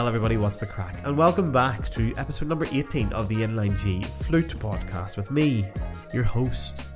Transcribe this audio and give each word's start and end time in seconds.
Well, 0.00 0.08
everybody, 0.08 0.38
what's 0.38 0.56
the 0.56 0.64
crack? 0.64 0.96
And 1.04 1.14
welcome 1.14 1.52
back 1.52 1.90
to 1.90 2.14
episode 2.16 2.48
number 2.48 2.64
18 2.72 3.12
of 3.12 3.28
the 3.28 3.34
Inline 3.34 3.78
G 3.78 4.02
Flute 4.22 4.48
Podcast 4.58 5.18
with 5.18 5.30
me, 5.30 5.66
your 6.14 6.24
host, 6.24 6.86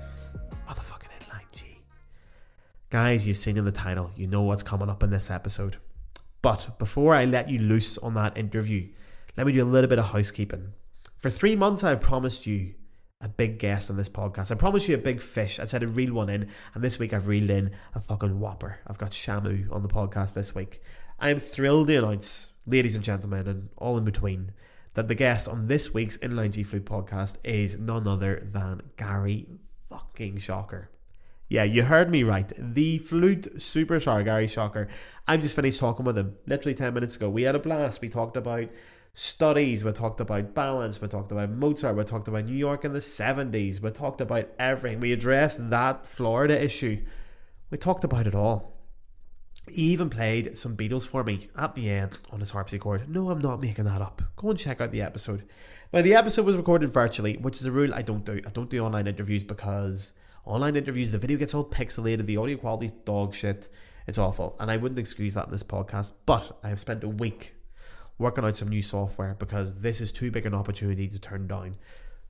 motherfucking 0.66 1.10
Inline 1.20 1.52
G. 1.52 1.80
Guys, 2.88 3.26
you've 3.26 3.36
seen 3.36 3.58
in 3.58 3.66
the 3.66 3.72
title, 3.72 4.10
you 4.16 4.26
know 4.26 4.40
what's 4.40 4.62
coming 4.62 4.88
up 4.88 5.02
in 5.02 5.10
this 5.10 5.30
episode. 5.30 5.76
But 6.40 6.78
before 6.78 7.14
I 7.14 7.26
let 7.26 7.50
you 7.50 7.58
loose 7.58 7.98
on 7.98 8.14
that 8.14 8.38
interview, 8.38 8.88
let 9.36 9.46
me 9.46 9.52
do 9.52 9.62
a 9.62 9.66
little 9.66 9.90
bit 9.90 9.98
of 9.98 10.06
housekeeping. 10.06 10.72
For 11.18 11.28
three 11.28 11.56
months, 11.56 11.84
I've 11.84 12.00
promised 12.00 12.46
you 12.46 12.72
a 13.20 13.28
big 13.28 13.58
guest 13.58 13.90
on 13.90 13.98
this 13.98 14.08
podcast. 14.08 14.50
I 14.50 14.54
promised 14.54 14.88
you 14.88 14.94
a 14.94 14.98
big 14.98 15.20
fish. 15.20 15.60
I 15.60 15.66
said 15.66 15.82
I'd 15.82 15.94
reel 15.94 16.14
one 16.14 16.30
in, 16.30 16.48
and 16.72 16.82
this 16.82 16.98
week 16.98 17.12
I've 17.12 17.28
reeled 17.28 17.50
in 17.50 17.72
a 17.94 18.00
fucking 18.00 18.40
whopper. 18.40 18.80
I've 18.86 18.96
got 18.96 19.10
Shamu 19.10 19.70
on 19.70 19.82
the 19.82 19.88
podcast 19.88 20.32
this 20.32 20.54
week. 20.54 20.80
I'm 21.18 21.40
thrilled 21.40 21.88
to 21.88 21.96
announce, 21.98 22.52
ladies 22.66 22.94
and 22.94 23.04
gentlemen, 23.04 23.46
and 23.46 23.68
all 23.76 23.96
in 23.96 24.04
between, 24.04 24.52
that 24.94 25.08
the 25.08 25.14
guest 25.14 25.48
on 25.48 25.68
this 25.68 25.94
week's 25.94 26.16
Inline 26.18 26.50
G 26.50 26.62
Flute 26.62 26.84
podcast 26.84 27.36
is 27.44 27.78
none 27.78 28.06
other 28.06 28.42
than 28.44 28.82
Gary 28.96 29.46
fucking 29.88 30.36
Schocker. 30.36 30.86
Yeah, 31.48 31.64
you 31.64 31.82
heard 31.82 32.10
me 32.10 32.22
right. 32.22 32.50
The 32.58 32.98
flute 32.98 33.56
superstar 33.56 34.24
Gary 34.24 34.46
Schocker. 34.46 34.88
I've 35.28 35.42
just 35.42 35.56
finished 35.56 35.78
talking 35.78 36.04
with 36.04 36.18
him 36.18 36.36
literally 36.46 36.74
10 36.74 36.94
minutes 36.94 37.16
ago. 37.16 37.28
We 37.28 37.42
had 37.42 37.54
a 37.54 37.60
blast. 37.60 38.00
We 38.00 38.08
talked 38.08 38.36
about 38.36 38.68
studies, 39.14 39.84
we 39.84 39.92
talked 39.92 40.20
about 40.20 40.54
balance, 40.54 41.00
we 41.00 41.06
talked 41.06 41.30
about 41.30 41.50
Mozart, 41.50 41.96
we 41.96 42.02
talked 42.02 42.26
about 42.26 42.44
New 42.44 42.56
York 42.56 42.84
in 42.84 42.92
the 42.92 42.98
70s, 42.98 43.80
we 43.80 43.90
talked 43.90 44.20
about 44.20 44.48
everything. 44.58 45.00
We 45.00 45.12
addressed 45.12 45.70
that 45.70 46.06
Florida 46.06 46.62
issue. 46.62 47.04
We 47.70 47.78
talked 47.78 48.04
about 48.04 48.26
it 48.26 48.34
all. 48.34 48.73
He 49.68 49.82
even 49.92 50.10
played 50.10 50.58
some 50.58 50.76
Beatles 50.76 51.06
for 51.06 51.24
me 51.24 51.48
at 51.56 51.74
the 51.74 51.88
end 51.88 52.18
on 52.30 52.40
his 52.40 52.50
harpsichord. 52.50 53.08
No, 53.08 53.30
I'm 53.30 53.40
not 53.40 53.62
making 53.62 53.86
that 53.86 54.02
up. 54.02 54.22
Go 54.36 54.50
and 54.50 54.58
check 54.58 54.80
out 54.80 54.92
the 54.92 55.02
episode. 55.02 55.44
Now, 55.92 56.02
the 56.02 56.14
episode 56.14 56.44
was 56.44 56.56
recorded 56.56 56.92
virtually, 56.92 57.36
which 57.36 57.60
is 57.60 57.66
a 57.66 57.72
rule 57.72 57.94
I 57.94 58.02
don't 58.02 58.24
do. 58.24 58.40
I 58.46 58.50
don't 58.50 58.68
do 58.68 58.84
online 58.84 59.06
interviews 59.06 59.42
because 59.42 60.12
online 60.44 60.76
interviews, 60.76 61.12
the 61.12 61.18
video 61.18 61.38
gets 61.38 61.54
all 61.54 61.64
pixelated, 61.64 62.26
the 62.26 62.36
audio 62.36 62.58
quality's 62.58 62.92
dog 63.04 63.34
shit. 63.34 63.68
It's 64.06 64.18
awful. 64.18 64.54
And 64.60 64.70
I 64.70 64.76
wouldn't 64.76 64.98
excuse 64.98 65.34
that 65.34 65.46
in 65.46 65.50
this 65.50 65.62
podcast. 65.62 66.12
But 66.26 66.58
I 66.62 66.68
have 66.68 66.80
spent 66.80 67.02
a 67.02 67.08
week 67.08 67.54
working 68.18 68.44
out 68.44 68.56
some 68.56 68.68
new 68.68 68.82
software 68.82 69.34
because 69.38 69.74
this 69.80 70.00
is 70.00 70.12
too 70.12 70.30
big 70.30 70.46
an 70.46 70.54
opportunity 70.54 71.08
to 71.08 71.18
turn 71.18 71.46
down. 71.46 71.76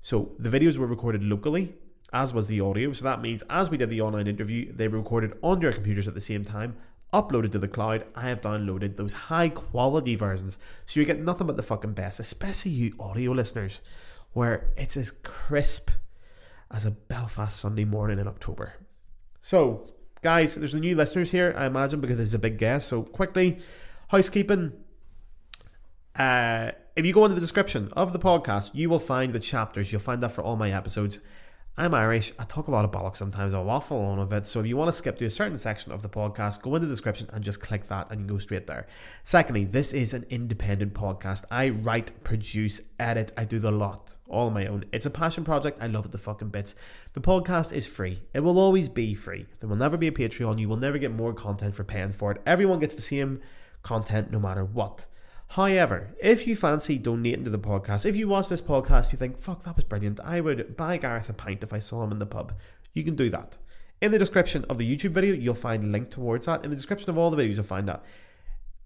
So 0.02 0.32
the 0.38 0.50
videos 0.50 0.76
were 0.76 0.86
recorded 0.86 1.22
locally, 1.24 1.74
as 2.12 2.32
was 2.32 2.46
the 2.46 2.60
audio. 2.60 2.92
So 2.92 3.04
that 3.04 3.20
means 3.20 3.42
as 3.50 3.70
we 3.70 3.76
did 3.76 3.90
the 3.90 4.02
online 4.02 4.26
interview, 4.28 4.72
they 4.72 4.88
were 4.88 4.98
recorded 4.98 5.32
on 5.42 5.60
your 5.60 5.72
computers 5.72 6.06
at 6.06 6.14
the 6.14 6.20
same 6.20 6.44
time, 6.44 6.76
uploaded 7.14 7.52
to 7.52 7.58
the 7.60 7.68
cloud. 7.68 8.04
I 8.16 8.28
have 8.28 8.40
downloaded 8.40 8.96
those 8.96 9.12
high 9.12 9.48
quality 9.48 10.16
versions, 10.16 10.58
so 10.84 10.98
you 10.98 11.06
get 11.06 11.20
nothing 11.20 11.46
but 11.46 11.56
the 11.56 11.62
fucking 11.62 11.92
best, 11.92 12.18
especially 12.18 12.72
you 12.72 12.94
audio 12.98 13.30
listeners, 13.30 13.80
where 14.32 14.72
it's 14.76 14.96
as 14.96 15.12
crisp 15.12 15.90
as 16.70 16.84
a 16.84 16.90
Belfast 16.90 17.58
Sunday 17.58 17.84
morning 17.84 18.18
in 18.18 18.26
October. 18.26 18.74
So, 19.40 19.86
guys, 20.22 20.56
there's 20.56 20.72
the 20.72 20.80
new 20.80 20.96
listeners 20.96 21.30
here, 21.30 21.54
I 21.56 21.66
imagine, 21.66 22.00
because 22.00 22.16
there's 22.16 22.34
a 22.34 22.38
big 22.38 22.58
guest. 22.58 22.88
So, 22.88 23.02
quickly, 23.02 23.60
housekeeping. 24.08 24.72
Uh, 26.18 26.72
if 26.96 27.06
you 27.06 27.12
go 27.12 27.24
into 27.24 27.34
the 27.34 27.40
description 27.40 27.92
of 27.92 28.12
the 28.12 28.18
podcast, 28.18 28.70
you 28.72 28.90
will 28.90 28.98
find 28.98 29.32
the 29.32 29.40
chapters. 29.40 29.92
You'll 29.92 30.00
find 30.00 30.22
that 30.22 30.32
for 30.32 30.42
all 30.42 30.56
my 30.56 30.72
episodes. 30.72 31.20
I'm 31.76 31.92
Irish. 31.92 32.30
I 32.38 32.44
talk 32.44 32.68
a 32.68 32.70
lot 32.70 32.84
of 32.84 32.92
bollocks 32.92 33.16
sometimes. 33.16 33.52
I 33.52 33.60
waffle 33.60 33.98
on 33.98 34.20
a 34.20 34.26
bit. 34.26 34.46
So 34.46 34.60
if 34.60 34.66
you 34.66 34.76
want 34.76 34.86
to 34.86 34.92
skip 34.92 35.18
to 35.18 35.24
a 35.24 35.30
certain 35.30 35.58
section 35.58 35.90
of 35.90 36.02
the 36.02 36.08
podcast, 36.08 36.62
go 36.62 36.76
in 36.76 36.82
the 36.82 36.86
description 36.86 37.28
and 37.32 37.42
just 37.42 37.60
click 37.60 37.88
that 37.88 38.12
and 38.12 38.20
you 38.20 38.26
go 38.28 38.38
straight 38.38 38.68
there. 38.68 38.86
Secondly, 39.24 39.64
this 39.64 39.92
is 39.92 40.14
an 40.14 40.24
independent 40.30 40.94
podcast. 40.94 41.44
I 41.50 41.70
write, 41.70 42.22
produce, 42.22 42.80
edit. 43.00 43.32
I 43.36 43.44
do 43.44 43.58
the 43.58 43.72
lot 43.72 44.16
all 44.28 44.50
my 44.50 44.68
own. 44.68 44.84
It's 44.92 45.04
a 45.04 45.10
passion 45.10 45.42
project. 45.42 45.82
I 45.82 45.88
love 45.88 46.04
it 46.04 46.12
the 46.12 46.18
fucking 46.18 46.50
bits. 46.50 46.76
The 47.14 47.20
podcast 47.20 47.72
is 47.72 47.88
free. 47.88 48.20
It 48.32 48.44
will 48.44 48.60
always 48.60 48.88
be 48.88 49.16
free. 49.16 49.46
There 49.58 49.68
will 49.68 49.74
never 49.74 49.96
be 49.96 50.06
a 50.06 50.12
Patreon. 50.12 50.60
You 50.60 50.68
will 50.68 50.76
never 50.76 50.98
get 50.98 51.10
more 51.10 51.34
content 51.34 51.74
for 51.74 51.82
paying 51.82 52.12
for 52.12 52.30
it. 52.30 52.40
Everyone 52.46 52.78
gets 52.78 52.94
the 52.94 53.02
same 53.02 53.40
content 53.82 54.30
no 54.30 54.38
matter 54.38 54.64
what. 54.64 55.06
However, 55.54 56.16
if 56.20 56.48
you 56.48 56.56
fancy 56.56 56.98
donating 56.98 57.44
to 57.44 57.50
the 57.50 57.60
podcast, 57.60 58.04
if 58.04 58.16
you 58.16 58.26
watch 58.26 58.48
this 58.48 58.60
podcast, 58.60 59.12
you 59.12 59.18
think, 59.18 59.38
fuck, 59.38 59.62
that 59.62 59.76
was 59.76 59.84
brilliant, 59.84 60.18
I 60.18 60.40
would 60.40 60.76
buy 60.76 60.96
Gareth 60.96 61.28
a 61.28 61.32
pint 61.32 61.62
if 61.62 61.72
I 61.72 61.78
saw 61.78 62.02
him 62.02 62.10
in 62.10 62.18
the 62.18 62.26
pub, 62.26 62.54
you 62.92 63.04
can 63.04 63.14
do 63.14 63.30
that. 63.30 63.56
In 64.02 64.10
the 64.10 64.18
description 64.18 64.64
of 64.68 64.78
the 64.78 64.96
YouTube 64.96 65.12
video, 65.12 65.32
you'll 65.32 65.54
find 65.54 65.84
a 65.84 65.86
link 65.86 66.10
towards 66.10 66.46
that. 66.46 66.64
In 66.64 66.70
the 66.70 66.76
description 66.76 67.08
of 67.08 67.16
all 67.16 67.30
the 67.30 67.36
videos, 67.36 67.54
you'll 67.54 67.62
find 67.62 67.86
that. 67.86 68.02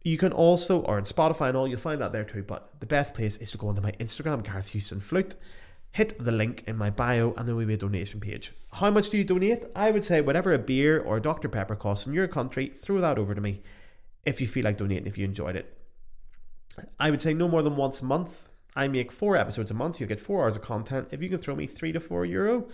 You 0.05 0.19
can 0.19 0.31
also, 0.31 0.83
or 0.83 0.99
in 0.99 1.05
Spotify 1.05 1.49
and 1.49 1.57
all, 1.57 1.67
you'll 1.67 1.79
find 1.79 2.03
that 2.03 2.13
there 2.13 2.23
too. 2.23 2.43
But 2.43 2.69
the 2.81 2.87
best 2.87 3.15
place 3.15 3.39
is 3.39 3.51
to 3.53 3.57
go 3.57 3.69
onto 3.69 3.81
my 3.81 3.93
Instagram, 3.93 4.45
Gareth 4.45 4.69
Houston 4.69 5.01
Flute, 5.01 5.37
hit 5.93 6.23
the 6.23 6.33
link 6.33 6.65
in 6.67 6.77
my 6.77 6.91
bio, 6.91 7.33
and 7.39 7.49
there 7.49 7.55
will 7.55 7.65
be 7.65 7.73
a 7.73 7.79
donation 7.79 8.21
page. 8.21 8.53
How 8.75 8.91
much 8.91 9.09
do 9.09 9.17
you 9.17 9.25
donate? 9.25 9.65
I 9.75 9.91
would 9.91 10.05
say 10.05 10.21
whatever 10.21 10.53
a 10.53 10.59
beer 10.59 11.01
or 11.01 11.17
a 11.17 11.23
Dr. 11.23 11.49
Pepper 11.49 11.77
costs 11.77 12.07
in 12.07 12.13
your 12.13 12.29
country, 12.29 12.67
throw 12.67 13.01
that 13.01 13.17
over 13.17 13.35
to 13.35 13.41
me 13.41 13.63
if 14.27 14.43
you 14.43 14.47
feel 14.47 14.65
like 14.65 14.77
donating, 14.77 15.07
if 15.07 15.17
you 15.17 15.25
enjoyed 15.25 15.57
it. 15.57 15.78
I 16.99 17.11
would 17.11 17.21
say 17.21 17.35
no 17.35 17.49
more 17.49 17.63
than 17.63 17.77
once 17.77 18.01
a 18.01 18.05
month. 18.05 18.49
I 18.77 18.89
make 18.89 19.11
four 19.11 19.37
episodes 19.37 19.71
a 19.71 19.75
month. 19.75 20.01
You 20.01 20.07
get 20.07 20.21
four 20.21 20.43
hours 20.43 20.57
of 20.57 20.63
content. 20.63 21.09
If 21.11 21.23
you 21.23 21.29
can 21.29 21.39
throw 21.39 21.55
me 21.55 21.67
three 21.67 21.93
to 21.93 22.01
four 22.01 22.25
euro 22.25 22.69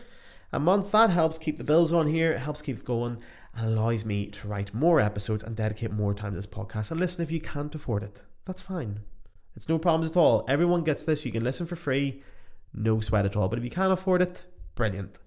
a 0.52 0.60
month, 0.60 0.92
that 0.92 1.10
helps 1.10 1.38
keep 1.38 1.56
the 1.56 1.64
bills 1.64 1.92
on 1.92 2.06
here. 2.06 2.32
It 2.32 2.40
helps 2.40 2.62
keep 2.62 2.84
going 2.84 3.18
and 3.56 3.66
allows 3.66 4.04
me 4.04 4.26
to 4.26 4.48
write 4.48 4.74
more 4.74 5.00
episodes 5.00 5.42
and 5.42 5.56
dedicate 5.56 5.92
more 5.92 6.12
time 6.12 6.32
to 6.32 6.36
this 6.36 6.46
podcast. 6.46 6.90
And 6.90 7.00
listen, 7.00 7.22
if 7.22 7.30
you 7.30 7.40
can't 7.40 7.74
afford 7.74 8.02
it, 8.02 8.24
that's 8.44 8.60
fine. 8.60 9.00
It's 9.56 9.68
no 9.68 9.78
problems 9.78 10.10
at 10.10 10.16
all. 10.16 10.44
Everyone 10.48 10.82
gets 10.82 11.04
this. 11.04 11.24
You 11.24 11.32
can 11.32 11.44
listen 11.44 11.66
for 11.66 11.76
free. 11.76 12.22
No 12.72 13.00
sweat 13.00 13.24
at 13.24 13.36
all. 13.36 13.48
But 13.48 13.58
if 13.58 13.64
you 13.64 13.70
can't 13.70 13.92
afford 13.92 14.20
it, 14.20 14.42
brilliant. 14.74 15.20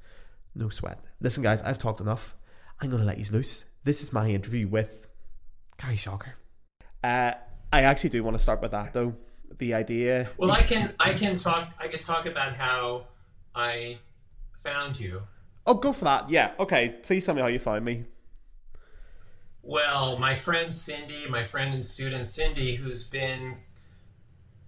No 0.53 0.69
sweat. 0.69 1.03
Listen, 1.21 1.43
guys, 1.43 1.61
I've 1.61 1.79
talked 1.79 2.01
enough. 2.01 2.35
I'm 2.81 2.89
going 2.89 3.01
to 3.01 3.07
let 3.07 3.17
you 3.17 3.25
loose. 3.31 3.65
This 3.83 4.03
is 4.03 4.11
my 4.11 4.29
interview 4.29 4.67
with 4.67 5.07
Gary 5.81 5.95
Schocker. 5.95 6.33
Uh, 7.03 7.33
I 7.71 7.83
actually 7.83 8.11
do 8.11 8.23
want 8.23 8.35
to 8.35 8.41
start 8.43 8.61
with 8.61 8.71
that 8.71 8.93
though. 8.93 9.13
The 9.57 9.73
idea. 9.73 10.29
Well, 10.37 10.51
I 10.51 10.61
can 10.61 10.93
I 10.99 11.13
can 11.13 11.37
talk 11.37 11.69
I 11.79 11.87
can 11.87 11.99
talk 11.99 12.25
about 12.25 12.53
how 12.53 13.05
I 13.55 13.99
found 14.57 14.99
you. 14.99 15.23
Oh, 15.65 15.73
go 15.73 15.91
for 15.91 16.05
that. 16.05 16.29
Yeah. 16.29 16.51
Okay. 16.59 16.95
Please 17.03 17.25
tell 17.25 17.35
me 17.35 17.41
how 17.41 17.47
you 17.47 17.59
found 17.59 17.83
me. 17.83 18.05
Well, 19.61 20.17
my 20.17 20.33
friend 20.33 20.71
Cindy, 20.71 21.27
my 21.29 21.43
friend 21.43 21.73
and 21.73 21.83
student 21.83 22.25
Cindy, 22.25 22.75
who's 22.75 23.05
been 23.05 23.57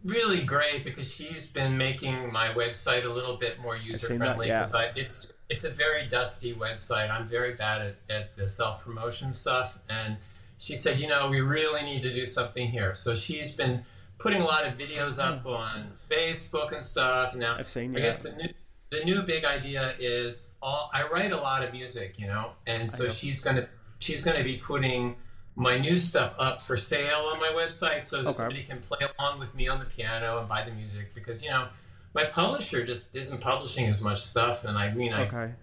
really 0.03 0.43
great 0.43 0.83
because 0.83 1.13
she's 1.13 1.49
been 1.49 1.77
making 1.77 2.31
my 2.31 2.47
website 2.49 3.05
a 3.05 3.09
little 3.09 3.37
bit 3.37 3.59
more 3.61 3.77
user 3.77 4.07
friendly. 4.07 4.47
yeah. 4.47 4.65
I, 4.73 4.91
it's 4.95 5.31
it's 5.49 5.63
a 5.63 5.69
very 5.69 6.07
dusty 6.07 6.53
website. 6.53 7.09
I'm 7.09 7.25
very 7.25 7.53
bad 7.53 7.81
at, 7.81 7.95
at 8.09 8.35
the 8.35 8.47
self 8.47 8.83
promotion 8.83 9.33
stuff, 9.33 9.79
and 9.89 10.17
she 10.59 10.75
said, 10.75 10.99
you 10.99 11.07
know, 11.07 11.29
we 11.29 11.39
really 11.41 11.81
need 11.83 12.01
to 12.03 12.13
do 12.13 12.25
something 12.25 12.67
here. 12.67 12.93
So 12.93 13.15
she's 13.15 13.55
been 13.55 13.83
putting 14.19 14.41
a 14.41 14.45
lot 14.45 14.67
of 14.67 14.77
videos 14.77 15.17
up 15.17 15.41
hmm. 15.41 15.47
on 15.47 15.91
Facebook 16.11 16.73
and 16.73 16.83
stuff. 16.83 17.33
Now, 17.33 17.55
I've 17.57 17.67
seen. 17.67 17.95
I 17.95 18.01
guess 18.01 18.23
the 18.23 18.33
new, 18.33 18.49
the 18.91 19.03
new 19.05 19.23
big 19.23 19.45
idea 19.45 19.95
is 19.99 20.51
all. 20.61 20.91
I 20.93 21.07
write 21.07 21.31
a 21.31 21.37
lot 21.37 21.63
of 21.63 21.71
music, 21.71 22.19
you 22.19 22.27
know, 22.27 22.51
and 22.67 22.91
so 22.91 23.03
know. 23.03 23.09
she's 23.09 23.41
gonna 23.41 23.67
she's 23.99 24.23
gonna 24.23 24.43
be 24.43 24.57
putting 24.57 25.15
my 25.55 25.77
new 25.77 25.97
stuff 25.97 26.35
up 26.37 26.61
for 26.61 26.77
sale 26.77 27.29
on 27.33 27.39
my 27.39 27.51
website, 27.55 28.03
so 28.03 28.17
that 28.17 28.29
Okay. 28.29 28.37
somebody 28.37 28.63
can 28.63 28.79
play 28.79 28.99
along 29.17 29.39
with 29.39 29.55
me 29.55 29.67
on 29.67 29.79
the 29.79 29.85
piano 29.85 30.39
and 30.39 30.47
buy 30.47 30.63
the 30.63 30.71
music 30.71 31.15
because 31.15 31.43
you 31.43 31.49
know. 31.49 31.69
My 32.11 32.23
publisher 32.23 32.83
just 32.83 33.15
isn't 33.15 33.39
publishing 33.39 33.85
as 33.85 34.01
much 34.01 34.23
stuff, 34.23 34.65
and 34.65 34.75
I 34.79 34.91
mean, 34.91 35.13
I 35.13 35.27
Okay. 35.27 35.53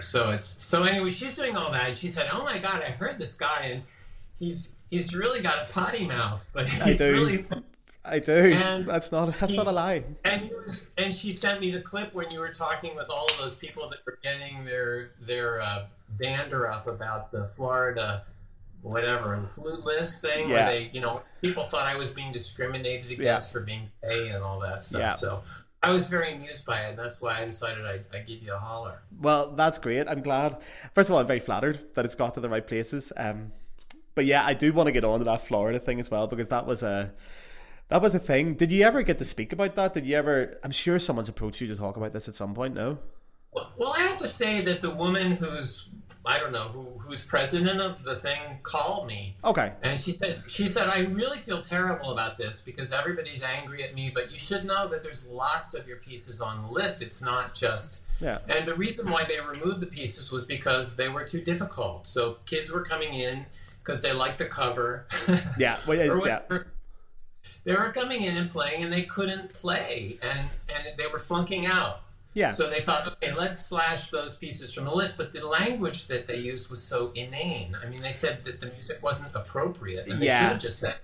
so 0.00 0.32
it's 0.32 0.66
so 0.66 0.82
anyway. 0.82 1.10
She's 1.10 1.36
doing 1.36 1.56
all 1.56 1.70
that, 1.70 1.90
and 1.90 1.96
she 1.96 2.08
said, 2.08 2.28
"Oh 2.32 2.42
my 2.42 2.58
God, 2.58 2.82
I 2.82 2.90
heard 2.90 3.20
this 3.20 3.34
guy, 3.34 3.60
and 3.70 3.84
he's 4.38 4.72
he's 4.90 5.14
really 5.14 5.40
got 5.40 5.68
a 5.68 5.72
potty 5.72 6.06
mouth, 6.06 6.44
but 6.52 6.68
he's 6.68 6.98
do. 6.98 7.12
really." 7.12 7.44
I 8.08 8.20
do. 8.20 8.32
And 8.32 8.86
that's 8.86 9.10
not. 9.10 9.34
That's 9.40 9.50
he- 9.52 9.58
not 9.58 9.66
a 9.66 9.72
lie. 9.72 10.04
And 10.24 10.42
he 10.42 10.54
was, 10.54 10.90
and 10.96 11.14
she 11.14 11.32
sent 11.32 11.60
me 11.60 11.72
the 11.72 11.80
clip 11.80 12.14
when 12.14 12.30
you 12.30 12.38
were 12.38 12.52
talking 12.52 12.94
with 12.94 13.10
all 13.10 13.26
of 13.26 13.38
those 13.38 13.56
people 13.56 13.88
that 13.90 13.98
were 14.06 14.18
getting 14.22 14.64
their 14.64 15.10
their 15.20 15.60
uh, 15.60 15.86
dander 16.20 16.70
up 16.70 16.86
about 16.86 17.32
the 17.32 17.48
Florida 17.56 18.24
whatever 18.82 19.36
the 19.40 19.48
flute 19.48 19.84
list 19.84 20.20
thing, 20.20 20.48
Yeah. 20.48 20.66
where 20.66 20.74
they 20.74 20.90
you 20.92 21.00
know 21.00 21.22
people 21.40 21.64
thought 21.64 21.82
I 21.82 21.96
was 21.96 22.12
being 22.12 22.30
discriminated 22.30 23.10
against 23.10 23.52
for 23.52 23.60
being 23.60 23.88
gay 24.02 24.28
and 24.28 24.42
all 24.42 24.60
that 24.60 24.82
stuff. 24.82 25.00
Yeah. 25.00 25.10
So. 25.10 25.42
I 25.82 25.92
was 25.92 26.08
very 26.08 26.32
amused 26.32 26.64
by 26.66 26.80
it, 26.80 26.90
and 26.90 26.98
that's 26.98 27.20
why 27.20 27.38
I 27.38 27.44
decided 27.44 27.84
I'd, 27.86 28.04
I'd 28.12 28.26
give 28.26 28.42
you 28.42 28.52
a 28.52 28.58
holler. 28.58 29.02
Well, 29.20 29.52
that's 29.52 29.78
great. 29.78 30.08
I'm 30.08 30.20
glad. 30.20 30.56
First 30.94 31.10
of 31.10 31.14
all, 31.14 31.20
I'm 31.20 31.26
very 31.26 31.38
flattered 31.38 31.94
that 31.94 32.04
it's 32.04 32.14
got 32.16 32.34
to 32.34 32.40
the 32.40 32.48
right 32.48 32.66
places. 32.66 33.12
Um, 33.16 33.52
but 34.16 34.24
yeah, 34.24 34.44
I 34.44 34.54
do 34.54 34.72
want 34.72 34.88
to 34.88 34.92
get 34.92 35.04
on 35.04 35.20
to 35.20 35.24
that 35.26 35.46
Florida 35.46 35.78
thing 35.78 36.00
as 36.00 36.10
well 36.10 36.26
because 36.26 36.48
that 36.48 36.66
was 36.66 36.82
a 36.82 37.12
that 37.88 38.02
was 38.02 38.16
a 38.16 38.18
thing. 38.18 38.54
Did 38.54 38.72
you 38.72 38.82
ever 38.82 39.02
get 39.02 39.18
to 39.18 39.24
speak 39.24 39.52
about 39.52 39.76
that? 39.76 39.94
Did 39.94 40.06
you 40.06 40.16
ever? 40.16 40.58
I'm 40.64 40.72
sure 40.72 40.98
someone's 40.98 41.28
approached 41.28 41.60
you 41.60 41.68
to 41.68 41.76
talk 41.76 41.96
about 41.96 42.12
this 42.12 42.26
at 42.26 42.34
some 42.34 42.52
point. 42.54 42.74
No. 42.74 42.98
Well, 43.52 43.72
well, 43.76 43.94
I 43.96 44.00
have 44.00 44.18
to 44.18 44.26
say 44.26 44.60
that 44.62 44.80
the 44.80 44.90
woman 44.90 45.32
who's 45.32 45.90
I 46.24 46.40
don't 46.40 46.50
know 46.50 46.68
who 46.68 46.98
who's 46.98 47.24
president 47.24 47.80
of 47.80 48.02
the 48.02 48.16
thing 48.16 48.40
called 48.62 49.06
me. 49.06 49.36
Okay. 49.44 49.72
And 49.82 50.00
she 50.00 50.12
said 50.12 50.42
she 50.48 50.66
said 50.66 50.88
I 50.88 51.00
really 51.02 51.38
feel 51.38 51.60
terrible 51.60 52.10
about 52.10 52.38
this 52.38 52.62
because 52.62 52.92
everybody's 52.92 53.42
angry 53.44 53.84
at 53.84 53.94
me, 53.94 54.10
but 54.12 54.32
you 54.32 54.38
should 54.38 54.64
know 54.64 54.88
that 54.88 55.02
there's 55.02 55.28
lots 55.28 55.74
of 55.74 55.86
your 55.86 55.98
pieces 55.98 56.40
on 56.40 56.60
the 56.60 56.68
list. 56.68 57.02
It's 57.02 57.22
not 57.22 57.54
just 57.54 58.00
Yeah. 58.18 58.38
and 58.48 58.66
the 58.66 58.74
reason 58.74 59.10
why 59.10 59.24
they 59.24 59.38
removed 59.40 59.80
the 59.80 59.86
pieces 59.86 60.32
was 60.32 60.46
because 60.46 60.96
they 60.96 61.08
were 61.10 61.24
too 61.24 61.42
difficult. 61.42 62.06
So 62.06 62.38
kids 62.46 62.72
were 62.72 62.82
coming 62.82 63.12
in 63.14 63.44
because 63.86 64.02
they 64.02 64.12
liked 64.12 64.38
the 64.38 64.46
cover. 64.46 65.06
Yeah. 65.58 65.78
Well, 65.86 65.96
yeah, 65.96 66.40
yeah. 66.50 66.58
They 67.64 67.72
were 67.74 67.90
coming 67.92 68.22
in 68.22 68.36
and 68.36 68.50
playing, 68.50 68.82
and 68.82 68.92
they 68.92 69.02
couldn't 69.02 69.52
play, 69.52 70.18
and 70.22 70.48
and 70.74 70.96
they 70.98 71.06
were 71.06 71.18
flunking 71.20 71.66
out. 71.66 72.00
Yeah. 72.34 72.50
So 72.52 72.68
they 72.68 72.80
thought, 72.80 73.06
okay, 73.14 73.32
let's 73.34 73.64
slash 73.64 74.10
those 74.10 74.36
pieces 74.36 74.74
from 74.74 74.84
the 74.84 74.92
list. 74.94 75.16
But 75.16 75.32
the 75.32 75.46
language 75.46 76.06
that 76.08 76.28
they 76.28 76.36
used 76.36 76.68
was 76.68 76.82
so 76.82 77.10
inane. 77.14 77.74
I 77.82 77.88
mean, 77.88 78.02
they 78.02 78.10
said 78.10 78.44
that 78.44 78.60
the 78.60 78.66
music 78.66 79.02
wasn't 79.02 79.34
appropriate. 79.34 80.06
And 80.06 80.20
they 80.20 80.26
Yeah. 80.26 80.40
should 80.40 80.48
have 80.52 80.60
just 80.60 80.78
said, 80.78 80.96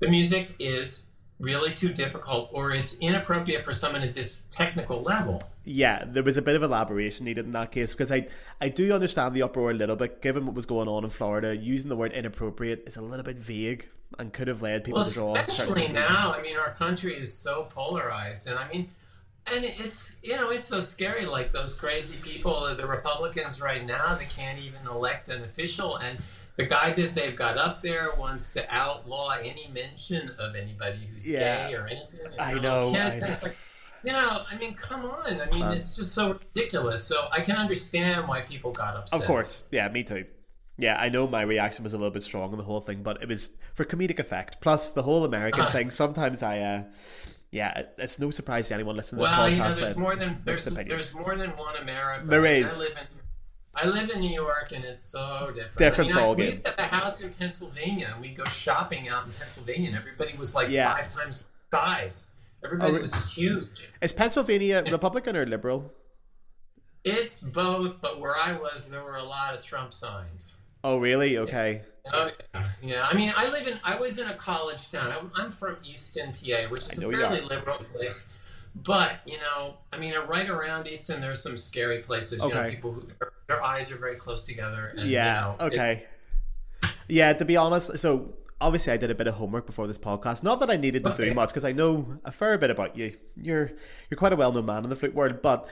the 0.00 0.08
music 0.08 0.54
is 0.58 1.04
really 1.42 1.72
too 1.72 1.92
difficult 1.92 2.48
or 2.52 2.70
it's 2.70 2.96
inappropriate 2.98 3.64
for 3.64 3.72
someone 3.72 4.02
at 4.02 4.14
this 4.14 4.46
technical 4.52 5.02
level. 5.02 5.42
Yeah, 5.64 6.04
there 6.06 6.22
was 6.22 6.36
a 6.36 6.42
bit 6.42 6.54
of 6.54 6.62
elaboration 6.62 7.26
needed 7.26 7.44
in 7.44 7.52
that 7.52 7.72
case 7.72 7.92
because 7.92 8.12
I 8.12 8.28
I 8.60 8.68
do 8.68 8.92
understand 8.94 9.34
the 9.34 9.42
uproar 9.42 9.72
a 9.72 9.74
little 9.74 9.96
bit, 9.96 10.22
given 10.22 10.46
what 10.46 10.54
was 10.54 10.66
going 10.66 10.88
on 10.88 11.04
in 11.04 11.10
Florida. 11.10 11.54
Using 11.56 11.88
the 11.88 11.96
word 11.96 12.12
inappropriate 12.12 12.84
is 12.86 12.96
a 12.96 13.02
little 13.02 13.24
bit 13.24 13.36
vague 13.36 13.88
and 14.18 14.32
could 14.32 14.46
have 14.46 14.62
led 14.62 14.84
people 14.84 15.00
Well, 15.00 15.08
to 15.08 15.14
draw 15.14 15.34
especially 15.34 15.88
now. 15.88 16.32
I 16.32 16.40
mean, 16.42 16.56
our 16.56 16.70
country 16.70 17.14
is 17.14 17.36
so 17.36 17.64
polarized, 17.70 18.46
and 18.46 18.58
I 18.58 18.68
mean, 18.72 18.88
and 19.52 19.64
it's 19.64 20.16
you 20.22 20.36
know 20.36 20.50
it's 20.50 20.66
so 20.66 20.80
scary. 20.80 21.24
Like 21.26 21.52
those 21.52 21.74
crazy 21.76 22.18
people, 22.22 22.74
the 22.76 22.86
Republicans 22.86 23.60
right 23.60 23.84
now, 23.84 24.14
they 24.14 24.26
can't 24.26 24.58
even 24.58 24.86
elect 24.86 25.28
an 25.28 25.42
official, 25.44 25.96
and 25.96 26.18
the 26.56 26.66
guy 26.66 26.92
that 26.92 27.14
they've 27.14 27.34
got 27.36 27.56
up 27.56 27.82
there 27.82 28.08
wants 28.18 28.50
to 28.52 28.64
outlaw 28.74 29.30
any 29.42 29.68
mention 29.72 30.30
of 30.38 30.54
anybody 30.54 31.08
who's 31.12 31.26
Yeah. 31.26 31.68
gay 31.68 31.74
or 31.74 31.86
anything. 31.86 32.32
I 32.38 32.58
know, 32.58 32.92
I 32.94 33.38
like, 33.42 33.56
you 34.04 34.12
know, 34.12 34.42
I 34.50 34.56
mean, 34.58 34.74
come 34.74 35.04
on. 35.06 35.40
I 35.40 35.46
mean, 35.54 35.72
it's 35.72 35.96
just 35.96 36.12
so 36.12 36.32
ridiculous. 36.34 37.04
So 37.04 37.28
I 37.32 37.40
can 37.40 37.56
understand 37.56 38.28
why 38.28 38.42
people 38.42 38.72
got 38.72 38.96
upset. 38.96 39.20
Of 39.20 39.26
course, 39.26 39.62
yeah, 39.70 39.88
me 39.88 40.02
too. 40.04 40.26
Yeah, 40.78 40.96
I 41.00 41.08
know 41.10 41.26
my 41.28 41.42
reaction 41.42 41.84
was 41.84 41.92
a 41.92 41.96
little 41.98 42.10
bit 42.10 42.22
strong 42.22 42.50
on 42.52 42.58
the 42.58 42.64
whole 42.64 42.80
thing, 42.80 43.02
but 43.02 43.22
it 43.22 43.28
was 43.28 43.50
for 43.74 43.84
comedic 43.84 44.18
effect. 44.18 44.60
Plus, 44.60 44.90
the 44.90 45.02
whole 45.02 45.24
American 45.24 45.62
Uh-huh. 45.64 45.70
thing. 45.72 45.90
Sometimes 45.90 46.42
I, 46.42 46.58
uh, 46.60 46.82
yeah, 47.52 47.82
it's 47.98 48.18
no 48.18 48.30
surprise 48.32 48.66
to 48.68 48.74
anyone 48.74 48.96
listening 48.96 49.20
to 49.20 49.30
this 49.30 49.38
Well, 49.38 49.48
podcast. 49.48 49.52
you 49.52 49.58
know, 49.58 49.72
there's 49.74 49.96
more 49.96 50.16
than 50.16 50.42
there's, 50.44 50.64
there's 50.64 51.14
more 51.14 51.36
than 51.36 51.50
one 51.50 51.76
America. 51.76 52.26
There 52.26 52.44
I. 52.44 52.62
I 52.64 52.78
live 52.78 52.92
in 53.00 53.06
I 53.74 53.86
live 53.86 54.10
in 54.10 54.20
New 54.20 54.34
York, 54.34 54.72
and 54.74 54.84
it's 54.84 55.00
so 55.00 55.50
different. 55.54 55.76
Different 55.78 56.12
I 56.12 56.14
mean, 56.14 56.22
I, 56.22 56.26
ballgame. 56.26 56.36
we 56.38 56.62
have 56.66 56.78
a 56.78 56.82
house 56.82 57.20
in 57.22 57.32
Pennsylvania, 57.34 58.10
and 58.12 58.20
we 58.20 58.28
go 58.34 58.44
shopping 58.44 59.08
out 59.08 59.24
in 59.26 59.32
Pennsylvania, 59.32 59.88
and 59.88 59.96
everybody 59.96 60.36
was 60.36 60.54
like 60.54 60.68
Yeah. 60.68 60.92
five 60.94 61.10
times 61.14 61.44
size. 61.72 62.26
Everybody 62.64 62.96
Oh, 62.96 63.00
was 63.00 63.34
huge. 63.34 63.90
Is 64.02 64.12
Pennsylvania 64.12 64.84
Republican 64.90 65.36
or 65.36 65.46
liberal? 65.46 65.90
It's 67.04 67.40
both, 67.40 68.00
but 68.00 68.20
where 68.20 68.36
I 68.36 68.52
was, 68.52 68.88
there 68.90 69.02
were 69.02 69.16
a 69.16 69.24
lot 69.24 69.54
of 69.54 69.64
Trump 69.64 69.92
signs. 69.92 70.58
Oh, 70.84 70.98
really? 70.98 71.38
Okay. 71.38 71.82
Oh 72.12 72.28
yeah, 72.54 72.68
yeah. 72.82 73.06
I 73.08 73.14
mean, 73.14 73.32
I 73.36 73.48
live 73.50 73.68
in. 73.68 73.78
I 73.84 73.94
was 73.96 74.18
in 74.18 74.26
a 74.26 74.34
college 74.34 74.90
town. 74.90 75.12
I'm, 75.12 75.30
I'm 75.36 75.50
from 75.52 75.76
Easton, 75.84 76.32
PA, 76.32 76.68
which 76.68 76.82
is 76.82 76.98
a 76.98 77.10
fairly 77.10 77.40
liberal 77.40 77.78
place. 77.78 78.24
But 78.74 79.20
you 79.24 79.36
know, 79.38 79.76
I 79.92 79.98
mean, 79.98 80.12
right 80.26 80.48
around 80.48 80.88
Easton, 80.88 81.20
there's 81.20 81.40
some 81.42 81.56
scary 81.56 81.98
places. 81.98 82.40
Okay. 82.40 82.48
You 82.48 82.54
know, 82.64 82.70
people 82.70 82.92
who 82.92 83.02
their, 83.46 83.62
eyes 83.62 83.92
are 83.92 83.96
very 83.96 84.16
close 84.16 84.42
together. 84.44 84.94
And, 84.96 85.08
Yeah. 85.08 85.52
You 85.52 85.58
know, 85.58 85.66
it- 85.66 85.72
okay. 85.74 86.04
yeah. 87.08 87.32
To 87.34 87.44
be 87.44 87.56
honest, 87.56 87.98
so 87.98 88.34
obviously 88.60 88.92
I 88.92 88.96
did 88.96 89.10
a 89.10 89.14
bit 89.14 89.26
of 89.28 89.34
homework 89.34 89.66
before 89.66 89.86
this 89.86 89.98
podcast. 89.98 90.42
Not 90.42 90.58
that 90.60 90.70
I 90.70 90.76
needed 90.76 91.04
to 91.04 91.12
Okay. 91.12 91.28
do 91.28 91.34
much 91.34 91.50
because 91.50 91.64
I 91.64 91.72
know 91.72 92.18
a 92.24 92.32
fair 92.32 92.58
bit 92.58 92.70
about 92.70 92.96
you. 92.96 93.14
You're 93.36 93.70
you're 94.10 94.18
quite 94.18 94.32
a 94.32 94.36
well 94.36 94.52
known 94.52 94.66
man 94.66 94.82
in 94.84 94.90
the 94.90 94.96
flute 94.96 95.14
world, 95.14 95.40
but 95.42 95.68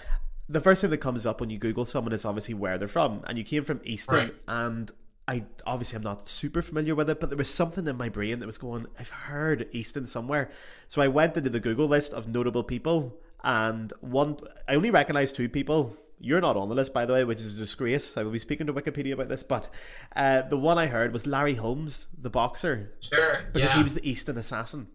the 0.49 0.61
first 0.61 0.81
thing 0.81 0.91
that 0.91 0.99
comes 0.99 1.27
up 1.27 1.41
when 1.41 1.49
you 1.51 1.59
Google 1.59 1.85
someone 1.85 2.13
is 2.13 2.25
obviously 2.25 2.55
where 2.55 2.77
they're 2.79 2.89
from, 2.89 3.23
and 3.27 3.37
you 3.39 3.45
came 3.45 3.65
from 3.65 3.81
Easton, 3.85 4.17
Right. 4.17 4.35
and 4.49 4.91
I 5.31 5.45
obviously 5.65 5.97
I'm 5.97 6.03
not 6.03 6.29
super 6.29 6.61
familiar 6.61 6.95
with 6.97 7.09
it, 7.09 7.21
but 7.21 7.31
there 7.31 7.37
was 7.39 7.53
something 7.63 7.87
in 7.87 7.97
my 7.97 8.09
brain 8.09 8.41
that 8.41 8.47
was 8.47 8.59
going. 8.59 8.87
I've 8.99 9.11
heard 9.11 9.69
Easton 9.71 10.07
somewhere, 10.07 10.51
so 10.89 11.01
I 11.01 11.09
went 11.09 11.37
into 11.37 11.51
the 11.51 11.61
Google 11.61 11.87
list 11.87 12.13
of 12.13 12.27
notable 12.27 12.65
people, 12.65 13.15
and 13.45 13.93
one 14.01 14.39
I 14.69 14.75
only 14.75 14.91
recognized 14.91 15.37
two 15.37 15.49
people. 15.49 15.97
You're 16.23 16.41
not 16.41 16.57
on 16.57 16.69
the 16.69 16.75
list, 16.75 16.93
by 16.93 17.07
the 17.07 17.13
way, 17.15 17.23
which 17.25 17.41
is 17.41 17.53
a 17.53 17.57
disgrace. 17.57 18.17
I 18.19 18.25
will 18.25 18.33
be 18.33 18.39
speaking 18.41 18.67
to 18.67 18.75
Wikipedia 18.75 19.13
about 19.13 19.29
this, 19.29 19.43
but 19.45 19.71
uh, 20.17 20.43
the 20.43 20.59
one 20.59 20.79
I 20.79 20.87
heard 20.87 21.13
was 21.13 21.27
Larry 21.27 21.55
Holmes, 21.55 22.09
the 22.19 22.29
boxer, 22.29 22.93
sure. 23.01 23.39
because 23.53 23.71
yeah. 23.71 23.77
he 23.77 23.83
was 23.85 23.95
the 23.95 24.07
Easton 24.11 24.37
assassin, 24.37 24.89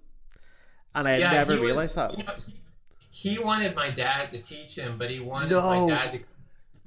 and 0.93 1.07
I 1.07 1.11
had 1.11 1.19
Yeah, 1.21 1.31
never 1.31 1.53
he 1.53 1.59
was- 1.59 1.67
realized 1.71 1.95
that. 1.95 2.17
You 2.17 2.25
know, 2.25 2.33
he, 2.45 3.31
he 3.31 3.39
wanted 3.39 3.73
my 3.75 3.89
dad 3.89 4.29
to 4.31 4.39
teach 4.39 4.75
him, 4.77 4.97
but 4.99 5.09
he 5.09 5.19
wanted 5.21 5.51
No. 5.51 5.87
my 5.87 5.95
dad 5.95 6.11
to. 6.11 6.19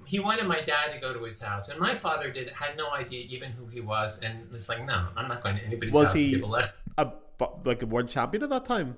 He 0.08 0.18
wanted 0.18 0.46
my 0.46 0.60
dad 0.60 0.92
to 0.94 0.98
go 0.98 1.12
to 1.12 1.22
his 1.24 1.40
house, 1.42 1.68
and 1.68 1.78
my 1.78 1.94
father 1.94 2.30
did 2.30 2.48
had 2.50 2.76
no 2.76 2.90
idea 2.92 3.26
even 3.28 3.52
who 3.52 3.66
he 3.66 3.80
was, 3.80 4.20
and 4.20 4.48
it's 4.52 4.68
like, 4.68 4.84
no, 4.86 5.08
I'm 5.16 5.28
not 5.28 5.42
going 5.42 5.56
to 5.58 5.64
anybody's 5.64 5.94
Was 5.94 6.06
house 6.08 6.16
he- 6.16 6.30
to 6.30 6.36
give 6.38 6.44
a 6.44 6.46
lesson. 6.46 6.78
A, 6.96 7.12
like 7.64 7.82
a 7.82 7.86
world 7.86 8.08
champion 8.08 8.42
at 8.42 8.50
that 8.50 8.64
time. 8.64 8.96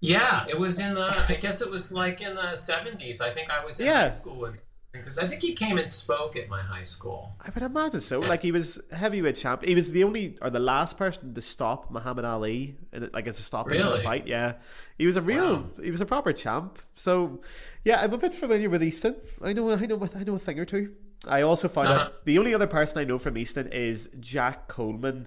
Yeah, 0.00 0.46
it 0.48 0.58
was 0.58 0.78
in 0.80 0.94
the. 0.94 1.24
I 1.28 1.34
guess 1.34 1.60
it 1.60 1.70
was 1.70 1.90
like 1.92 2.20
in 2.20 2.34
the 2.36 2.54
seventies. 2.54 3.20
I 3.20 3.30
think 3.30 3.50
I 3.50 3.64
was 3.64 3.78
in 3.80 3.86
Yeah. 3.86 4.02
high 4.02 4.08
school, 4.08 4.44
and 4.46 4.58
because 4.92 5.18
I 5.18 5.26
think 5.26 5.42
he 5.42 5.52
came 5.54 5.76
and 5.78 5.90
spoke 5.90 6.34
at 6.36 6.48
my 6.48 6.60
high 6.62 6.82
school. 6.82 7.34
I 7.44 7.50
would 7.54 7.62
imagine 7.62 8.00
so. 8.00 8.20
Like 8.20 8.42
he 8.42 8.52
was 8.52 8.80
heavyweight 8.92 9.36
champ. 9.36 9.64
He 9.64 9.74
was 9.74 9.92
the 9.92 10.02
only 10.04 10.36
or 10.40 10.50
the 10.50 10.60
last 10.60 10.96
person 10.98 11.34
to 11.34 11.42
stop 11.42 11.90
Muhammad 11.90 12.24
Ali, 12.24 12.76
in 12.92 13.02
it, 13.04 13.14
like 13.14 13.26
as 13.26 13.38
a 13.38 13.42
stoppage 13.42 13.76
in 13.76 13.82
Really? 13.86 14.00
a 14.00 14.02
fight. 14.02 14.26
Yeah, 14.26 14.54
he 14.96 15.06
was 15.06 15.16
a 15.16 15.22
real. 15.22 15.56
Wow. 15.56 15.64
He 15.82 15.90
was 15.90 16.00
a 16.00 16.06
proper 16.06 16.32
champ. 16.32 16.78
So, 16.96 17.40
yeah, 17.84 18.00
I'm 18.02 18.12
a 18.12 18.18
bit 18.18 18.34
familiar 18.34 18.70
with 18.70 18.82
Easton. 18.82 19.16
I 19.42 19.52
know. 19.52 19.70
I 19.70 19.86
know. 19.86 20.08
I 20.14 20.24
know 20.24 20.34
a 20.34 20.38
thing 20.38 20.58
or 20.58 20.64
two. 20.64 20.94
I 21.26 21.42
also 21.42 21.68
found 21.68 21.88
Uh-huh. 21.88 22.00
out 22.04 22.24
the 22.24 22.38
only 22.38 22.54
other 22.54 22.66
person 22.68 22.98
I 22.98 23.04
know 23.04 23.18
from 23.18 23.36
Easton 23.36 23.66
is 23.68 24.08
Jack 24.20 24.68
Coleman, 24.68 25.26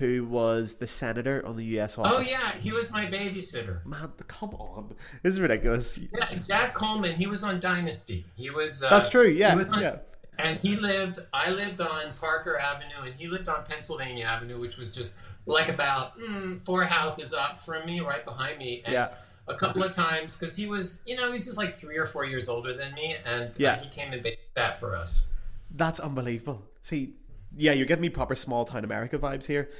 who 0.00 0.24
was 0.24 0.74
the 0.76 0.86
senator 0.86 1.44
on 1.46 1.56
the 1.56 1.64
U.S. 1.76 1.96
office. 1.98 2.12
Oh 2.16 2.20
yeah, 2.30 2.58
he 2.58 2.72
was 2.72 2.90
my 2.90 3.04
babysitter. 3.06 3.84
Man, 3.86 4.10
come 4.26 4.50
on, 4.54 4.94
this 5.22 5.34
is 5.34 5.40
ridiculous. 5.40 5.96
Yeah, 5.96 6.34
Jack 6.38 6.74
Coleman. 6.74 7.14
He 7.14 7.26
was 7.26 7.44
on 7.44 7.60
Dynasty. 7.60 8.24
He 8.34 8.50
was. 8.50 8.82
Uh, 8.82 8.88
That's 8.90 9.08
true. 9.10 9.28
Yeah, 9.28 9.54
on- 9.54 9.80
yeah. 9.80 9.98
And 10.38 10.58
he 10.60 10.74
lived. 10.76 11.18
I 11.34 11.50
lived 11.50 11.80
on 11.82 12.12
Parker 12.18 12.58
Avenue, 12.58 13.02
and 13.04 13.14
he 13.14 13.28
lived 13.28 13.48
on 13.48 13.62
Pennsylvania 13.64 14.24
Avenue, 14.24 14.58
which 14.58 14.78
was 14.78 14.92
just 14.94 15.12
like 15.46 15.68
about 15.68 16.18
mm, 16.18 16.60
four 16.64 16.84
houses 16.84 17.32
up 17.34 17.60
from 17.60 17.84
me, 17.86 18.00
right 18.00 18.24
behind 18.24 18.58
me. 18.58 18.82
And 18.84 18.92
Yeah. 18.94 19.12
A 19.48 19.54
couple 19.54 19.82
of 19.82 19.92
times, 19.92 20.36
because 20.36 20.54
he 20.54 20.66
was, 20.68 21.02
you 21.06 21.16
know, 21.16 21.32
he's 21.32 21.44
just 21.44 21.58
like 21.58 21.72
three 21.72 21.96
or 21.98 22.06
four 22.06 22.24
years 22.24 22.48
older 22.48 22.72
than 22.76 22.94
me, 22.94 23.16
and 23.26 23.50
uh, 23.50 23.54
Yeah. 23.58 23.80
he 23.80 23.88
came 23.90 24.12
and 24.12 24.22
babysat 24.24 24.76
for 24.76 24.94
us. 24.94 25.26
That's 25.72 25.98
unbelievable. 25.98 26.62
See, 26.82 27.14
yeah, 27.60 27.72
you're 27.72 27.86
giving 27.86 28.02
me 28.02 28.08
proper 28.08 28.34
small 28.34 28.64
town 28.64 28.84
America 28.84 29.18
vibes 29.18 29.46
here. 29.46 29.70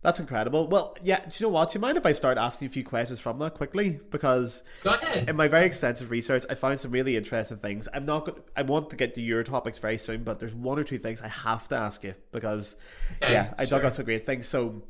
That's 0.00 0.20
incredible. 0.20 0.68
Well, 0.68 0.96
yeah, 1.02 1.20
do 1.24 1.30
you 1.34 1.46
know 1.46 1.52
what? 1.52 1.70
Do 1.72 1.76
you 1.76 1.80
mind 1.80 1.96
if 1.96 2.06
I 2.06 2.12
start 2.12 2.38
asking 2.38 2.68
a 2.68 2.70
few 2.70 2.84
questions 2.84 3.18
from 3.18 3.38
that 3.40 3.54
quickly? 3.54 3.98
Because 4.10 4.62
Go 4.84 4.94
ahead. 4.94 5.28
in 5.28 5.34
my 5.34 5.48
very 5.48 5.66
extensive 5.66 6.12
research, 6.12 6.44
I 6.48 6.54
found 6.54 6.78
some 6.78 6.92
really 6.92 7.16
interesting 7.16 7.56
things. 7.56 7.88
I'm 7.92 8.06
not 8.06 8.24
gonna. 8.24 8.38
I 8.56 8.62
want 8.62 8.90
to 8.90 8.96
get 8.96 9.16
to 9.16 9.20
your 9.20 9.42
topics 9.42 9.78
very 9.78 9.98
soon, 9.98 10.22
but 10.22 10.38
there's 10.38 10.54
one 10.54 10.78
or 10.78 10.84
two 10.84 10.98
things 10.98 11.20
I 11.20 11.26
have 11.28 11.66
to 11.68 11.76
ask 11.76 12.04
you 12.04 12.14
because, 12.30 12.76
Okay, 13.20 13.32
yeah, 13.32 13.52
I 13.58 13.64
dug 13.64 13.80
sure. 13.80 13.86
out 13.86 13.94
some 13.96 14.04
great 14.04 14.24
things. 14.24 14.46
So, 14.46 14.82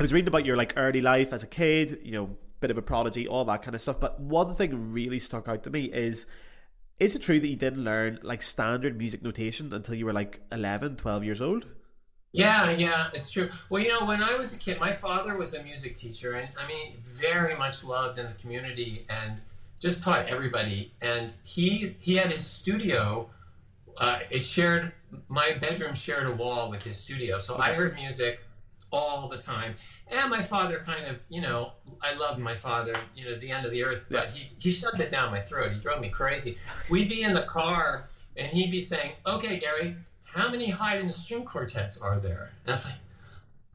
I 0.00 0.02
was 0.02 0.12
reading 0.12 0.28
about 0.28 0.44
your 0.44 0.56
like 0.56 0.72
early 0.76 1.00
life 1.00 1.32
as 1.32 1.44
a 1.44 1.46
kid. 1.48 2.00
You 2.02 2.12
know, 2.12 2.36
bit 2.58 2.72
of 2.72 2.78
a 2.78 2.82
prodigy, 2.82 3.28
all 3.28 3.44
that 3.44 3.62
kind 3.62 3.76
of 3.76 3.80
stuff. 3.80 4.00
But 4.00 4.18
one 4.18 4.52
thing 4.56 4.92
really 4.92 5.20
stuck 5.20 5.48
out 5.48 5.62
to 5.62 5.70
me 5.70 5.84
is. 5.84 6.26
Is 7.00 7.14
it 7.14 7.22
true 7.22 7.40
that 7.40 7.48
you 7.48 7.56
didn't 7.56 7.82
learn 7.82 8.20
like 8.22 8.40
standard 8.42 8.96
music 8.96 9.22
notation 9.22 9.72
until 9.72 9.94
you 9.94 10.06
were 10.06 10.12
like 10.12 10.40
11, 10.52 10.96
12 10.96 11.24
years 11.24 11.40
old? 11.40 11.66
Yeah, 12.32 12.70
yeah, 12.70 13.10
it's 13.12 13.30
true. 13.30 13.48
Well, 13.70 13.80
you 13.82 13.88
know, 13.88 14.06
when 14.06 14.20
I 14.20 14.36
was 14.36 14.54
a 14.54 14.58
kid, 14.58 14.80
my 14.80 14.92
father 14.92 15.36
was 15.36 15.54
a 15.54 15.62
music 15.62 15.94
teacher, 15.94 16.32
and 16.32 16.48
I 16.58 16.66
mean, 16.66 16.94
very 17.02 17.54
much 17.56 17.84
loved 17.84 18.18
in 18.18 18.26
the 18.26 18.32
community, 18.32 19.06
and 19.08 19.40
just 19.78 20.02
taught 20.02 20.26
everybody. 20.26 20.92
And 21.00 21.32
he 21.44 21.94
he 22.00 22.16
had 22.16 22.32
his 22.32 22.44
studio. 22.44 23.30
Uh, 23.96 24.18
it 24.30 24.44
shared 24.44 24.92
my 25.28 25.52
bedroom 25.60 25.94
shared 25.94 26.26
a 26.26 26.32
wall 26.32 26.70
with 26.70 26.82
his 26.82 26.96
studio, 26.96 27.38
so 27.38 27.56
I 27.56 27.72
heard 27.72 27.94
music 27.94 28.40
all 28.90 29.28
the 29.28 29.38
time. 29.38 29.76
And 30.08 30.30
my 30.30 30.42
father 30.42 30.78
kind 30.84 31.06
of, 31.06 31.24
you 31.30 31.40
know, 31.40 31.72
I 32.02 32.14
loved 32.14 32.38
my 32.38 32.54
father, 32.54 32.92
you 33.16 33.24
know, 33.24 33.38
the 33.38 33.50
end 33.50 33.64
of 33.64 33.72
the 33.72 33.84
earth, 33.84 34.04
but 34.10 34.30
he 34.30 34.50
he 34.58 34.70
shoved 34.70 35.00
it 35.00 35.10
down 35.10 35.30
my 35.30 35.40
throat. 35.40 35.72
He 35.72 35.80
drove 35.80 36.00
me 36.00 36.10
crazy. 36.10 36.58
We'd 36.90 37.08
be 37.08 37.22
in 37.22 37.34
the 37.34 37.42
car, 37.42 38.06
and 38.36 38.48
he'd 38.52 38.70
be 38.70 38.80
saying, 38.80 39.12
"Okay, 39.26 39.58
Gary." 39.58 39.96
How 40.24 40.50
many 40.50 40.70
Haydn 40.70 41.10
string 41.10 41.44
quartets 41.44 42.00
are 42.02 42.18
there? 42.18 42.50
And 42.64 42.70
I 42.70 42.72
was 42.72 42.86
like, 42.86 42.94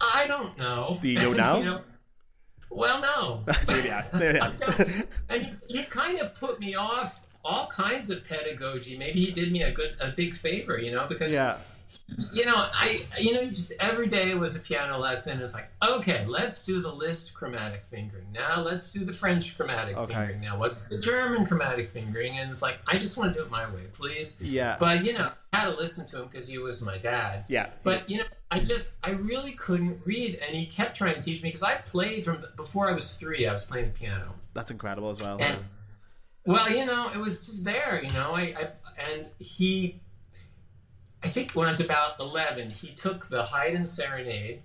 I 0.01 0.27
don't 0.27 0.57
know. 0.57 0.97
Do 1.01 1.07
you 1.07 1.17
know 1.19 1.31
now? 1.45 1.57
you 1.57 1.63
know, 1.63 1.81
well, 2.69 3.01
no. 3.01 3.43
yeah, 3.83 4.05
yeah. 4.19 4.51
and 5.29 5.57
he, 5.67 5.79
he 5.79 5.83
kind 5.85 6.19
of 6.19 6.35
put 6.35 6.59
me 6.59 6.75
off 6.75 7.25
all 7.45 7.67
kinds 7.67 8.09
of 8.09 8.25
pedagogy. 8.25 8.97
Maybe 8.97 9.21
he 9.21 9.31
did 9.31 9.51
me 9.51 9.63
a 9.63 9.71
good, 9.71 9.95
a 10.01 10.09
big 10.11 10.35
favor, 10.35 10.77
you 10.77 10.91
know, 10.91 11.07
because 11.07 11.31
Yeah. 11.31 11.57
You 12.33 12.45
know, 12.45 12.55
I, 12.55 13.05
you 13.19 13.33
know, 13.33 13.45
just 13.45 13.73
every 13.79 14.07
day 14.07 14.33
was 14.35 14.55
a 14.55 14.59
piano 14.59 14.97
lesson. 14.97 15.33
And 15.33 15.41
it's 15.41 15.53
like, 15.53 15.69
okay, 15.87 16.25
let's 16.27 16.63
do 16.65 16.81
the 16.81 16.91
Liszt 16.91 17.33
chromatic 17.33 17.83
fingering. 17.85 18.25
Now 18.33 18.61
let's 18.61 18.91
do 18.91 19.03
the 19.05 19.13
French 19.13 19.57
chromatic 19.57 19.97
Okay. 19.97 20.13
fingering. 20.13 20.41
Now 20.41 20.57
what's 20.59 20.87
the 20.87 20.97
German 20.99 21.45
chromatic 21.45 21.89
fingering? 21.89 22.37
And 22.37 22.49
it's 22.49 22.61
like, 22.61 22.79
I 22.87 22.97
just 22.97 23.17
want 23.17 23.33
to 23.33 23.39
do 23.39 23.45
it 23.45 23.51
my 23.51 23.69
way, 23.71 23.83
please. 23.93 24.37
Yeah. 24.39 24.77
But 24.79 25.03
you 25.05 25.13
know, 25.13 25.31
I 25.53 25.57
had 25.57 25.71
to 25.71 25.77
listen 25.77 26.05
to 26.07 26.21
him 26.21 26.27
because 26.27 26.47
he 26.47 26.57
was 26.57 26.81
my 26.81 26.97
dad. 26.97 27.45
yeah. 27.47 27.69
But 27.83 28.09
you 28.09 28.17
know, 28.19 28.25
I 28.51 28.59
just, 28.59 28.91
I 29.03 29.11
really 29.11 29.51
couldn't 29.51 30.01
read, 30.05 30.39
and 30.45 30.55
he 30.57 30.65
kept 30.65 30.95
trying 30.97 31.15
to 31.15 31.21
teach 31.21 31.43
me 31.43 31.49
because 31.49 31.61
I 31.63 31.75
played 31.75 32.25
from 32.25 32.43
before 32.55 32.89
I 32.89 32.93
was 32.93 33.13
three. 33.15 33.45
I 33.47 33.51
was 33.51 33.65
playing 33.65 33.85
the 33.85 33.91
piano. 33.91 34.33
That's 34.55 34.71
incredible 34.71 35.11
as 35.11 35.21
well. 35.21 35.37
And, 35.39 35.59
well, 36.45 36.67
you 36.71 36.85
know, 36.85 37.09
it 37.13 37.19
was 37.19 37.45
just 37.45 37.63
there, 37.63 38.01
you 38.03 38.11
know. 38.11 38.31
I, 38.33 38.55
I 38.57 38.67
and 39.13 39.29
he, 39.37 40.01
I 41.23 41.27
think 41.27 41.51
when 41.51 41.67
I 41.67 41.71
was 41.71 41.79
about 41.79 42.19
eleven, 42.19 42.69
he 42.69 42.89
took 42.89 43.27
the 43.27 43.43
Haydn 43.45 43.85
Serenade, 43.85 44.61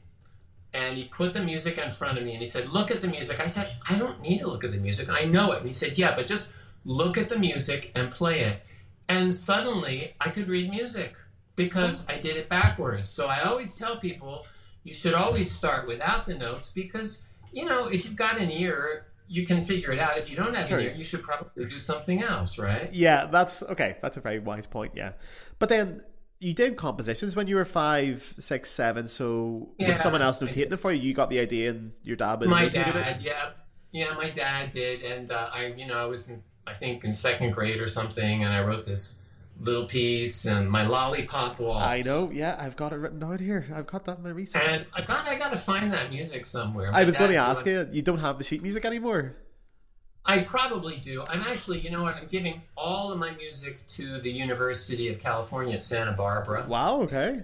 and 0.72 0.96
he 0.96 1.04
put 1.04 1.32
the 1.32 1.42
music 1.42 1.78
in 1.78 1.90
front 1.90 2.18
of 2.18 2.24
me, 2.24 2.32
and 2.32 2.40
he 2.40 2.46
said, 2.46 2.68
"Look 2.70 2.90
at 2.90 3.00
the 3.02 3.08
music." 3.08 3.40
I 3.40 3.46
said, 3.46 3.76
"I 3.88 3.96
don't 3.98 4.20
need 4.20 4.38
to 4.38 4.46
look 4.46 4.64
at 4.64 4.72
the 4.72 4.78
music. 4.78 5.08
I 5.10 5.24
know 5.24 5.52
it." 5.52 5.58
And 5.58 5.66
he 5.66 5.72
said, 5.72 5.98
"Yeah, 5.98 6.14
but 6.14 6.26
just 6.26 6.48
look 6.84 7.16
at 7.18 7.28
the 7.28 7.38
music 7.38 7.90
and 7.94 8.10
play 8.10 8.40
it." 8.40 8.62
And 9.08 9.34
suddenly, 9.34 10.14
I 10.20 10.30
could 10.30 10.48
read 10.48 10.70
music 10.70 11.16
because 11.56 12.04
I 12.08 12.18
did 12.18 12.36
it 12.36 12.48
backwards. 12.48 13.10
So 13.10 13.26
I 13.26 13.42
always 13.42 13.74
tell 13.74 13.96
people, 13.96 14.46
you 14.82 14.92
should 14.92 15.14
always 15.14 15.50
start 15.50 15.86
without 15.86 16.24
the 16.26 16.34
notes 16.34 16.72
because 16.72 17.24
you 17.52 17.64
know 17.64 17.86
if 17.88 18.04
you've 18.04 18.16
got 18.16 18.38
an 18.38 18.50
ear 18.50 19.06
you 19.28 19.46
can 19.46 19.62
figure 19.62 19.90
it 19.90 19.98
out 19.98 20.18
if 20.18 20.28
you 20.28 20.36
don't 20.36 20.54
have 20.54 20.68
Sure. 20.68 20.78
an 20.78 20.84
ear 20.86 20.92
you 20.94 21.02
should 21.02 21.22
probably 21.22 21.64
do 21.64 21.78
something 21.78 22.22
else 22.22 22.58
right 22.58 22.92
Yeah, 22.92 23.24
that's 23.26 23.62
okay. 23.62 23.96
That's 24.02 24.16
a 24.18 24.20
very 24.20 24.38
wise 24.40 24.66
point. 24.66 24.92
Yeah, 24.94 25.12
but 25.58 25.68
then 25.68 26.02
you 26.40 26.52
did 26.54 26.76
compositions 26.76 27.36
when 27.36 27.46
you 27.46 27.56
were 27.56 27.64
five, 27.64 28.34
six, 28.38 28.70
seven. 28.70 29.08
So 29.08 29.70
Yeah, 29.78 29.88
was 29.88 30.00
someone 30.00 30.22
else 30.22 30.38
notating 30.40 30.72
it 30.72 30.76
for 30.76 30.92
you? 30.92 31.00
You 31.00 31.14
got 31.14 31.30
the 31.30 31.40
idea, 31.40 31.70
and 31.70 31.92
your 32.02 32.16
dad 32.16 32.40
would 32.40 32.48
my 32.48 32.68
dad 32.68 32.94
it. 32.96 33.22
yeah 33.22 33.50
yeah 33.92 34.12
my 34.14 34.28
dad 34.28 34.72
did 34.72 35.02
and 35.02 35.30
uh, 35.30 35.48
i 35.52 35.66
you 35.66 35.86
know 35.86 35.96
i 35.96 36.04
was 36.04 36.28
in, 36.28 36.42
i 36.66 36.74
think 36.74 37.04
in 37.04 37.12
second 37.12 37.52
grade 37.52 37.80
or 37.80 37.86
something 37.86 38.42
and 38.42 38.50
i 38.52 38.60
wrote 38.60 38.84
this 38.84 39.18
little 39.60 39.84
piece 39.86 40.46
and 40.46 40.68
my 40.68 40.84
lollipop 40.84 41.60
waltz 41.60 41.80
I 41.80 42.00
know. 42.04 42.28
Yeah, 42.32 42.56
I've 42.58 42.74
got 42.74 42.92
it 42.92 42.96
written 42.96 43.20
down 43.20 43.38
here. 43.38 43.64
I've 43.72 43.86
got 43.86 44.04
that 44.06 44.18
in 44.18 44.24
my 44.24 44.30
research. 44.30 44.62
and 44.66 44.84
i 44.94 45.00
got 45.00 45.28
i 45.28 45.38
got 45.38 45.52
to 45.52 45.58
find 45.58 45.92
that 45.92 46.10
music 46.10 46.44
somewhere 46.44 46.90
I 46.92 47.04
was 47.04 47.16
going 47.16 47.30
to 47.30 47.36
ask 47.36 47.64
you. 47.64 47.88
You 47.92 48.02
don't 48.02 48.18
have 48.18 48.38
the 48.38 48.44
sheet 48.44 48.62
music 48.62 48.84
anymore. 48.84 49.36
I 50.26 50.38
probably 50.38 50.96
do. 50.96 51.22
I'm 51.28 51.40
actually, 51.42 51.80
you 51.80 51.90
know 51.90 52.02
what? 52.02 52.16
I'm 52.16 52.26
giving 52.26 52.62
all 52.76 53.12
of 53.12 53.18
my 53.18 53.32
music 53.32 53.86
to 53.88 54.18
the 54.18 54.30
University 54.30 55.08
of 55.12 55.18
California 55.18 55.74
at 55.74 55.82
Santa 55.82 56.12
Barbara. 56.12 56.64
Wow. 56.66 57.02
Okay. 57.02 57.42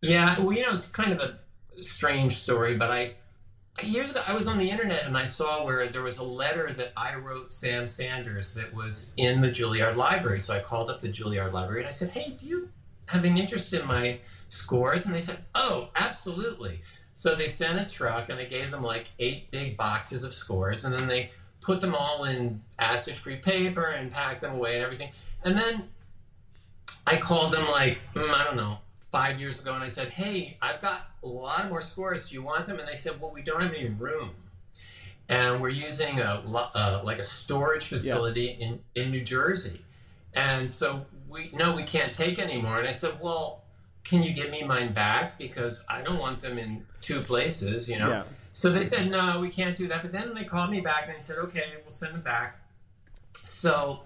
Yeah, 0.00 0.38
well, 0.40 0.52
you 0.52 0.62
know, 0.62 0.70
it's 0.70 0.88
kind 0.88 1.12
of 1.12 1.20
a 1.20 1.38
strange 1.82 2.36
story, 2.36 2.76
but 2.76 2.90
I 2.90 3.14
years 3.82 4.10
ago 4.10 4.20
I 4.26 4.34
was 4.34 4.46
on 4.48 4.58
the 4.58 4.70
internet 4.70 5.06
and 5.06 5.16
I 5.16 5.24
saw 5.24 5.64
where 5.64 5.86
there 5.86 6.02
was 6.02 6.18
a 6.18 6.24
letter 6.24 6.72
that 6.72 6.92
I 6.96 7.14
wrote 7.14 7.52
Sam 7.52 7.86
Sanders 7.86 8.54
that 8.54 8.74
was 8.74 9.12
in 9.16 9.40
the 9.40 9.48
Juilliard 9.48 9.96
Library. 9.96 10.40
So 10.40 10.54
I 10.54 10.60
called 10.60 10.90
up 10.90 11.00
the 11.00 11.08
Juilliard 11.08 11.52
Library 11.52 11.80
and 11.80 11.86
I 11.86 11.90
said, 11.90 12.10
"Hey, 12.10 12.30
do 12.30 12.46
you 12.46 12.70
have 13.06 13.24
an 13.24 13.36
interest 13.36 13.72
in 13.72 13.86
my 13.86 14.18
scores?" 14.48 15.06
And 15.06 15.14
they 15.14 15.20
said, 15.20 15.44
"Oh, 15.54 15.90
absolutely." 15.94 16.80
So 17.12 17.34
they 17.34 17.48
sent 17.48 17.80
a 17.80 17.92
truck 17.92 18.28
and 18.28 18.38
I 18.38 18.44
gave 18.44 18.70
them 18.70 18.82
like 18.82 19.10
eight 19.18 19.50
big 19.50 19.76
boxes 19.76 20.24
of 20.24 20.34
scores 20.34 20.84
and 20.84 20.98
then 20.98 21.08
they 21.08 21.30
put 21.68 21.82
them 21.82 21.94
all 21.94 22.24
in 22.24 22.62
acid-free 22.78 23.36
paper 23.36 23.84
and 23.84 24.10
pack 24.10 24.40
them 24.40 24.54
away 24.54 24.76
and 24.76 24.82
everything. 24.82 25.10
And 25.44 25.54
then 25.54 25.90
I 27.06 27.18
called 27.18 27.52
them 27.52 27.68
like 27.68 28.00
mm, 28.14 28.32
I 28.32 28.42
don't 28.42 28.56
know 28.56 28.78
five 29.12 29.38
years 29.38 29.60
ago, 29.60 29.74
and 29.74 29.84
I 29.84 29.88
said, 29.88 30.08
"Hey, 30.08 30.56
I've 30.62 30.80
got 30.80 31.10
a 31.22 31.26
lot 31.26 31.68
more 31.68 31.82
scores. 31.82 32.30
Do 32.30 32.34
you 32.36 32.42
want 32.42 32.66
them?" 32.68 32.78
And 32.78 32.88
they 32.88 32.94
said, 32.94 33.20
"Well, 33.20 33.30
we 33.30 33.42
don't 33.42 33.60
have 33.60 33.74
any 33.74 33.90
room, 33.90 34.30
and 35.28 35.60
we're 35.60 35.68
using 35.88 36.20
a 36.20 36.42
uh, 36.46 37.02
like 37.04 37.18
a 37.18 37.22
storage 37.22 37.84
facility 37.84 38.46
in 38.46 38.80
in 38.94 39.10
New 39.10 39.22
Jersey, 39.22 39.82
and 40.32 40.70
so 40.70 41.04
we 41.28 41.50
no, 41.52 41.76
we 41.76 41.82
can't 41.82 42.14
take 42.14 42.38
anymore. 42.38 42.78
And 42.78 42.88
I 42.88 42.92
said, 42.92 43.20
"Well." 43.20 43.64
Can 44.04 44.22
you 44.22 44.32
give 44.32 44.50
me 44.50 44.62
mine 44.62 44.94
back 44.94 45.36
because 45.36 45.84
I 45.86 46.00
don't 46.00 46.18
want 46.18 46.38
them 46.40 46.56
in 46.56 46.86
two 47.02 47.20
places, 47.20 47.90
you 47.90 47.98
know? 47.98 48.08
Yeah. 48.08 48.22
So 48.58 48.72
they 48.72 48.82
said, 48.82 49.08
no, 49.08 49.38
we 49.40 49.50
can't 49.50 49.76
do 49.76 49.86
that. 49.86 50.02
But 50.02 50.10
then 50.10 50.34
they 50.34 50.42
called 50.42 50.70
me 50.72 50.80
back 50.80 51.04
and 51.06 51.14
they 51.14 51.20
said, 51.20 51.38
okay, 51.38 51.62
we'll 51.80 51.90
send 51.90 52.12
them 52.12 52.22
back. 52.22 52.58
So 53.44 54.00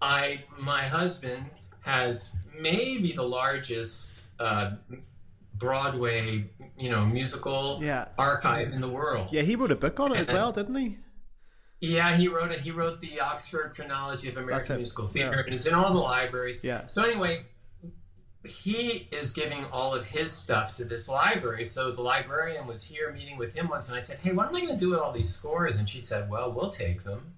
I, 0.00 0.44
my 0.60 0.82
husband 0.82 1.46
has 1.80 2.32
maybe 2.56 3.10
the 3.10 3.24
largest 3.24 4.12
uh, 4.38 4.74
Broadway, 5.58 6.48
you 6.78 6.88
know, 6.88 7.04
musical 7.04 7.80
Yeah. 7.82 8.06
archive 8.16 8.70
in 8.70 8.80
the 8.80 8.88
world. 8.88 9.30
Yeah, 9.32 9.42
he 9.42 9.56
wrote 9.56 9.72
a 9.72 9.76
book 9.76 9.98
on 9.98 10.12
it 10.12 10.18
as 10.18 10.30
well, 10.30 10.52
didn't 10.52 10.76
he? 10.76 10.98
Yeah, 11.80 12.16
he 12.16 12.28
wrote 12.28 12.52
it. 12.52 12.60
He 12.60 12.70
wrote 12.70 13.00
the 13.00 13.20
Oxford 13.20 13.72
Chronology 13.74 14.28
of 14.28 14.36
American. 14.36 14.76
Musical 14.76 15.08
Theater, 15.08 15.38
Yeah. 15.38 15.42
and 15.46 15.54
it's 15.54 15.66
in 15.66 15.74
all 15.74 15.92
the 15.92 15.98
libraries. 15.98 16.62
Yeah. 16.62 16.86
So 16.86 17.02
anyway, 17.02 17.46
he 18.44 19.08
is 19.12 19.30
giving 19.30 19.64
all 19.72 19.94
of 19.94 20.04
his 20.06 20.32
stuff 20.32 20.74
to 20.76 20.84
this 20.84 21.08
library. 21.08 21.64
So 21.64 21.90
the 21.92 22.02
librarian 22.02 22.66
was 22.66 22.82
here 22.82 23.12
meeting 23.12 23.36
with 23.36 23.54
him 23.54 23.68
once, 23.68 23.88
and 23.88 23.96
I 23.96 24.00
said, 24.00 24.18
"Hey, 24.22 24.32
what 24.32 24.48
am 24.48 24.56
I 24.56 24.60
going 24.60 24.72
to 24.72 24.82
do 24.84 24.90
with 24.90 25.00
all 25.00 25.12
these 25.12 25.28
scores?" 25.28 25.78
And 25.78 25.88
she 25.88 26.00
said, 26.00 26.30
"Well, 26.30 26.52
we'll 26.52 26.70
take 26.70 27.02
them." 27.04 27.34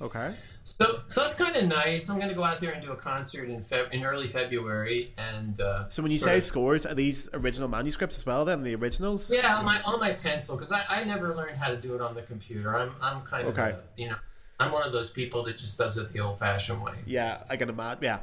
Okay. 0.00 0.34
So, 0.62 1.00
so 1.06 1.20
that's 1.20 1.34
kind 1.34 1.54
of 1.56 1.64
nice. 1.68 2.10
I'm 2.10 2.16
going 2.16 2.28
to 2.28 2.34
go 2.34 2.42
out 2.42 2.58
there 2.60 2.72
and 2.72 2.82
do 2.82 2.90
a 2.90 2.96
concert 2.96 3.48
in 3.48 3.60
Feb- 3.62 3.92
in 3.92 4.02
early 4.04 4.26
February, 4.26 5.14
and 5.16 5.60
uh, 5.60 5.88
So 5.88 6.02
when 6.02 6.10
you 6.10 6.18
say 6.18 6.38
of- 6.38 6.44
scores, 6.44 6.84
are 6.84 6.94
these 6.94 7.28
original 7.32 7.68
manuscripts 7.68 8.18
as 8.18 8.26
well? 8.26 8.44
Then 8.44 8.62
the 8.62 8.74
originals. 8.74 9.30
yeah, 9.30 9.56
on 9.58 9.64
my 9.64 9.80
on 9.86 10.00
my 10.00 10.12
pencil 10.12 10.56
because 10.56 10.72
I, 10.72 10.82
I 10.88 11.04
never 11.04 11.34
learned 11.36 11.56
how 11.56 11.68
to 11.68 11.76
do 11.76 11.94
it 11.94 12.00
on 12.00 12.14
the 12.14 12.22
computer. 12.22 12.76
I'm 12.76 12.92
I'm 13.00 13.22
kind 13.22 13.46
of 13.46 13.56
a, 13.56 13.80
you 13.96 14.08
know 14.08 14.16
I'm 14.58 14.72
one 14.72 14.82
of 14.86 14.92
those 14.92 15.10
people 15.10 15.44
that 15.44 15.56
just 15.58 15.78
does 15.78 15.98
it 15.98 16.12
the 16.12 16.20
old 16.20 16.38
fashioned 16.38 16.82
way. 16.82 16.94
Yeah, 17.06 17.42
I 17.48 17.56
can 17.56 17.68
imagine. 17.68 18.02
Yeah. 18.04 18.20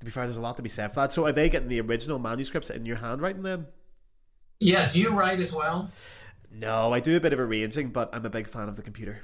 To 0.00 0.04
be 0.04 0.10
fair, 0.10 0.24
there's 0.24 0.36
a 0.36 0.40
lot 0.40 0.56
to 0.56 0.62
be 0.62 0.68
said 0.68 0.88
for 0.88 0.96
that. 1.00 1.12
So 1.12 1.26
are 1.26 1.32
they 1.32 1.48
getting 1.48 1.68
the 1.68 1.80
original 1.80 2.18
manuscripts 2.18 2.70
in 2.70 2.86
your 2.86 2.96
handwriting 2.96 3.42
then? 3.42 3.66
Yeah. 4.58 4.88
Do 4.88 5.00
you 5.00 5.10
write 5.12 5.40
as 5.40 5.54
well? 5.54 5.90
No, 6.52 6.92
I 6.92 7.00
do 7.00 7.16
a 7.16 7.20
bit 7.20 7.32
of 7.32 7.38
arranging, 7.38 7.90
but 7.90 8.14
I'm 8.14 8.24
a 8.24 8.30
big 8.30 8.46
fan 8.46 8.68
of 8.68 8.76
the 8.76 8.82
computer. 8.82 9.20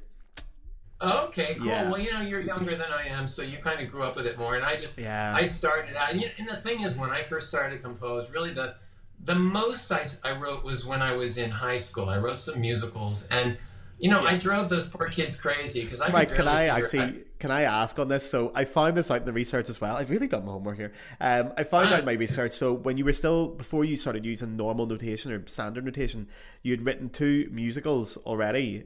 Okay, 1.00 1.54
cool. 1.56 1.66
Yeah. 1.66 1.90
Well, 1.90 2.00
you 2.00 2.11
know, 2.12 2.23
you're 2.23 2.40
younger 2.40 2.75
than 2.75 2.92
I 2.92 3.09
am, 3.09 3.28
so 3.28 3.42
you 3.42 3.59
kind 3.59 3.80
of 3.80 3.90
grew 3.90 4.02
up 4.02 4.16
with 4.16 4.26
it 4.26 4.38
more. 4.38 4.54
And 4.54 4.64
I 4.64 4.76
just, 4.76 4.97
Yeah. 4.97 5.35
I 5.35 5.45
started 5.45 5.97
out. 5.97 6.12
And 6.12 6.23
and 6.38 6.49
the 6.49 6.56
thing 6.56 6.80
is, 6.83 6.97
when 6.97 7.11
I 7.11 7.23
first 7.23 7.49
started 7.49 7.76
to 7.76 7.83
compose, 7.83 8.30
really 8.30 8.52
the 8.52 8.76
the 9.23 9.35
most 9.35 9.90
I, 9.92 10.04
I 10.25 10.33
wrote 10.33 10.62
was 10.64 10.87
when 10.87 11.02
I 11.02 11.12
was 11.14 11.37
in 11.37 11.50
high 11.50 11.76
school. 11.78 12.09
I 12.09 12.18
wrote 12.18 12.38
some 12.38 12.61
musicals, 12.61 13.26
and 13.30 13.59
you 13.98 14.10
know, 14.10 14.24
I 14.24 14.36
drove 14.36 14.68
those 14.68 14.88
poor 14.88 15.08
kids 15.08 15.40
crazy 15.40 15.82
because 15.82 16.00
I 16.00 16.06
could 16.06 16.14
Right, 16.14 16.34
can 16.34 16.48
I 16.48 16.66
actually 16.66 17.24
can 17.38 17.50
I 17.50 17.62
ask 17.62 17.98
on 17.98 18.08
this? 18.08 18.28
So 18.28 18.52
I 18.54 18.64
found 18.64 18.96
this 18.96 19.10
out 19.10 19.18
in 19.18 19.24
the 19.24 19.32
research 19.32 19.70
as 19.70 19.80
well. 19.80 19.96
I've 19.96 20.10
really 20.10 20.28
done 20.28 20.44
my 20.44 20.52
homework 20.52 20.76
here. 20.76 20.92
Um, 21.20 21.52
I 21.56 21.64
found 21.64 21.92
out 21.92 22.00
in 22.00 22.04
my 22.04 22.12
research. 22.12 22.52
So 22.52 22.72
when 22.72 22.98
you 22.98 23.04
were 23.04 23.12
still 23.12 23.48
before 23.48 23.84
you 23.84 23.96
started 23.96 24.24
using 24.26 24.56
normal 24.56 24.86
notation 24.86 25.32
or 25.32 25.46
standard 25.46 25.84
notation, 25.84 26.28
you 26.62 26.72
had 26.72 26.84
written 26.84 27.08
two 27.08 27.48
musicals 27.50 28.16
already. 28.18 28.84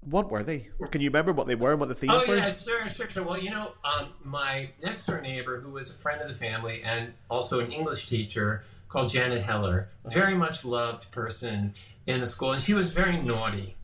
What 0.00 0.32
were 0.32 0.42
they? 0.42 0.68
Can 0.90 1.00
you 1.00 1.10
remember 1.10 1.32
what 1.32 1.46
they 1.46 1.54
were 1.54 1.72
and 1.72 1.80
what 1.80 1.88
the 1.88 1.94
themes 1.94 2.14
Oh 2.16 2.28
were? 2.28 2.34
Oh 2.34 2.38
yeah, 2.38 2.50
sure, 2.50 2.88
sure, 2.88 3.08
sure. 3.08 3.22
Well, 3.22 3.38
you 3.38 3.50
know, 3.50 3.72
um, 3.84 4.08
my 4.24 4.70
next 4.82 5.06
door 5.06 5.20
neighbor, 5.20 5.60
who 5.60 5.70
was 5.70 5.94
a 5.94 5.96
friend 5.96 6.20
of 6.20 6.28
the 6.28 6.34
family 6.34 6.82
and 6.84 7.14
also 7.30 7.60
an 7.60 7.70
English 7.70 8.06
teacher, 8.06 8.64
called 8.88 9.08
Janet 9.08 9.42
Heller, 9.42 9.88
very 10.04 10.34
much 10.34 10.64
loved 10.64 11.10
person 11.12 11.74
in 12.06 12.20
the 12.20 12.26
school, 12.26 12.52
and 12.52 12.60
she 12.60 12.74
was 12.74 12.92
very 12.92 13.16
naughty. 13.16 13.76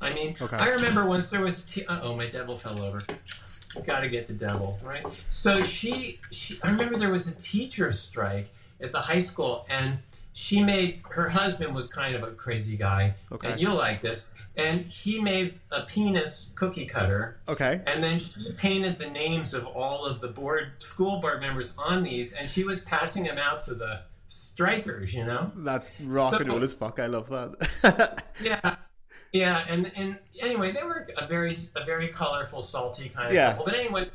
I 0.00 0.12
mean, 0.12 0.36
Okay. 0.40 0.56
I 0.56 0.68
remember 0.68 1.06
once 1.06 1.30
there 1.30 1.40
was. 1.42 1.62
T- 1.64 1.84
oh, 1.88 2.14
my 2.16 2.26
devil 2.26 2.54
fell 2.54 2.80
over. 2.82 3.02
Got 3.84 4.00
to 4.00 4.08
get 4.08 4.26
the 4.26 4.32
devil 4.32 4.78
right. 4.82 5.04
So 5.28 5.62
she, 5.62 6.18
she, 6.30 6.58
I 6.62 6.70
remember 6.70 6.96
there 6.98 7.12
was 7.12 7.30
a 7.30 7.34
teacher 7.38 7.92
strike 7.92 8.48
at 8.80 8.92
the 8.92 9.00
high 9.00 9.18
school, 9.18 9.66
and 9.68 9.98
she 10.32 10.62
made 10.62 11.02
her 11.10 11.28
husband 11.28 11.74
was 11.74 11.92
kind 11.92 12.14
of 12.14 12.22
a 12.22 12.32
crazy 12.32 12.76
guy, 12.76 13.14
Okay. 13.32 13.52
and 13.52 13.60
you'll 13.60 13.76
like 13.76 14.00
this. 14.00 14.26
And 14.58 14.80
he 14.80 15.20
made 15.20 15.60
a 15.70 15.82
penis 15.82 16.50
cookie 16.54 16.86
cutter, 16.86 17.36
Okay. 17.48 17.82
and 17.86 18.02
then 18.02 18.18
she 18.18 18.52
painted 18.56 18.96
the 18.96 19.10
names 19.10 19.52
of 19.52 19.66
all 19.66 20.06
of 20.06 20.20
the 20.20 20.28
board 20.28 20.72
school 20.78 21.20
board 21.20 21.40
members 21.42 21.74
on 21.76 22.02
these, 22.02 22.32
and 22.32 22.48
she 22.48 22.64
was 22.64 22.82
passing 22.86 23.24
them 23.24 23.36
out 23.36 23.60
to 23.62 23.74
the 23.74 24.00
strikers. 24.28 25.12
You 25.12 25.24
know? 25.26 25.52
That's 25.56 25.90
rock 26.02 26.40
and 26.40 26.48
roll 26.48 26.62
as 26.62 26.72
fuck. 26.72 26.98
I 26.98 27.06
love 27.06 27.28
that. 27.28 28.22
Yeah, 28.42 28.76
yeah. 29.32 29.64
And 29.68 29.90
and 29.96 30.18
anyway, 30.42 30.72
they 30.72 30.82
were 30.82 31.08
a 31.18 31.26
very 31.26 31.54
a 31.74 31.84
very 31.84 32.08
colorful, 32.08 32.62
salty 32.62 33.08
kind 33.08 33.28
of 33.28 33.34
Yeah. 33.34 33.50
couple. 33.50 33.64
But 33.66 33.74
anyway, 33.74 34.10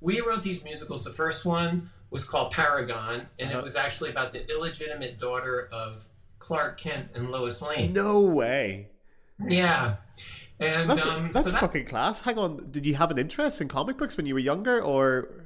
we 0.00 0.20
wrote 0.20 0.42
these 0.42 0.64
musicals. 0.64 1.04
The 1.04 1.10
first 1.12 1.44
one 1.46 1.90
was 2.10 2.24
called 2.24 2.52
Paragon, 2.52 3.26
and 3.38 3.50
Uh-huh. 3.50 3.58
it 3.58 3.62
was 3.62 3.76
actually 3.76 4.10
about 4.10 4.32
the 4.32 4.48
illegitimate 4.50 5.18
daughter 5.18 5.68
of 5.72 6.04
Clark 6.38 6.78
Kent 6.78 7.08
and 7.14 7.30
Lois 7.30 7.60
Lane. 7.62 7.92
no 7.92 8.20
way. 8.20 8.88
Yeah. 9.48 9.96
And 10.60 10.88
That's 10.88 11.04
um, 11.06 11.30
that's 11.32 11.46
so 11.48 11.52
that, 11.52 11.60
fucking 11.60 11.86
class. 11.86 12.20
Hang 12.20 12.38
on. 12.38 12.70
Did 12.70 12.86
you 12.86 12.94
have 12.94 13.10
an 13.10 13.18
interest 13.18 13.60
in 13.60 13.66
comic 13.68 13.98
books 13.98 14.16
when 14.16 14.24
you 14.26 14.34
were 14.34 14.40
younger, 14.40 14.80
or 14.80 15.43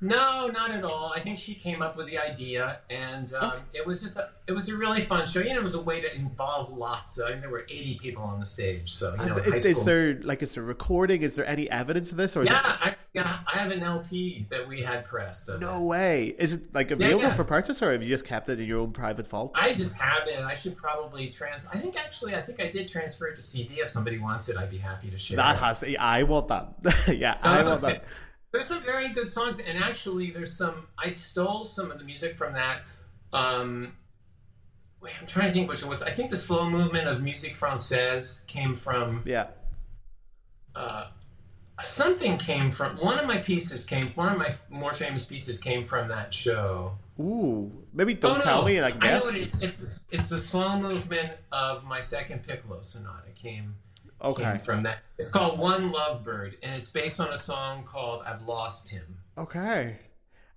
No, 0.00 0.50
not 0.52 0.70
at 0.70 0.84
all. 0.84 1.12
I 1.14 1.20
think 1.20 1.38
she 1.38 1.54
came 1.54 1.80
up 1.80 1.96
with 1.96 2.08
the 2.08 2.18
idea, 2.18 2.80
and 2.90 3.32
um, 3.34 3.52
it 3.72 3.86
was 3.86 4.02
just 4.02 4.16
a, 4.16 4.28
it 4.46 4.52
was 4.52 4.68
a 4.68 4.76
really 4.76 5.00
fun 5.00 5.26
show. 5.26 5.40
You 5.40 5.50
know, 5.50 5.60
it 5.60 5.62
was 5.62 5.74
a 5.74 5.80
way 5.80 6.00
to 6.00 6.14
involve 6.14 6.76
lots. 6.76 7.16
Of, 7.16 7.28
I 7.28 7.30
mean, 7.30 7.40
there 7.40 7.48
were 7.48 7.64
eighty 7.70 7.98
people 8.00 8.22
on 8.22 8.38
the 8.38 8.44
stage, 8.44 8.92
so 8.92 9.12
you 9.12 9.16
know, 9.28 9.36
And 9.36 9.44
high 9.44 9.56
is, 9.56 9.64
is 9.64 9.84
there 9.84 10.20
like 10.22 10.42
is 10.42 10.54
there 10.54 10.64
recording? 10.64 11.22
Is 11.22 11.36
there 11.36 11.46
any 11.46 11.70
evidence 11.70 12.10
of 12.10 12.18
this, 12.18 12.36
or 12.36 12.44
yeah, 12.44 12.58
it 12.58 12.64
I, 12.66 12.94
yeah, 13.14 13.38
I 13.46 13.58
have 13.58 13.70
an 13.70 13.82
LP 13.82 14.46
that 14.50 14.66
we 14.66 14.82
had 14.82 15.04
pressed. 15.04 15.48
No 15.60 15.84
it. 15.84 15.86
way? 15.86 16.34
Is 16.38 16.54
it 16.54 16.74
like 16.74 16.90
available 16.90 17.22
yeah. 17.22 17.32
for 17.32 17.44
purchase, 17.44 17.80
or 17.80 17.92
have 17.92 18.02
you 18.02 18.08
just 18.08 18.26
kept 18.26 18.48
it 18.48 18.58
in 18.58 18.66
your 18.66 18.80
own 18.80 18.90
private 18.90 19.26
vault? 19.28 19.52
I 19.54 19.72
just 19.72 19.94
have 19.94 20.26
it. 20.26 20.40
I 20.40 20.54
should 20.54 20.76
probably 20.76 21.30
trans. 21.30 21.66
I 21.72 21.78
think 21.78 21.96
actually, 21.96 22.34
I 22.34 22.42
think 22.42 22.60
I 22.60 22.68
did 22.68 22.88
transfer 22.88 23.28
it 23.28 23.36
to 23.36 23.42
CD. 23.42 23.80
If 23.80 23.88
somebody 23.88 24.18
wants 24.18 24.48
it, 24.48 24.56
I'd 24.56 24.70
be 24.70 24.78
happy 24.78 25.08
to 25.10 25.18
share. 25.18 25.36
That 25.36 25.54
it. 25.54 25.58
has. 25.60 25.96
I 25.98 26.24
want 26.24 26.48
that. 26.48 26.74
yeah, 27.16 27.38
I 27.42 27.62
want 27.62 27.84
Okay. 27.84 27.92
that. 27.94 28.04
There's 28.54 28.66
some 28.66 28.84
very 28.84 29.08
good 29.08 29.28
songs, 29.28 29.58
and 29.58 29.76
actually, 29.82 30.30
there's 30.30 30.56
some. 30.56 30.86
I 30.96 31.08
stole 31.08 31.64
some 31.64 31.90
of 31.90 31.98
the 31.98 32.04
music 32.04 32.34
from 32.34 32.52
that. 32.52 32.82
Um, 33.32 33.94
wait, 35.00 35.12
I'm 35.20 35.26
trying 35.26 35.48
to 35.48 35.52
think 35.52 35.68
which 35.68 35.82
it 35.82 35.88
was. 35.88 36.04
I 36.04 36.10
think 36.10 36.30
the 36.30 36.36
slow 36.36 36.70
movement 36.70 37.08
of 37.08 37.20
musique 37.20 37.56
française 37.56 38.46
came 38.46 38.76
from 38.76 39.24
Yeah. 39.26 39.48
uh, 40.76 41.06
something 41.82 42.38
came 42.38 42.70
from 42.70 42.96
one 42.98 43.18
of 43.18 43.26
my 43.26 43.38
pieces 43.38 43.84
came 43.84 44.10
one 44.10 44.30
of 44.30 44.38
my 44.38 44.54
more 44.70 44.94
famous 44.94 45.26
pieces 45.26 45.58
came 45.58 45.84
from 45.84 46.06
that 46.10 46.32
show. 46.32 46.96
Ooh, 47.20 47.70
maybe 47.92 48.14
don't 48.14 48.32
oh, 48.32 48.38
no. 48.38 48.42
tell 48.42 48.64
me, 48.64 48.76
and 48.76 48.86
I 48.86 48.90
can 48.90 49.02
I 49.02 49.06
know 49.14 49.20
guess. 49.30 49.34
it 49.34 49.40
is. 49.40 49.62
It's, 49.62 50.00
it's 50.10 50.28
the 50.28 50.38
slow 50.38 50.80
movement 50.80 51.32
of 51.52 51.84
my 51.84 52.00
second 52.00 52.42
piccolo 52.42 52.80
sonata 52.80 53.30
came 53.34 53.76
okay. 54.20 54.42
came 54.42 54.58
from 54.58 54.82
that. 54.82 54.98
It's 55.18 55.30
called 55.30 55.58
One 55.58 55.92
Lovebird, 55.92 56.54
and 56.62 56.74
it's 56.74 56.90
based 56.90 57.20
on 57.20 57.28
a 57.32 57.36
song 57.36 57.84
called 57.84 58.22
"I've 58.26 58.42
Lost 58.42 58.88
Him." 58.90 59.04
Okay. 59.38 59.98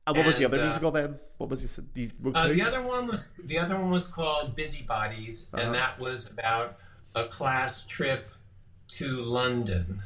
And 0.08 0.16
what 0.16 0.26
was 0.26 0.38
the 0.38 0.46
other 0.46 0.58
uh, 0.60 0.64
musical 0.64 0.90
then? 0.92 1.20
What 1.38 1.50
was 1.50 1.62
this? 1.62 1.80
Wrote 2.22 2.36
Uh, 2.36 2.48
the 2.48 2.62
other 2.62 2.82
one 2.82 3.08
was 3.08 3.30
the 3.44 3.60
other 3.60 3.78
one 3.78 3.92
was 3.92 4.08
called 4.08 4.56
Busybodies, 4.56 5.48
Uh-huh. 5.54 5.62
and 5.64 5.76
that 5.76 6.02
was 6.02 6.30
about 6.32 6.78
a 7.14 7.26
class 7.26 7.86
trip 7.86 8.28
to 8.90 9.22
London. 9.22 10.02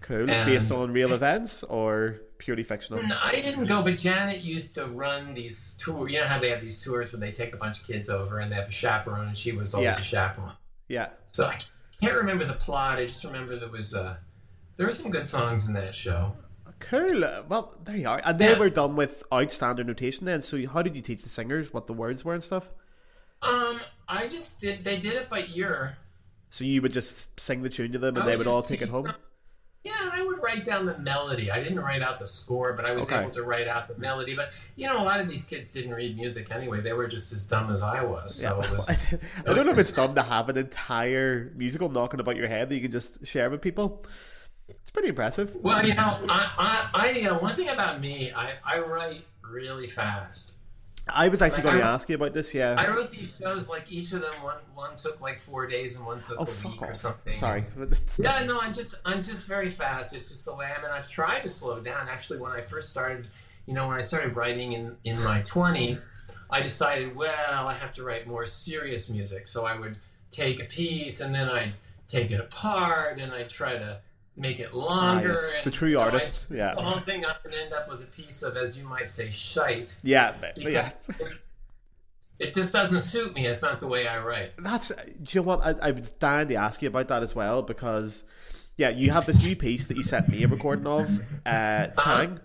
cool. 0.00 0.30
and- 0.30 0.46
Based 0.46 0.70
on 0.70 0.92
real 0.92 1.12
events 1.20 1.62
or 1.64 2.20
purely 2.40 2.62
fictional? 2.64 3.02
No, 3.04 3.16
I 3.22 3.32
didn't 3.32 3.66
go, 3.66 3.82
but 3.82 3.96
Janet 3.96 4.42
used 4.42 4.74
to 4.74 4.86
run 4.86 5.34
these 5.34 5.74
tours. 5.78 6.10
You 6.10 6.20
know 6.20 6.26
how 6.26 6.40
they 6.40 6.48
have 6.50 6.60
these 6.60 6.82
tours 6.82 7.12
where 7.12 7.20
they 7.20 7.30
take 7.30 7.54
a 7.54 7.56
bunch 7.56 7.80
of 7.80 7.86
kids 7.86 8.08
over 8.10 8.40
and 8.40 8.50
they 8.50 8.56
have 8.56 8.66
a 8.68 8.72
chaperone, 8.72 9.28
and 9.28 9.36
she 9.36 9.52
was 9.52 9.72
always 9.74 9.94
Yeah. 9.96 10.00
a 10.00 10.04
chaperone. 10.04 10.52
Yeah. 10.88 11.08
So 11.26 11.46
I 11.46 11.58
can't 12.00 12.16
remember 12.16 12.44
the 12.44 12.54
plot. 12.54 12.98
I 12.98 13.06
just 13.06 13.22
remember 13.22 13.54
there 13.56 13.68
was 13.68 13.94
uh, 13.94 14.16
there 14.76 14.86
were 14.86 14.90
some 14.92 15.12
good 15.12 15.26
songs 15.26 15.68
in 15.68 15.74
that 15.74 15.94
show. 15.94 16.32
Cool. 16.80 17.24
Uh, 17.24 17.42
Well, 17.48 17.76
there 17.84 17.96
you 17.96 18.08
are. 18.08 18.20
And 18.24 18.38
they 18.38 18.52
Yeah. 18.52 18.58
were 18.58 18.70
done 18.70 18.96
with 18.96 19.22
outstanding 19.32 19.86
notation 19.86 20.24
then. 20.24 20.40
So 20.42 20.66
how 20.66 20.80
did 20.82 20.96
you 20.96 21.02
teach 21.02 21.22
the 21.22 21.28
singers 21.28 21.72
what 21.74 21.86
the 21.86 21.92
words 21.92 22.24
were 22.24 22.32
and 22.34 22.42
stuff? 22.42 22.70
Um, 23.42 23.80
I 24.08 24.28
just 24.28 24.60
did. 24.60 24.82
They 24.82 24.98
did 24.98 25.12
it 25.14 25.28
by 25.28 25.44
ear. 25.54 25.98
So 26.48 26.64
you 26.64 26.80
would 26.82 26.92
just 26.92 27.38
sing 27.38 27.62
the 27.62 27.68
tune 27.68 27.92
to 27.92 27.98
them 27.98 28.16
and 28.16 28.22
I 28.24 28.26
they 28.26 28.36
would 28.36 28.46
would 28.46 28.52
all 28.52 28.62
take 28.62 28.82
it 28.82 28.88
home? 28.88 29.04
them- 29.04 29.14
Yeah, 29.82 29.92
and 30.02 30.12
I 30.12 30.22
would 30.26 30.42
write 30.42 30.62
down 30.64 30.84
the 30.84 30.98
melody. 30.98 31.50
I 31.50 31.62
didn't 31.62 31.80
write 31.80 32.02
out 32.02 32.18
the 32.18 32.26
score, 32.26 32.74
but 32.74 32.84
I 32.84 32.92
was 32.92 33.04
Okay. 33.06 33.20
able 33.20 33.30
to 33.30 33.42
write 33.42 33.66
out 33.66 33.88
the 33.88 33.96
melody. 33.96 34.36
But 34.36 34.50
you 34.76 34.86
know, 34.86 35.02
a 35.02 35.04
lot 35.04 35.20
of 35.20 35.28
these 35.28 35.46
kids 35.46 35.72
didn't 35.72 35.94
read 35.94 36.16
music 36.16 36.50
anyway. 36.50 36.82
They 36.82 36.92
were 36.92 37.08
just 37.08 37.32
as 37.32 37.44
dumb 37.46 37.70
as 37.70 37.82
I 37.82 38.04
was. 38.04 38.34
So 38.36 38.58
Yeah. 38.58 38.64
it 38.66 38.70
was. 38.72 39.14
I 39.46 39.54
don't 39.54 39.64
know 39.64 39.72
if 39.72 39.78
it's 39.78 39.92
dumb 39.92 40.14
to 40.16 40.22
have 40.22 40.50
an 40.50 40.58
entire 40.58 41.50
musical 41.56 41.88
knocking 41.88 42.20
about 42.20 42.36
your 42.36 42.48
head 42.48 42.68
that 42.68 42.74
you 42.74 42.82
can 42.82 42.92
just 42.92 43.26
share 43.26 43.48
with 43.48 43.62
people. 43.62 44.04
It's 44.68 44.90
pretty 44.90 45.08
impressive. 45.08 45.56
Well, 45.56 45.84
you 45.86 45.94
know, 45.94 46.18
I, 46.28 46.90
I, 46.92 47.22
I 47.24 47.28
uh, 47.28 47.38
one 47.38 47.54
thing 47.54 47.70
about 47.70 48.00
me, 48.00 48.32
I, 48.36 48.54
I 48.64 48.80
write 48.80 49.22
really 49.42 49.86
fast. 49.86 50.52
I 51.14 51.28
was 51.28 51.42
actually 51.42 51.64
Like, 51.64 51.72
going 51.72 51.82
to 51.82 51.88
ask 51.88 52.08
you 52.08 52.14
about 52.14 52.32
this, 52.32 52.54
yeah. 52.54 52.74
I 52.78 52.88
wrote 52.88 53.10
these 53.10 53.36
shows 53.36 53.68
like 53.68 53.84
each 53.90 54.12
of 54.12 54.22
them. 54.22 54.32
One 54.42 54.58
one 54.74 54.96
took 54.96 55.20
like 55.20 55.38
four 55.38 55.66
days, 55.66 55.96
and 55.96 56.06
one 56.06 56.20
took 56.22 56.40
oh, 56.40 56.44
a 56.44 56.68
week 56.68 56.82
or 56.82 56.94
something. 56.94 57.36
Sorry. 57.36 57.64
Yeah, 58.18 58.44
no, 58.46 58.58
I'm 58.60 58.72
just 58.72 58.94
I'm 59.04 59.22
just 59.22 59.46
very 59.46 59.68
fast. 59.68 60.14
It's 60.14 60.28
just 60.28 60.44
the 60.44 60.54
way 60.54 60.66
I 60.66 60.78
am, 60.78 60.84
and 60.84 60.92
I've 60.92 61.08
tried 61.08 61.42
to 61.42 61.48
slow 61.48 61.80
down. 61.80 62.08
Actually, 62.08 62.40
when 62.40 62.52
I 62.52 62.60
first 62.60 62.90
started, 62.90 63.28
you 63.66 63.74
know, 63.74 63.88
when 63.88 63.96
I 63.96 64.00
started 64.00 64.36
writing 64.36 64.72
in 64.72 64.96
in 65.04 65.22
my 65.22 65.40
20s, 65.40 66.00
I 66.50 66.60
decided, 66.60 67.14
well, 67.14 67.68
I 67.68 67.74
have 67.74 67.92
to 67.94 68.02
write 68.02 68.26
more 68.26 68.46
serious 68.46 69.08
music. 69.08 69.46
So 69.46 69.64
I 69.64 69.78
would 69.78 69.96
take 70.30 70.62
a 70.62 70.66
piece 70.66 71.20
and 71.20 71.34
then 71.34 71.48
I'd 71.48 71.74
take 72.08 72.30
it 72.30 72.40
apart 72.40 73.18
and 73.20 73.32
I'd 73.32 73.48
try 73.48 73.74
to 73.74 74.00
make 74.36 74.58
it 74.60 74.70
Ah, 74.72 74.76
longer. 74.76 75.28
yes. 75.54 75.64
The 75.64 75.70
true 75.70 75.88
you 75.90 75.94
know, 75.96 76.02
artist, 76.02 76.50
yeah. 76.50 76.74
The 76.74 76.82
whole 76.82 77.00
thing 77.00 77.24
up 77.24 77.44
and 77.44 77.52
end 77.54 77.72
up 77.72 77.88
with 77.88 78.02
a 78.02 78.06
piece 78.06 78.42
of, 78.42 78.56
as 78.56 78.78
you 78.78 78.86
might 78.88 79.08
say, 79.08 79.30
shite. 79.30 79.98
Yeah, 80.02 80.34
yeah. 80.56 80.92
It 82.38 82.54
just 82.54 82.72
doesn't 82.72 83.00
suit 83.00 83.34
me. 83.34 83.46
It's 83.46 83.62
not 83.62 83.80
the 83.80 83.86
way 83.86 84.06
I 84.08 84.18
write. 84.22 84.52
That's 84.56 84.88
do 84.88 84.94
you 85.28 85.40
know 85.42 85.46
what 85.46 85.60
I, 85.62 85.88
I 85.88 85.90
was 85.90 86.10
dying 86.12 86.48
to 86.48 86.54
ask 86.54 86.80
you 86.80 86.88
about 86.88 87.08
that 87.08 87.22
as 87.22 87.34
well 87.34 87.60
because 87.62 88.24
yeah, 88.78 88.88
you 88.88 89.10
have 89.10 89.26
this 89.26 89.42
new 89.44 89.54
piece 89.54 89.84
that 89.86 89.96
you 89.98 90.02
sent 90.02 90.28
me 90.30 90.42
a 90.42 90.48
recording 90.48 90.86
of, 90.86 91.20
uh, 91.44 91.88
tang. 91.88 92.40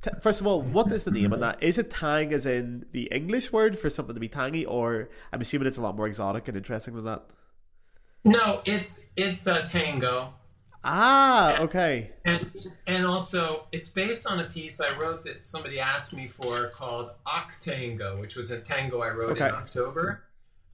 T- 0.00 0.10
First 0.20 0.40
of 0.40 0.46
all, 0.46 0.62
what 0.62 0.92
is 0.92 1.02
the 1.02 1.10
name 1.10 1.32
on 1.32 1.40
that? 1.40 1.60
Is 1.60 1.76
it 1.76 1.90
tang 1.90 2.32
as 2.32 2.46
in 2.46 2.86
the 2.92 3.04
English 3.10 3.52
word 3.52 3.76
for 3.76 3.90
something 3.90 4.14
to 4.14 4.20
be 4.20 4.28
tangy, 4.28 4.64
or 4.64 5.08
I'm 5.32 5.40
assuming 5.40 5.66
it's 5.66 5.76
a 5.78 5.82
lot 5.82 5.96
more 5.96 6.06
exotic 6.06 6.46
and 6.46 6.56
interesting 6.56 6.94
than 6.94 7.04
that? 7.06 7.24
No, 8.24 8.62
it's 8.64 9.06
it's 9.16 9.44
a 9.48 9.64
tango. 9.64 10.34
Ah, 10.84 11.60
okay. 11.60 12.10
And 12.24 12.50
and 12.86 13.06
also, 13.06 13.66
it's 13.72 13.88
based 13.90 14.26
on 14.26 14.40
a 14.40 14.44
piece 14.44 14.80
I 14.80 14.90
wrote 14.98 15.22
that 15.24 15.46
somebody 15.46 15.78
asked 15.78 16.14
me 16.14 16.26
for 16.26 16.68
called 16.68 17.10
Octango, 17.26 18.20
which 18.20 18.34
was 18.36 18.50
a 18.50 18.58
tango 18.58 19.00
I 19.00 19.10
wrote 19.10 19.32
Okay. 19.32 19.48
in 19.48 19.54
October 19.54 20.22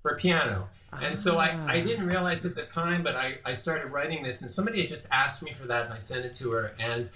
for 0.02 0.16
piano. 0.16 0.68
And 1.02 1.16
so 1.16 1.36
I, 1.38 1.50
Ah. 1.52 1.66
I 1.68 1.80
didn't 1.82 2.06
realize 2.06 2.44
at 2.46 2.54
the 2.54 2.62
time, 2.62 3.02
but 3.02 3.14
I, 3.14 3.32
I 3.44 3.52
started 3.52 3.88
writing 3.88 4.22
this, 4.22 4.40
and 4.40 4.50
somebody 4.50 4.80
had 4.80 4.88
just 4.88 5.06
asked 5.10 5.42
me 5.42 5.52
for 5.52 5.66
that, 5.66 5.84
and 5.84 5.92
I 5.92 5.98
sent 5.98 6.24
it 6.24 6.32
to 6.34 6.50
her. 6.52 6.72
And 6.78 7.10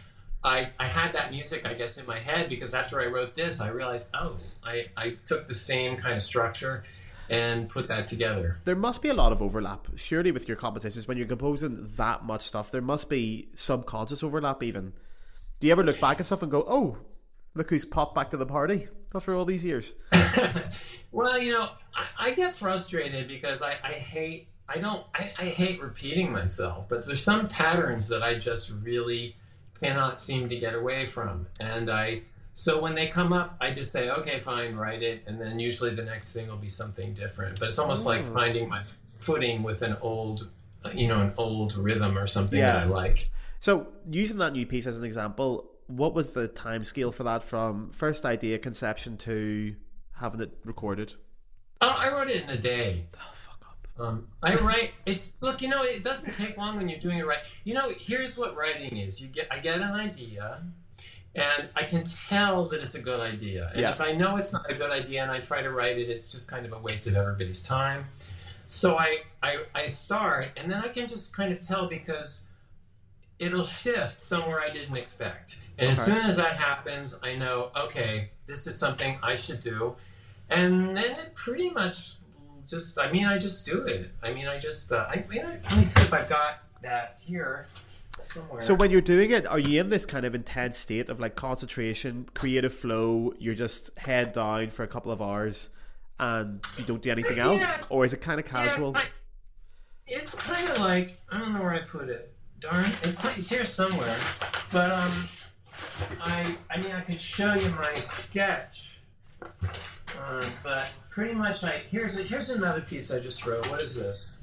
I, 0.44 0.70
I 0.78 0.86
had 0.88 1.14
that 1.14 1.30
music, 1.30 1.64
I 1.64 1.72
guess, 1.72 1.96
in 1.96 2.04
my 2.04 2.18
head 2.18 2.50
because 2.50 2.74
after 2.74 3.00
I 3.00 3.06
wrote 3.06 3.34
this, 3.34 3.60
I 3.60 3.68
realized, 3.68 4.08
oh, 4.12 4.36
I, 4.62 4.86
I 4.96 5.16
took 5.24 5.46
the 5.46 5.54
same 5.54 5.96
kind 5.96 6.16
of 6.16 6.22
structure 6.22 6.84
and 7.30 7.68
put 7.68 7.88
that 7.88 8.06
together. 8.06 8.58
There 8.64 8.76
must 8.76 9.02
be 9.02 9.08
a 9.08 9.14
lot 9.14 9.32
of 9.32 9.40
overlap, 9.40 9.88
surely, 9.96 10.32
with 10.32 10.48
your 10.48 10.56
compositions 10.56 11.08
when 11.08 11.16
you're 11.16 11.26
composing 11.26 11.88
that 11.96 12.24
much 12.24 12.42
stuff. 12.42 12.70
There 12.70 12.82
must 12.82 13.08
be 13.08 13.48
subconscious 13.54 14.22
overlap, 14.22 14.62
even. 14.62 14.92
Do 15.60 15.66
you 15.66 15.72
ever 15.72 15.84
look 15.84 16.00
back 16.00 16.20
at 16.20 16.26
stuff 16.26 16.42
and 16.42 16.50
go, 16.50 16.64
"Oh, 16.66 16.98
look 17.54 17.70
who's 17.70 17.84
popped 17.84 18.14
back 18.14 18.30
to 18.30 18.36
the 18.36 18.46
party 18.46 18.88
after 19.14 19.34
all 19.34 19.44
these 19.44 19.64
years"? 19.64 19.94
Well, 21.12 21.38
you 21.38 21.52
know, 21.52 21.68
I, 21.94 22.06
I 22.18 22.30
get 22.32 22.54
frustrated 22.54 23.28
because 23.28 23.62
I, 23.62 23.76
I 23.84 23.92
hate 23.92 24.48
I 24.68 24.78
don't 24.78 25.04
I, 25.14 25.32
I 25.38 25.44
hate 25.44 25.80
repeating 25.80 26.32
myself, 26.32 26.88
but 26.88 27.04
there's 27.04 27.22
some 27.22 27.48
patterns 27.48 28.08
that 28.08 28.22
I 28.22 28.36
just 28.36 28.70
really 28.70 29.36
cannot 29.78 30.20
seem 30.20 30.48
to 30.48 30.56
get 30.56 30.74
away 30.74 31.06
from. 31.06 31.48
And 31.60 31.90
I 31.90 32.22
so 32.52 32.80
when 32.80 32.94
they 32.94 33.06
come 33.08 33.32
up, 33.32 33.56
I 33.60 33.70
just 33.70 33.92
say, 33.92 34.10
okay, 34.10 34.40
fine, 34.40 34.76
write 34.76 35.02
it, 35.02 35.22
and 35.26 35.40
then 35.40 35.58
usually 35.58 35.94
the 35.94 36.04
next 36.04 36.32
thing 36.32 36.48
will 36.48 36.56
be 36.56 36.68
something 36.68 37.14
different. 37.14 37.58
But 37.58 37.68
it's 37.68 37.78
almost 37.78 38.06
like 38.06 38.22
Oh. 38.22 38.34
finding 38.34 38.68
my 38.68 38.82
footing 39.18 39.62
with 39.62 39.82
an 39.82 39.96
old 40.00 40.50
you 40.94 41.06
know, 41.06 41.20
an 41.20 41.32
old 41.36 41.76
rhythm 41.76 42.18
or 42.18 42.26
something 42.26 42.58
Yeah. 42.58 42.72
that 42.72 42.82
I 42.82 42.86
like. 42.86 43.30
So, 43.60 43.86
using 44.10 44.38
that 44.38 44.52
new 44.52 44.66
piece 44.66 44.84
as 44.84 44.98
an 44.98 45.04
example, 45.04 45.70
what 45.86 46.12
was 46.12 46.32
the 46.32 46.48
time 46.48 46.82
scale 46.82 47.12
for 47.12 47.22
that 47.22 47.44
from 47.44 47.90
first 47.92 48.24
idea 48.24 48.58
conception 48.58 49.16
to 49.18 49.76
having 50.14 50.40
it 50.40 50.50
recorded? 50.64 51.14
Oh, 51.80 51.94
I 51.96 52.10
wrote 52.12 52.28
it 52.30 52.42
in 52.42 52.50
a 52.50 52.56
day. 52.56 53.06
Oh, 53.16 53.30
fuck 53.32 53.64
up. 53.64 54.04
Um, 54.04 54.26
I 54.42 54.56
write. 54.56 54.90
It's 55.06 55.34
look. 55.40 55.62
You 55.62 55.68
know, 55.68 55.84
it 55.84 56.02
doesn't 56.02 56.34
take 56.34 56.56
long 56.56 56.76
when 56.78 56.88
you're 56.88 56.98
doing 56.98 57.18
it 57.18 57.26
right. 57.26 57.38
You 57.62 57.74
know, 57.74 57.92
here's 58.00 58.36
what 58.36 58.56
writing 58.56 58.96
is. 58.96 59.20
You 59.20 59.28
get. 59.28 59.46
I 59.52 59.60
get 59.60 59.76
an 59.80 59.92
idea, 59.92 60.64
and 61.34 61.68
I 61.74 61.82
can 61.84 62.04
tell 62.04 62.66
that 62.66 62.82
it's 62.82 62.94
a 62.94 63.00
good 63.00 63.20
idea. 63.20 63.68
And 63.72 63.80
Yeah. 63.80 63.90
if 63.90 64.00
I 64.00 64.12
know 64.12 64.36
it's 64.36 64.52
not 64.52 64.70
a 64.70 64.74
good 64.74 64.90
idea, 64.90 65.22
and 65.22 65.30
I 65.30 65.40
try 65.40 65.62
to 65.62 65.70
write 65.70 65.98
it, 65.98 66.08
it's 66.10 66.30
just 66.30 66.46
kind 66.48 66.66
of 66.66 66.72
a 66.72 66.78
waste 66.78 67.06
of 67.06 67.16
everybody's 67.16 67.62
time. 67.62 68.06
So 68.66 68.96
I, 68.98 69.22
I, 69.42 69.64
I 69.74 69.86
start, 69.86 70.48
and 70.56 70.70
then 70.70 70.82
I 70.82 70.88
can 70.88 71.06
just 71.06 71.34
kind 71.36 71.52
of 71.52 71.60
tell 71.60 71.88
because 71.88 72.42
it'll 73.38 73.64
shift 73.64 74.20
somewhere 74.20 74.60
I 74.60 74.70
didn't 74.70 74.96
expect. 74.96 75.58
And 75.78 75.90
as 75.90 76.04
soon 76.04 76.18
as 76.24 76.36
that 76.36 76.56
happens, 76.56 77.18
I 77.22 77.34
know, 77.34 77.70
okay, 77.76 78.30
this 78.46 78.66
is 78.66 78.78
something 78.78 79.18
I 79.22 79.34
should 79.34 79.60
do. 79.60 79.96
And 80.50 80.96
then 80.96 81.12
it 81.12 81.34
pretty 81.34 81.70
much 81.70 82.14
just, 82.68 82.98
I 82.98 83.10
mean, 83.10 83.24
I 83.26 83.38
just 83.38 83.64
do 83.66 83.82
it. 83.86 84.10
I 84.22 84.32
mean, 84.32 84.46
I 84.48 84.58
just, 84.58 84.92
uh, 84.92 85.06
I, 85.08 85.24
you 85.30 85.42
know, 85.42 85.48
let 85.64 85.76
me 85.76 85.82
see 85.82 86.02
if 86.02 86.12
I've 86.12 86.28
got 86.28 86.58
that 86.82 87.18
here 87.20 87.66
somewhere. 88.26 88.60
So, 88.62 88.74
when 88.74 88.90
you're 88.90 89.00
doing 89.00 89.30
it, 89.30 89.46
are 89.46 89.58
you 89.58 89.80
in 89.80 89.90
this 89.90 90.04
kind 90.06 90.24
of 90.24 90.34
intense 90.34 90.78
state 90.78 91.08
of 91.08 91.20
like 91.20 91.34
concentration, 91.36 92.28
creative 92.34 92.72
flow? 92.74 93.32
You're 93.38 93.54
just 93.54 93.96
head 93.98 94.32
down 94.32 94.70
for 94.70 94.82
a 94.82 94.88
couple 94.88 95.12
of 95.12 95.20
hours 95.22 95.70
and 96.18 96.60
you 96.78 96.84
don't 96.84 97.02
do 97.02 97.10
anything 97.10 97.38
else? 97.38 97.62
Yeah. 97.62 97.82
Or 97.88 98.04
is 98.04 98.12
it 98.12 98.20
kind 98.20 98.38
of 98.40 98.46
casual? 98.46 98.92
Yeah, 98.92 99.00
I- 99.00 99.06
it's 100.06 100.34
kind 100.34 100.68
of 100.68 100.78
like 100.78 101.20
I 101.30 101.38
don't 101.38 101.54
know 101.54 101.60
where 101.62 101.74
I 101.74 101.80
put 101.80 102.08
it. 102.08 102.34
Darn, 102.60 102.84
it's 103.02 103.24
it's 103.24 103.48
here 103.48 103.64
somewhere. 103.64 104.16
But 104.72 104.90
um, 104.90 105.12
I, 106.20 106.56
I 106.70 106.80
mean, 106.80 106.92
I 106.92 107.00
could 107.00 107.20
show 107.20 107.54
you 107.54 107.70
my 107.76 107.92
sketch, 107.94 109.00
uh, 109.42 110.46
but 110.62 110.92
pretty 111.10 111.34
much, 111.34 111.64
I 111.64 111.82
here's 111.90 112.18
a, 112.18 112.22
here's 112.22 112.50
another 112.50 112.80
piece 112.80 113.12
I 113.12 113.20
just 113.20 113.44
wrote. 113.46 113.68
What 113.68 113.80
is 113.80 113.96
this? 113.96 114.34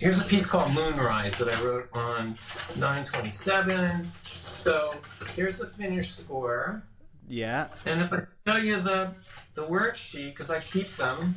Here's 0.00 0.20
a 0.20 0.24
piece 0.26 0.46
called 0.46 0.72
Moonrise 0.74 1.36
that 1.38 1.48
I 1.48 1.62
wrote 1.62 1.88
on 1.92 2.36
927. 2.78 4.06
So 4.22 4.94
here's 5.36 5.58
the 5.58 5.66
finished 5.66 6.16
score. 6.16 6.82
Yeah. 7.28 7.68
And 7.84 8.00
if 8.00 8.12
I 8.12 8.22
show 8.46 8.56
you 8.56 8.80
the 8.80 9.12
the 9.54 9.62
worksheet, 9.66 10.30
because 10.30 10.50
I 10.50 10.60
keep 10.60 10.88
them, 10.96 11.34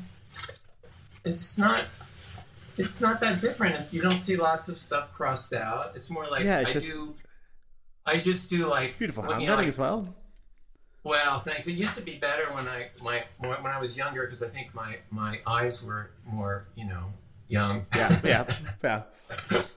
it's 1.25 1.57
not 1.57 1.87
it's 2.77 3.01
not 3.01 3.19
that 3.19 3.41
different. 3.41 3.91
You 3.91 4.01
don't 4.01 4.17
see 4.17 4.37
lots 4.37 4.69
of 4.69 4.77
stuff 4.77 5.13
crossed 5.13 5.51
out. 5.53 5.91
It's 5.95 6.09
more 6.09 6.27
like 6.29 6.43
Yeah, 6.43 6.61
it's 6.61 6.69
I 6.71 6.73
just- 6.73 6.87
do. 6.87 7.13
I 8.05 8.17
just 8.19 8.49
do 8.49 8.67
like 8.67 8.97
Beautiful 8.97 9.23
you 9.23 9.29
know, 9.29 9.35
handwriting 9.35 9.57
like- 9.59 9.67
as 9.67 9.77
well. 9.79 10.13
well, 11.03 11.39
thanks. 11.41 11.67
It 11.67 11.73
used 11.73 11.95
to 11.95 12.01
be 12.01 12.15
better 12.15 12.45
when 12.53 12.67
I 12.67 12.89
my 13.01 13.25
when 13.39 13.65
I 13.65 13.79
was 13.79 13.97
younger 13.97 14.21
because 14.23 14.41
I 14.41 14.47
think 14.49 14.73
my 14.73 14.97
my 15.11 15.39
eyes 15.45 15.83
were 15.83 16.11
more 16.25 16.65
you 16.75 16.85
know 16.85 17.13
young. 17.53 17.85
Yeah, 17.95 18.19
yeah, 18.23 18.45
yeah. 18.83 19.03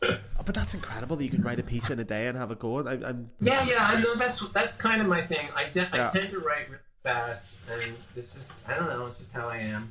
Oh, 0.03 0.43
but 0.45 0.55
that's 0.55 0.75
incredible 0.75 1.17
that 1.17 1.25
you 1.25 1.31
can 1.31 1.43
write 1.43 1.61
a 1.61 1.63
piece 1.63 1.91
in 1.91 1.99
a 2.01 2.05
day 2.05 2.27
and 2.27 2.37
have 2.37 2.51
a 2.51 2.55
go. 2.57 2.87
I, 2.87 2.93
I'm 2.93 3.31
Yeah, 3.41 3.63
yeah, 3.65 3.77
I 3.81 4.01
know 4.01 4.15
that's 4.17 4.41
that's 4.49 4.77
kind 4.77 5.01
of 5.01 5.07
my 5.07 5.21
thing. 5.21 5.49
I, 5.55 5.69
de- 5.69 5.89
Yeah. 5.95 6.05
I 6.05 6.19
tend 6.19 6.31
to 6.31 6.41
write 6.41 6.69
really 6.69 6.83
fast, 7.05 7.71
and 7.71 7.97
it's 8.17 8.35
just 8.35 8.53
I 8.67 8.75
don't 8.75 8.89
know. 8.89 9.07
It's 9.07 9.19
just 9.19 9.33
how 9.33 9.49
I 9.49 9.59
am. 9.59 9.91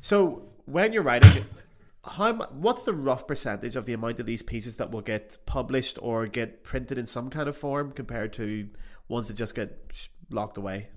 So 0.00 0.48
when 0.64 0.92
you're 0.92 1.02
writing, 1.02 1.44
how 2.04 2.32
what's 2.34 2.82
the 2.82 2.92
rough 2.94 3.26
percentage 3.26 3.76
of 3.76 3.84
the 3.86 3.92
amount 3.92 4.18
of 4.20 4.26
these 4.26 4.42
pieces 4.42 4.76
that 4.76 4.90
will 4.90 5.02
get 5.02 5.38
published 5.46 5.98
or 6.00 6.26
get 6.26 6.64
printed 6.64 6.98
in 6.98 7.06
some 7.06 7.28
kind 7.30 7.48
of 7.48 7.56
form 7.56 7.92
compared 7.92 8.32
to 8.34 8.68
ones 9.08 9.28
that 9.28 9.34
just 9.34 9.54
get 9.54 10.08
locked 10.30 10.56
away? 10.58 10.88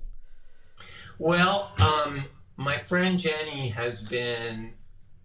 Well, 1.19 1.71
um, 1.79 2.23
my 2.57 2.77
friend 2.77 3.19
Jenny 3.19 3.69
has 3.69 4.01
been 4.03 4.73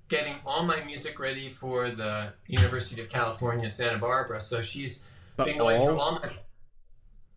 getting 0.08 0.36
all 0.46 0.64
my 0.64 0.82
music 0.84 1.18
ready 1.18 1.48
for 1.48 1.90
the 1.90 2.32
University 2.46 3.00
of 3.02 3.08
California, 3.08 3.68
Santa 3.70 3.98
Barbara. 3.98 4.40
So 4.40 4.62
she's 4.62 5.02
But 5.36 5.46
been 5.46 5.58
going 5.58 5.80
all- 5.80 5.86
through 5.86 5.98
all 6.00 6.12
my. 6.12 6.30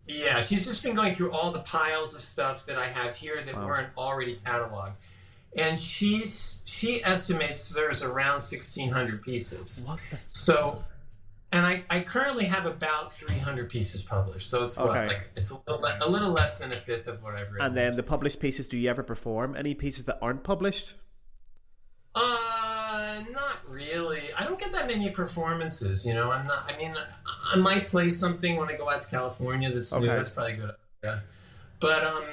Yeah, 0.07 0.41
she's 0.41 0.65
just 0.65 0.81
been 0.81 0.95
going 0.95 1.13
through 1.13 1.31
all 1.31 1.51
the 1.51 1.59
piles 1.59 2.15
of 2.15 2.21
stuff 2.23 2.65
that 2.65 2.79
I 2.79 2.87
have 2.87 3.15
here 3.15 3.43
that 3.43 3.55
Wow. 3.55 3.65
weren't 3.65 3.89
already 3.97 4.37
cataloged, 4.37 4.95
and 5.55 5.79
she's 5.79 6.61
she 6.65 7.03
estimates 7.03 7.69
there's 7.69 8.01
around 8.01 8.39
sixteen 8.39 8.89
hundred 8.89 9.21
pieces. 9.21 9.81
What 9.85 9.99
the? 10.09 10.15
F- 10.15 10.23
So, 10.27 10.83
and 11.51 11.65
I, 11.65 11.83
I 11.89 12.01
currently 12.01 12.45
have 12.45 12.65
about 12.65 13.11
300 13.11 13.69
pieces 13.69 14.01
published. 14.03 14.49
So 14.49 14.63
it's 14.65 14.77
what, 14.77 14.89
Okay. 14.91 15.07
like 15.07 15.29
it's 15.35 15.49
a 15.51 15.55
little, 15.67 15.81
le- 15.81 15.97
a 16.01 16.09
little 16.09 16.29
less 16.31 16.57
than 16.59 16.71
a 16.71 16.77
fifth 16.77 17.07
of 17.07 17.21
whatever. 17.23 17.57
And 17.59 17.75
then 17.75 17.95
the 17.95 18.03
published 18.03 18.39
pieces. 18.39 18.67
Do 18.67 18.77
you 18.77 18.89
ever 18.89 19.01
perform 19.03 19.55
any 19.57 19.73
pieces 19.75 20.05
that 20.05 20.17
aren't 20.21 20.43
published? 20.43 20.93
Uh, 22.19 23.23
not 23.31 23.57
really. 23.67 24.29
I 24.37 24.43
don't 24.43 24.59
get 24.59 24.71
that 24.73 24.87
many 24.87 25.09
performances. 25.09 26.05
You 26.05 26.13
know, 26.13 26.31
I'm 26.31 26.45
not. 26.45 26.71
I 26.71 26.77
mean, 26.77 26.93
I, 26.95 27.53
I 27.53 27.55
might 27.57 27.87
play 27.87 28.09
something 28.09 28.55
when 28.57 28.69
I 28.69 28.77
go 28.77 28.89
out 28.89 29.01
to 29.01 29.09
California. 29.09 29.71
That's 29.71 29.93
new. 29.93 30.05
That's 30.05 30.29
probably 30.29 30.53
good. 30.53 30.71
idea. 31.03 31.23
But 31.79 32.03
um, 32.03 32.25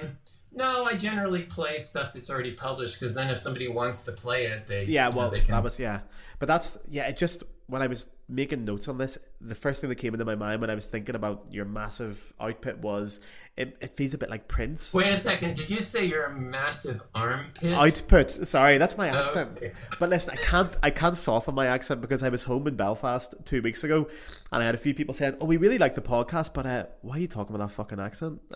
no, 0.52 0.84
I 0.84 0.94
generally 0.96 1.42
play 1.42 1.78
stuff 1.78 2.12
that's 2.14 2.30
already 2.30 2.52
published 2.52 2.98
because 2.98 3.14
then 3.14 3.28
if 3.30 3.38
somebody 3.38 3.68
wants 3.68 4.04
to 4.04 4.12
play 4.12 4.46
it, 4.46 4.66
they 4.66 4.84
Yeah, 4.84 5.06
you 5.08 5.12
know, 5.12 5.18
well, 5.18 5.30
they 5.30 5.40
can. 5.40 5.52
that 5.52 5.62
was 5.62 5.78
yeah, 5.78 6.00
but 6.38 6.46
that's 6.46 6.78
yeah. 6.88 7.08
It 7.08 7.16
just 7.16 7.42
when 7.66 7.82
I 7.82 7.86
was 7.86 8.08
making 8.28 8.64
notes 8.64 8.88
on 8.88 8.98
this, 8.98 9.18
the 9.40 9.54
first 9.54 9.80
thing 9.80 9.90
that 9.90 9.96
came 9.96 10.14
into 10.14 10.24
my 10.24 10.34
mind 10.34 10.60
when 10.60 10.70
I 10.70 10.74
was 10.74 10.86
thinking 10.86 11.14
about 11.14 11.46
your 11.50 11.64
massive 11.64 12.32
output 12.40 12.78
was 12.78 13.20
it, 13.56 13.76
it 13.80 13.96
feels 13.96 14.12
a 14.12 14.18
bit 14.18 14.28
like 14.28 14.48
Prince. 14.48 14.92
Wait 14.92 15.08
a 15.08 15.16
second. 15.16 15.56
Did 15.56 15.70
you 15.70 15.80
say 15.80 16.04
you're 16.04 16.24
a 16.26 16.34
massive 16.38 17.00
armpit? 17.14 17.72
Output. 17.72 18.30
Sorry, 18.30 18.76
that's 18.76 18.98
my 18.98 19.08
accent. 19.08 19.56
Okay. 19.56 19.72
But 19.98 20.10
listen, 20.10 20.34
I 20.34 20.36
can't 20.36 20.76
I 20.82 20.90
can't 20.90 21.16
soften 21.16 21.54
my 21.54 21.66
accent 21.66 22.00
because 22.02 22.22
I 22.22 22.28
was 22.28 22.42
home 22.44 22.66
in 22.66 22.76
Belfast 22.76 23.34
two 23.44 23.62
weeks 23.62 23.82
ago, 23.82 24.08
and 24.52 24.62
I 24.62 24.66
had 24.66 24.74
a 24.74 24.78
few 24.78 24.92
people 24.94 25.14
saying, 25.14 25.36
"Oh, 25.40 25.46
we 25.46 25.56
really 25.56 25.78
like 25.78 25.94
the 25.94 26.02
podcast, 26.02 26.52
but 26.52 26.66
uh, 26.66 26.84
why 27.00 27.16
are 27.16 27.20
you 27.20 27.28
talking 27.28 27.52
with 27.52 27.62
that 27.62 27.72
fucking 27.72 27.98
accent?" 28.00 28.40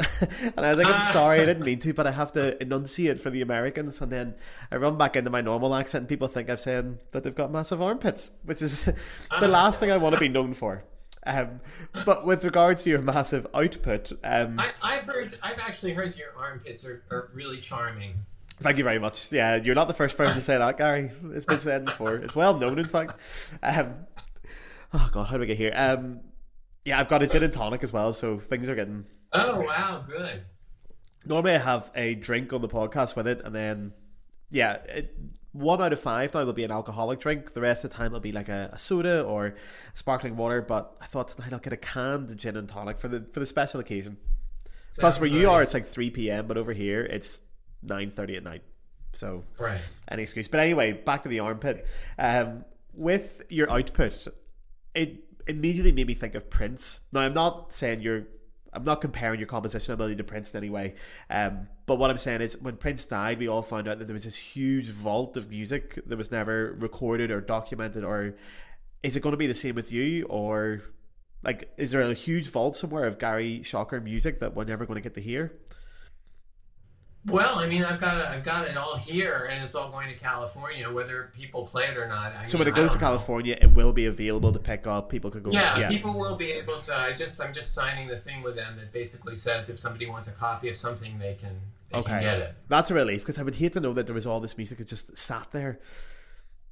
and 0.56 0.66
I 0.66 0.68
was 0.70 0.78
like, 0.78 0.86
"I'm 0.86 0.94
Ah. 1.00 1.10
sorry, 1.12 1.40
I 1.40 1.46
didn't 1.46 1.64
mean 1.64 1.78
to, 1.80 1.94
but 1.94 2.06
I 2.06 2.10
have 2.10 2.32
to 2.32 2.60
enunciate 2.62 3.20
for 3.20 3.30
the 3.30 3.40
Americans." 3.40 4.00
And 4.02 4.12
then 4.12 4.34
I 4.70 4.76
run 4.76 4.98
back 4.98 5.16
into 5.16 5.30
my 5.30 5.40
normal 5.40 5.74
accent, 5.74 6.02
and 6.02 6.08
people 6.08 6.28
think 6.28 6.50
I'm 6.50 6.58
saying 6.58 6.98
that 7.12 7.24
they've 7.24 7.34
got 7.34 7.50
massive 7.50 7.80
armpits, 7.80 8.32
which 8.44 8.60
is 8.60 8.84
the 9.40 9.48
last 9.48 9.80
thing 9.80 9.90
I 9.90 9.96
want 9.96 10.14
to 10.14 10.20
be 10.20 10.28
known 10.28 10.52
for. 10.52 10.84
Um, 11.26 11.60
but 12.06 12.24
with 12.24 12.44
regards 12.44 12.84
to 12.84 12.90
your 12.90 13.02
massive 13.02 13.46
output, 13.54 14.12
um, 14.24 14.58
I, 14.58 14.70
I've 14.82 15.02
heard. 15.02 15.38
I've 15.42 15.58
actually 15.58 15.92
heard 15.92 16.16
your 16.16 16.28
armpits 16.36 16.84
are, 16.84 17.02
are 17.10 17.30
really 17.34 17.58
charming. 17.58 18.14
Thank 18.60 18.78
you 18.78 18.84
very 18.84 18.98
much. 18.98 19.32
Yeah, 19.32 19.56
you're 19.56 19.74
not 19.74 19.88
the 19.88 19.94
first 19.94 20.16
person 20.16 20.34
to 20.34 20.42
say 20.42 20.58
that, 20.58 20.76
Gary. 20.76 21.10
It's 21.32 21.46
been 21.46 21.58
said 21.58 21.86
before. 21.86 22.16
It's 22.16 22.36
well 22.36 22.56
known, 22.56 22.78
in 22.78 22.84
fact. 22.84 23.18
Um, 23.62 24.06
oh 24.92 25.08
God, 25.12 25.28
how 25.28 25.34
do 25.34 25.40
we 25.40 25.46
get 25.46 25.56
here? 25.56 25.72
Um, 25.74 26.20
yeah, 26.84 27.00
I've 27.00 27.08
got 27.08 27.22
a 27.22 27.26
gin 27.26 27.42
and 27.42 27.52
tonic 27.52 27.82
as 27.82 27.92
well, 27.92 28.12
so 28.12 28.36
things 28.38 28.68
are 28.68 28.74
getting. 28.74 29.06
Oh 29.32 29.62
wow, 29.62 30.04
good. 30.06 30.44
Normally, 31.24 31.54
I 31.54 31.58
have 31.58 31.90
a 31.94 32.14
drink 32.14 32.52
on 32.52 32.62
the 32.62 32.68
podcast 32.68 33.16
with 33.16 33.26
it, 33.26 33.40
and 33.44 33.54
then 33.54 33.92
yeah, 34.50 34.78
it, 34.88 35.16
one 35.52 35.82
out 35.82 35.92
of 35.92 36.00
five 36.00 36.32
now 36.32 36.44
will 36.44 36.52
be 36.52 36.64
an 36.64 36.70
alcoholic 36.70 37.20
drink. 37.20 37.54
The 37.54 37.60
rest 37.60 37.84
of 37.84 37.90
the 37.90 37.96
time 37.96 38.06
it'll 38.06 38.20
be 38.20 38.32
like 38.32 38.48
a, 38.48 38.70
a 38.72 38.78
soda 38.78 39.22
or 39.22 39.54
sparkling 39.94 40.36
water. 40.36 40.62
But 40.62 40.96
I 41.00 41.06
thought 41.06 41.28
tonight 41.28 41.52
I'll 41.52 41.58
get 41.58 41.72
a 41.72 41.76
canned 41.76 42.36
gin 42.36 42.56
and 42.56 42.68
tonic 42.68 42.98
for 42.98 43.08
the 43.08 43.22
for 43.32 43.40
the 43.40 43.46
special 43.46 43.80
occasion. 43.80 44.16
Plus, 44.94 45.16
Sounds 45.16 45.20
where 45.20 45.40
you 45.40 45.48
are, 45.48 45.62
it's 45.62 45.74
like 45.74 45.84
three 45.84 46.10
p.m., 46.10 46.46
but 46.46 46.56
over 46.56 46.72
here 46.72 47.02
it's 47.02 47.40
nine 47.82 48.10
thirty 48.10 48.36
at 48.36 48.42
night. 48.42 48.62
So 49.12 49.44
right. 49.58 49.80
any 50.08 50.22
excuse. 50.22 50.48
But 50.48 50.60
anyway, 50.60 50.92
back 50.92 51.22
to 51.24 51.28
the 51.28 51.40
armpit. 51.40 51.86
Um, 52.18 52.64
with 52.92 53.42
your 53.48 53.70
output, 53.70 54.26
it 54.94 55.24
immediately 55.46 55.92
made 55.92 56.06
me 56.06 56.14
think 56.14 56.34
of 56.34 56.50
Prince. 56.50 57.00
Now, 57.12 57.20
I'm 57.20 57.34
not 57.34 57.72
saying 57.72 58.02
you're. 58.02 58.26
I'm 58.72 58.84
not 58.84 59.00
comparing 59.00 59.40
your 59.40 59.46
composition 59.46 59.94
ability 59.94 60.16
to 60.16 60.24
Prince 60.24 60.54
in 60.54 60.58
any 60.58 60.70
way. 60.70 60.94
Um, 61.28 61.68
but 61.86 61.98
what 61.98 62.10
I'm 62.10 62.18
saying 62.18 62.40
is, 62.40 62.60
when 62.60 62.76
Prince 62.76 63.04
died, 63.04 63.38
we 63.38 63.48
all 63.48 63.62
found 63.62 63.88
out 63.88 63.98
that 63.98 64.04
there 64.04 64.14
was 64.14 64.24
this 64.24 64.36
huge 64.36 64.90
vault 64.90 65.36
of 65.36 65.50
music 65.50 65.98
that 66.06 66.16
was 66.16 66.30
never 66.30 66.76
recorded 66.78 67.30
or 67.30 67.40
documented. 67.40 68.04
Or 68.04 68.36
is 69.02 69.16
it 69.16 69.20
going 69.20 69.32
to 69.32 69.36
be 69.36 69.46
the 69.46 69.54
same 69.54 69.74
with 69.74 69.90
you? 69.90 70.24
Or 70.30 70.82
like, 71.42 71.72
is 71.76 71.90
there 71.90 72.02
a 72.02 72.14
huge 72.14 72.50
vault 72.50 72.76
somewhere 72.76 73.04
of 73.04 73.18
Gary 73.18 73.60
Schocker 73.64 74.02
music 74.02 74.38
that 74.40 74.54
we're 74.54 74.64
never 74.64 74.86
going 74.86 74.96
to 74.96 75.02
get 75.02 75.14
to 75.14 75.20
hear? 75.20 75.52
Well, 77.26 77.58
I 77.58 77.66
mean, 77.66 77.84
I've 77.84 78.00
got 78.00 78.18
it. 78.18 78.26
I've 78.26 78.42
got 78.42 78.66
it 78.66 78.78
all 78.78 78.96
here, 78.96 79.46
and 79.50 79.62
it's 79.62 79.74
all 79.74 79.90
going 79.90 80.08
to 80.08 80.14
California, 80.14 80.90
whether 80.90 81.30
people 81.34 81.66
play 81.66 81.84
it 81.88 81.98
or 81.98 82.08
not. 82.08 82.32
I 82.32 82.44
So 82.44 82.56
mean, 82.56 82.60
when 82.64 82.68
it 82.68 82.76
goes 82.76 82.92
to 82.92 82.98
don't 82.98 83.02
know. 83.02 83.08
California, 83.08 83.58
it 83.60 83.72
will 83.72 83.92
be 83.92 84.06
available 84.06 84.52
to 84.52 84.58
pick 84.58 84.86
up. 84.86 85.10
People 85.10 85.30
could 85.30 85.42
go. 85.42 85.50
Yeah, 85.50 85.86
people 85.88 86.18
will 86.18 86.36
be 86.36 86.52
able 86.52 86.78
to. 86.78 86.96
I 86.96 87.12
just, 87.12 87.38
I'm 87.38 87.52
just 87.52 87.74
signing 87.74 88.08
the 88.08 88.16
thing 88.16 88.42
with 88.42 88.56
them 88.56 88.76
that 88.78 88.90
basically 88.90 89.36
says 89.36 89.68
if 89.68 89.78
somebody 89.78 90.06
wants 90.06 90.28
a 90.28 90.34
copy 90.34 90.70
of 90.70 90.76
something, 90.78 91.18
they 91.18 91.34
can, 91.34 91.60
they 91.92 91.98
Okay. 91.98 92.08
can 92.10 92.22
get 92.22 92.38
it. 92.38 92.54
That's 92.68 92.90
a 92.90 92.94
relief 92.94 93.20
because 93.20 93.38
I 93.38 93.42
would 93.42 93.56
hate 93.56 93.74
to 93.74 93.80
know 93.80 93.92
that 93.92 94.06
there 94.06 94.14
was 94.14 94.26
all 94.26 94.40
this 94.40 94.56
music 94.56 94.78
that 94.78 94.88
just 94.88 95.18
sat 95.18 95.48
there. 95.52 95.78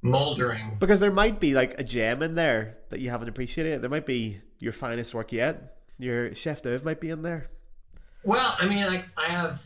Moldering. 0.01 0.77
Because 0.79 0.99
there 0.99 1.11
might 1.11 1.39
be 1.39 1.53
like 1.53 1.77
a 1.79 1.83
gem 1.83 2.23
in 2.23 2.35
there 2.35 2.77
that 2.89 3.01
you 3.01 3.09
haven't 3.11 3.27
appreciated. 3.27 3.81
There 3.81 3.89
might 3.89 4.05
be 4.05 4.39
your 4.57 4.71
finest 4.71 5.13
work 5.13 5.31
yet. 5.31 5.75
Your 5.97 6.33
chef 6.33 6.61
d'oeuvre 6.61 6.85
might 6.85 7.01
be 7.01 7.09
in 7.09 7.21
there. 7.21 7.45
Well, 8.23 8.55
I 8.57 8.65
mean, 8.67 8.83
I, 8.83 9.03
I 9.17 9.25
have, 9.25 9.61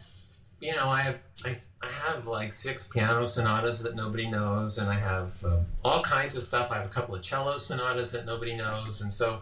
you 0.64 0.74
know, 0.74 0.88
I 0.88 1.02
have, 1.02 1.20
I, 1.44 1.58
I 1.82 1.90
have 1.90 2.26
like 2.26 2.54
six 2.54 2.88
piano 2.88 3.26
sonatas 3.26 3.84
that 3.84 3.96
nobody 3.96 4.30
knows, 4.30 4.78
and 4.78 4.90
I 4.90 4.98
have 4.98 5.44
uh, 5.44 5.58
all 5.84 6.02
kinds 6.02 6.38
of 6.38 6.44
stuff. 6.44 6.72
I 6.72 6.78
have 6.78 6.86
a 6.86 6.90
couple 6.90 7.14
of 7.16 7.22
cello 7.22 7.58
sonatas 7.58 8.14
that 8.14 8.26
nobody 8.26 8.56
knows, 8.56 9.02
and 9.02 9.12
so 9.12 9.42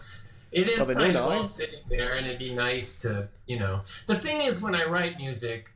it 0.51 0.67
is 0.67 0.79
know 0.79 0.93
kind 0.95 1.15
of 1.15 1.31
all 1.31 1.43
sitting 1.43 1.81
there, 1.89 2.15
and 2.15 2.25
it'd 2.25 2.39
be 2.39 2.53
nice 2.53 2.97
to, 2.99 3.27
you 3.45 3.59
know. 3.59 3.81
The 4.07 4.15
thing 4.15 4.41
is, 4.41 4.63
when 4.63 4.73
I 4.73 4.85
write 4.85 5.17
music, 5.17 5.71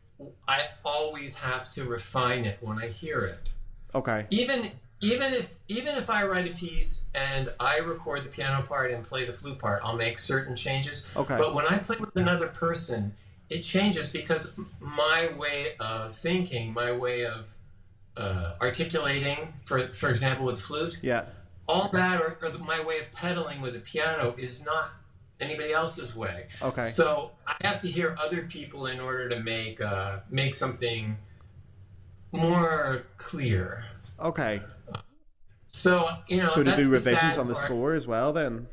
I 0.47 0.63
always 0.83 1.37
have 1.39 1.69
to 1.71 1.83
refine 1.83 2.45
it 2.45 2.57
when 2.61 2.79
I 2.79 2.87
hear 2.87 3.19
it. 3.19 3.53
Okay. 3.93 4.25
Even 4.31 4.71
even 5.01 5.31
if 5.33 5.53
even 5.67 5.95
if 5.95 6.09
I 6.09 6.25
write 6.25 6.49
a 6.49 6.55
piece 6.55 7.03
and 7.13 7.53
I 7.59 7.77
record 7.79 8.25
the 8.25 8.29
piano 8.29 8.65
part 8.65 8.91
and 8.91 9.03
play 9.03 9.25
the 9.25 9.33
flute 9.33 9.59
part, 9.59 9.81
I'll 9.83 9.95
make 9.95 10.17
certain 10.17 10.55
changes. 10.55 11.07
Okay. 11.15 11.37
But 11.37 11.53
when 11.53 11.67
I 11.67 11.77
play 11.77 11.97
with 11.97 12.15
another 12.15 12.47
person, 12.47 13.13
it 13.49 13.61
changes 13.61 14.11
because 14.11 14.53
my 14.79 15.29
way 15.37 15.75
of 15.79 16.15
thinking, 16.15 16.73
my 16.73 16.91
way 16.91 17.25
of 17.25 17.53
uh, 18.17 18.53
articulating, 18.61 19.53
for 19.65 19.87
for 19.93 20.09
example, 20.09 20.45
with 20.45 20.59
flute, 20.59 20.99
Yeah. 21.01 21.25
all 21.67 21.89
that, 21.93 22.21
or, 22.21 22.37
or 22.41 22.51
my 22.59 22.83
way 22.83 22.99
of 22.99 23.11
pedaling 23.11 23.61
with 23.61 23.73
the 23.73 23.79
piano 23.81 24.33
is 24.37 24.63
not 24.65 24.91
anybody 25.39 25.73
else's 25.73 26.15
way. 26.15 26.47
Okay. 26.61 26.89
So 26.89 27.31
I 27.45 27.55
have 27.67 27.79
to 27.81 27.87
hear 27.87 28.15
other 28.23 28.43
people 28.43 28.87
in 28.87 28.99
order 28.99 29.27
to 29.29 29.39
make 29.41 29.81
uh, 29.81 30.19
make 30.29 30.53
something 30.55 31.17
more 32.31 33.05
clear. 33.17 33.85
Okay. 34.19 34.61
So 35.67 36.09
you 36.29 36.37
know, 36.37 36.47
So 36.49 36.63
to 36.63 36.75
do 36.75 36.89
revisions 36.89 37.37
on 37.37 37.47
the 37.47 37.53
part. 37.53 37.65
score 37.65 37.93
as 37.93 38.07
well, 38.07 38.31
then. 38.33 38.67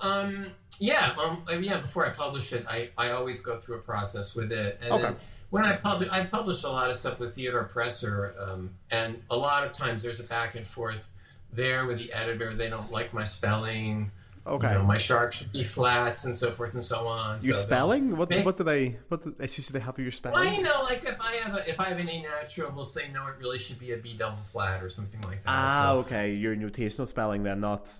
Um, 0.00 0.52
Yeah, 0.80 1.12
um, 1.22 1.42
yeah. 1.62 1.78
Before 1.80 2.06
I 2.06 2.10
publish 2.10 2.52
it, 2.52 2.64
I, 2.68 2.88
I 2.98 3.10
always 3.12 3.40
go 3.44 3.58
through 3.58 3.76
a 3.76 3.80
process 3.80 4.34
with 4.34 4.50
it. 4.50 4.78
And 4.82 4.92
Okay. 4.92 5.02
then 5.04 5.16
when 5.50 5.64
I 5.64 5.76
publish, 5.76 6.08
I've 6.10 6.30
published 6.30 6.64
a 6.64 6.68
lot 6.70 6.90
of 6.90 6.96
stuff 6.96 7.18
with 7.20 7.34
Theodore 7.34 7.64
Presser, 7.64 8.34
um, 8.40 8.70
and 8.90 9.22
a 9.30 9.36
lot 9.36 9.64
of 9.66 9.72
times 9.72 10.02
there's 10.02 10.20
a 10.20 10.24
back 10.24 10.54
and 10.54 10.66
forth 10.66 11.10
there 11.52 11.86
with 11.86 11.98
the 11.98 12.12
editor. 12.12 12.54
They 12.54 12.68
don't 12.70 12.90
like 12.90 13.12
my 13.12 13.24
spelling. 13.24 14.10
Okay. 14.46 14.68
You 14.72 14.78
know, 14.78 14.84
my 14.84 14.96
sharp 14.96 15.34
should 15.34 15.52
be 15.52 15.62
flats 15.62 16.24
and 16.24 16.34
so 16.34 16.50
forth 16.50 16.72
and 16.72 16.82
so 16.82 17.06
on. 17.06 17.40
Your 17.42 17.54
So 17.54 17.60
spelling? 17.60 18.16
What 18.16 18.30
Make- 18.30 18.46
what 18.46 18.56
do 18.56 18.64
they 18.64 18.96
what 19.08 19.22
do- 19.22 19.36
issues 19.38 19.66
do 19.66 19.74
they 19.74 19.80
have 19.80 19.94
with 19.98 20.04
your 20.04 20.12
spelling? 20.12 20.40
Well, 20.46 20.54
you 20.56 20.62
know, 20.62 20.80
like 20.82 21.04
if 21.04 21.16
I 21.20 21.34
have 21.36 21.56
a, 21.58 21.68
if 21.68 21.78
I 21.78 21.84
have 21.90 21.98
an 21.98 22.08
A 22.08 22.22
natural, 22.22 22.72
we'll 22.74 22.84
say 22.84 23.10
no, 23.12 23.26
it 23.26 23.34
really 23.38 23.58
should 23.58 23.78
be 23.78 23.92
a 23.92 23.98
B 23.98 24.14
double 24.16 24.38
flat 24.38 24.82
or 24.82 24.88
something 24.88 25.20
like 25.22 25.44
that. 25.44 25.50
Ah, 25.50 25.90
So- 25.92 25.98
okay. 26.00 26.32
Your 26.32 26.56
notational 26.56 27.06
spelling 27.06 27.42
then, 27.42 27.60
not 27.60 27.90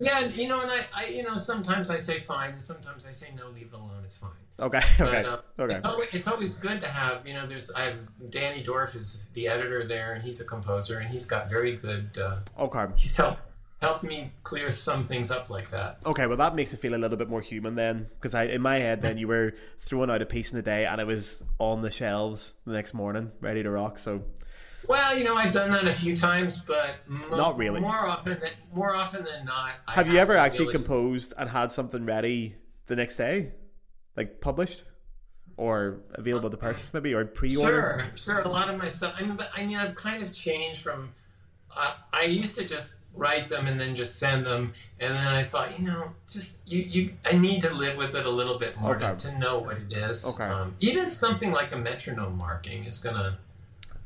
Yeah, 0.00 0.24
and, 0.24 0.34
you 0.34 0.48
know, 0.48 0.60
and 0.62 0.70
I, 0.70 0.80
I, 0.96 1.06
you 1.08 1.22
know, 1.22 1.36
sometimes 1.36 1.90
I 1.90 1.98
say 1.98 2.20
fine, 2.20 2.52
and 2.52 2.62
sometimes 2.62 3.06
I 3.06 3.12
say 3.12 3.28
no, 3.36 3.48
leave 3.50 3.66
it 3.66 3.74
alone, 3.74 4.00
it's 4.02 4.16
fine. 4.16 4.30
okay. 4.58 4.80
But, 4.98 5.08
Okay. 5.08 5.24
uh, 5.28 5.36
Okay. 5.62 5.74
It's 5.76 5.86
always, 5.86 6.08
it's 6.12 6.26
always 6.26 6.58
good 6.58 6.80
to 6.80 6.86
have, 6.88 7.26
you 7.28 7.34
know, 7.34 7.46
there's, 7.46 7.70
I 7.72 7.82
have 7.82 8.30
Danny 8.30 8.64
Dorff 8.64 8.96
is 8.96 9.28
the 9.34 9.46
editor 9.46 9.86
there, 9.86 10.14
and 10.14 10.22
he's 10.24 10.40
a 10.40 10.44
composer, 10.44 10.98
and 11.00 11.10
he's 11.10 11.26
got 11.26 11.50
very 11.50 11.76
good, 11.76 12.16
uh, 12.18 12.36
Okay. 12.58 12.86
he's 12.96 13.16
helped 13.16 13.40
helped 13.82 14.04
me 14.04 14.30
clear 14.42 14.70
some 14.70 15.02
things 15.02 15.30
up 15.30 15.48
like 15.48 15.70
that. 15.70 15.96
Okay, 16.04 16.26
well 16.26 16.36
that 16.36 16.54
makes 16.54 16.74
it 16.74 16.76
feel 16.80 16.94
a 16.94 16.98
little 16.98 17.16
bit 17.16 17.30
more 17.30 17.40
human 17.40 17.76
then, 17.76 18.08
because 18.14 18.34
I 18.34 18.44
in 18.44 18.60
my 18.60 18.76
head 18.78 19.00
then 19.00 19.16
you 19.16 19.26
were 19.26 19.54
throwing 19.78 20.10
out 20.10 20.20
a 20.20 20.26
piece 20.26 20.50
in 20.52 20.56
the 20.56 20.62
day 20.62 20.84
and 20.84 21.00
it 21.00 21.06
was 21.06 21.42
on 21.58 21.80
the 21.80 21.90
shelves 21.90 22.56
the 22.66 22.74
next 22.74 22.92
morning, 22.92 23.32
ready 23.40 23.62
to 23.62 23.70
rock. 23.70 23.98
So 23.98 24.24
Well, 24.90 25.16
you 25.16 25.22
know, 25.22 25.36
I've 25.36 25.52
done 25.52 25.70
that 25.70 25.84
a 25.84 25.92
few 25.92 26.16
times, 26.16 26.62
but 26.62 26.96
mo- 27.06 27.36
Not 27.36 27.56
really. 27.56 27.78
More 27.78 28.06
often 28.08 28.40
than 28.40 28.50
more 28.74 28.92
often 28.92 29.22
than 29.24 29.44
not. 29.44 29.74
I 29.86 29.92
have 29.92 30.08
you 30.08 30.18
ever 30.18 30.36
actually 30.36 30.64
really- 30.66 30.72
composed 30.72 31.32
and 31.38 31.48
had 31.48 31.70
something 31.70 32.04
ready 32.04 32.56
the 32.86 32.96
next 32.96 33.16
day, 33.16 33.52
like 34.16 34.40
published 34.40 34.82
or 35.56 36.00
available 36.14 36.50
to 36.50 36.56
purchase 36.56 36.92
maybe 36.92 37.14
or 37.14 37.24
pre-order? 37.24 38.04
Sure, 38.16 38.34
sure. 38.34 38.40
A 38.40 38.48
lot 38.48 38.68
of 38.68 38.78
my 38.78 38.88
stuff. 38.88 39.14
I 39.16 39.22
mean, 39.22 39.36
but 39.36 39.52
I 39.54 39.64
mean, 39.64 39.76
I've 39.76 39.94
kind 39.94 40.24
of 40.24 40.32
changed 40.32 40.82
from. 40.82 41.14
Uh, 41.76 41.94
I 42.12 42.22
used 42.24 42.58
to 42.58 42.64
just 42.66 42.94
write 43.14 43.48
them 43.48 43.68
and 43.68 43.80
then 43.80 43.94
just 43.94 44.18
send 44.18 44.44
them, 44.44 44.72
and 44.98 45.14
then 45.16 45.28
I 45.28 45.44
thought, 45.44 45.78
you 45.78 45.86
know, 45.86 46.10
just 46.28 46.58
you, 46.66 46.80
you. 46.80 47.12
I 47.24 47.36
need 47.36 47.60
to 47.62 47.72
live 47.72 47.96
with 47.96 48.16
it 48.16 48.26
a 48.26 48.30
little 48.30 48.58
bit 48.58 48.76
more 48.80 48.96
Okay. 48.96 49.14
to, 49.16 49.30
to 49.30 49.38
know 49.38 49.60
what 49.60 49.76
it 49.76 49.92
is. 49.96 50.26
Okay. 50.26 50.42
Um, 50.42 50.74
even 50.80 51.12
something 51.12 51.52
like 51.52 51.70
a 51.70 51.78
metronome 51.78 52.36
marking 52.36 52.86
is 52.86 52.98
gonna. 52.98 53.38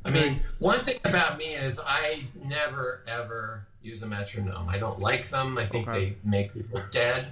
I 0.05 0.11
mean, 0.11 0.41
one 0.59 0.85
thing 0.85 0.99
about 1.03 1.37
me 1.37 1.55
is 1.55 1.79
I 1.85 2.25
never 2.43 3.01
ever 3.07 3.65
use 3.81 4.03
a 4.03 4.07
metronome. 4.07 4.69
I 4.69 4.77
don't 4.77 4.99
like 4.99 5.27
them. 5.29 5.57
I 5.57 5.65
think 5.65 5.87
Okay. 5.87 5.99
they 5.99 6.15
make 6.23 6.53
people 6.53 6.81
dead. 6.91 7.29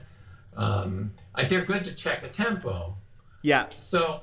Um, 0.56 1.14
I, 1.36 1.44
they're 1.44 1.64
good 1.66 1.84
to 1.86 1.94
check 1.94 2.24
a 2.24 2.28
tempo. 2.30 2.96
Yeah, 3.44 3.68
So, 3.76 4.22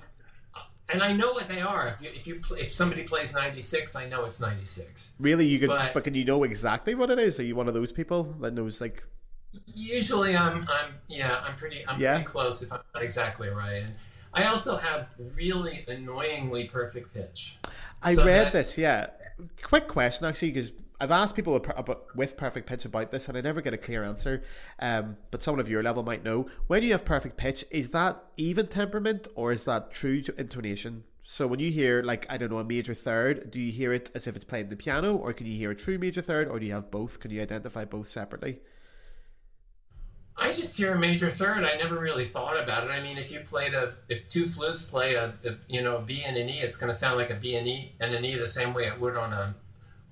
and 0.89 1.03
I 1.03 1.13
know 1.13 1.33
what 1.33 1.49
they 1.49 1.61
are. 1.61 1.89
If 1.89 2.01
you, 2.03 2.09
if 2.15 2.27
you 2.27 2.41
if 2.57 2.71
somebody 2.73 3.03
plays 3.05 3.35
ninety 3.35 3.61
six, 3.61 3.95
I 3.95 4.09
know 4.09 4.25
it's 4.25 4.41
ninety 4.41 4.65
six. 4.65 5.13
really, 5.21 5.47
you 5.47 5.59
could, 5.61 5.69
but, 5.69 5.93
But- 5.95 6.05
can 6.05 6.15
you 6.15 6.25
know 6.25 6.43
exactly 6.43 6.95
what 6.95 7.11
it 7.11 7.19
is? 7.19 7.39
Are 7.39 7.45
you 7.45 7.55
one 7.55 7.69
of 7.69 7.75
those 7.75 7.93
people 7.93 8.35
that 8.41 8.55
knows 8.55 8.81
like? 8.81 9.05
Usually, 9.75 10.37
I'm 10.37 10.67
I'm 10.69 10.95
yeah, 11.09 11.41
I'm 11.47 11.55
pretty 11.57 11.87
I'm 11.87 12.01
Yeah? 12.01 12.15
pretty 12.15 12.27
close 12.31 12.63
if 12.63 12.73
I'm 12.73 12.81
not 12.95 13.03
exactly 13.03 13.49
right. 13.49 13.83
And 13.85 13.93
I 14.33 14.45
also 14.45 14.77
have 14.77 15.09
really 15.35 15.85
annoyingly 15.89 16.65
perfect 16.69 17.13
pitch. 17.13 17.59
I 18.03 18.15
So 18.15 18.25
read 18.25 18.47
that- 18.47 18.53
this. 18.53 18.79
Yeah, 18.79 19.09
quick 19.63 19.89
question 19.89 20.27
actually, 20.27 20.53
because 20.53 20.73
I've 21.01 21.11
asked 21.11 21.35
people 21.35 21.55
with, 21.55 21.67
about, 21.77 22.15
with 22.15 22.37
perfect 22.37 22.69
pitch 22.69 22.85
about 22.85 23.11
this, 23.11 23.27
and 23.29 23.37
I 23.37 23.41
never 23.41 23.63
get 23.63 23.73
a 23.73 23.79
clear 23.79 24.05
answer. 24.05 24.43
Um, 24.79 25.17
but 25.31 25.43
someone 25.43 25.61
of 25.61 25.69
your 25.69 25.83
level 25.83 26.03
might 26.03 26.23
know. 26.23 26.47
When 26.67 26.83
you 26.83 26.93
have 26.93 27.05
perfect 27.07 27.39
pitch, 27.39 27.65
is 27.71 27.89
that 27.89 28.23
even 28.37 28.67
temperament 28.67 29.27
or 29.35 29.51
is 29.51 29.65
that 29.65 29.91
true 29.93 30.23
intonation? 30.37 31.05
So 31.25 31.47
when 31.47 31.59
you 31.61 31.71
hear 31.71 32.03
like 32.03 32.27
I 32.29 32.37
don't 32.37 32.51
know 32.51 32.59
a 32.59 32.65
major 32.65 32.93
third, 32.93 33.51
do 33.51 33.61
you 33.61 33.73
hear 33.73 33.93
it 33.93 34.11
as 34.15 34.27
if 34.27 34.37
it's 34.37 34.45
playing 34.45 34.69
the 34.69 34.77
piano, 34.77 35.17
or 35.17 35.33
can 35.33 35.47
you 35.47 35.57
hear 35.57 35.71
a 35.71 35.77
true 35.77 35.97
major 35.97 36.23
third, 36.23 36.49
or 36.49 36.59
do 36.59 36.67
you 36.67 36.73
have 36.75 36.91
both? 36.91 37.19
Can 37.21 37.31
you 37.31 37.41
identify 37.41 37.85
both 37.85 38.09
separately? 38.09 38.59
I 40.37 40.53
just 40.53 40.77
hear 40.77 40.95
a 40.95 40.99
major 40.99 41.29
third. 41.31 41.65
I 41.65 41.77
never 41.77 41.99
really 41.99 42.25
thought 42.25 42.59
about 42.59 42.85
it. 42.85 42.91
I 42.91 43.01
mean, 43.03 43.19
if 43.19 43.31
you 43.31 43.41
played 43.41 43.75
a, 43.75 43.95
if 44.09 44.27
two 44.29 44.47
flutes 44.47 44.83
play 44.85 45.15
a, 45.15 45.35
a 45.45 45.57
you 45.69 45.83
know, 45.83 45.97
a 45.97 46.01
B 46.01 46.23
and 46.27 46.37
an 46.37 46.49
E, 46.49 46.61
it's 46.61 46.77
going 46.77 46.91
to 46.93 46.99
sound 46.99 47.19
like 47.19 47.31
a 47.31 47.35
B 47.35 47.57
and 47.57 47.69
E 47.69 47.93
and 48.01 48.15
an 48.15 48.25
E 48.25 48.35
the 48.37 48.47
same 48.47 48.73
way 48.73 48.87
it 48.87 48.99
would 48.99 49.17
on 49.17 49.33
a, 49.33 49.55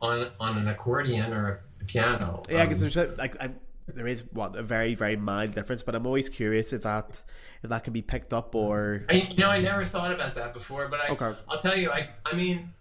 on 0.02 0.28
on 0.38 0.58
an 0.58 0.68
accordion 0.68 1.32
or 1.32 1.60
a 1.80 1.84
piano. 1.84 2.42
Yeah, 2.50 2.62
Um, 2.62 2.68
because 2.68 2.80
there's 2.80 2.96
a, 2.96 3.14
like 3.16 3.40
I, 3.42 3.50
there 3.86 4.06
is 4.06 4.24
what 4.32 4.54
a 4.54 4.62
very 4.62 4.94
very 4.94 5.16
mild 5.16 5.54
difference, 5.54 5.82
but 5.82 5.94
I'm 5.94 6.04
always 6.04 6.28
curious 6.28 6.72
if 6.74 6.82
that 6.82 7.22
if 7.62 7.70
that 7.70 7.84
can 7.84 7.92
be 7.94 8.02
picked 8.02 8.34
up 8.34 8.54
or 8.54 9.04
I, 9.08 9.14
you 9.14 9.36
know, 9.38 9.50
I 9.50 9.60
never 9.62 9.82
thought 9.84 10.12
about 10.12 10.34
that 10.34 10.52
before, 10.52 10.88
but 10.88 11.00
I, 11.00 11.08
Okay. 11.08 11.32
I'll 11.48 11.58
tell 11.58 11.76
you, 11.76 11.90
I, 11.90 12.10
I 12.26 12.36
mean, 12.36 12.74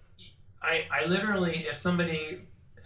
I, 0.62 0.86
I 0.92 1.06
literally, 1.06 1.66
if 1.70 1.78
somebody, 1.78 2.40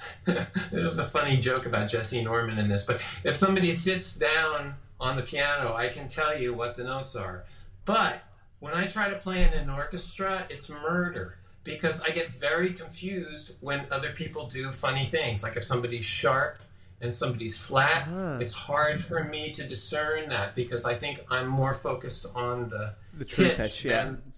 there's 0.72 0.98
a 0.98 1.06
funny 1.06 1.38
joke 1.38 1.66
about 1.66 1.90
Jessye 1.90 2.24
Norman 2.24 2.58
in 2.58 2.68
this, 2.70 2.86
but 2.86 3.02
if 3.24 3.36
somebody 3.36 3.72
sits 3.74 4.16
down 4.16 4.76
on 5.00 5.16
the 5.16 5.22
piano, 5.24 5.74
I 5.76 5.88
can 5.90 6.08
tell 6.08 6.38
you 6.40 6.54
what 6.54 6.76
the 6.76 6.84
notes 6.84 7.16
are. 7.16 7.44
But 7.86 8.24
when 8.60 8.74
I 8.74 8.86
try 8.88 9.10
to 9.10 9.16
play 9.16 9.42
in 9.44 9.54
an 9.54 9.70
orchestra, 9.70 10.46
it's 10.50 10.70
murder 10.70 11.38
because 11.64 12.02
I 12.02 12.10
get 12.10 12.30
very 12.32 12.72
confused 12.72 13.56
when 13.62 13.86
other 13.92 14.12
people 14.12 14.48
do 14.48 14.72
funny 14.72 15.08
things. 15.08 15.42
Like 15.44 15.58
if 15.58 15.64
somebody's 15.64 16.06
sharp 16.06 16.60
and 17.02 17.12
somebody's 17.12 17.58
flat, 17.58 18.08
Ah. 18.12 18.38
it's 18.38 18.54
hard 18.54 19.04
for 19.04 19.24
me 19.24 19.52
to 19.52 19.66
discern 19.68 20.30
that 20.30 20.54
because 20.56 20.86
I 20.86 20.94
think 20.96 21.24
I'm 21.32 21.48
more 21.48 21.74
focused 21.74 22.26
on 22.36 22.70
the 22.70 22.94
the 23.14 23.26
true 23.26 23.46
pitch, 23.46 23.58
pitch. 23.58 23.86
yeah. 23.86 24.04
than- 24.06 24.34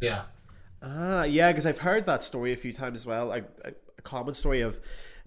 yeah. 0.00 0.22
Ah, 0.82 1.24
yeah, 1.24 1.50
because 1.50 1.66
I've 1.66 1.78
heard 1.80 2.04
that 2.06 2.22
story 2.22 2.52
a 2.52 2.56
few 2.56 2.72
times 2.72 3.00
as 3.00 3.06
well. 3.06 3.32
A, 3.32 3.38
a 3.64 3.72
common 4.04 4.34
story 4.34 4.60
of 4.60 4.78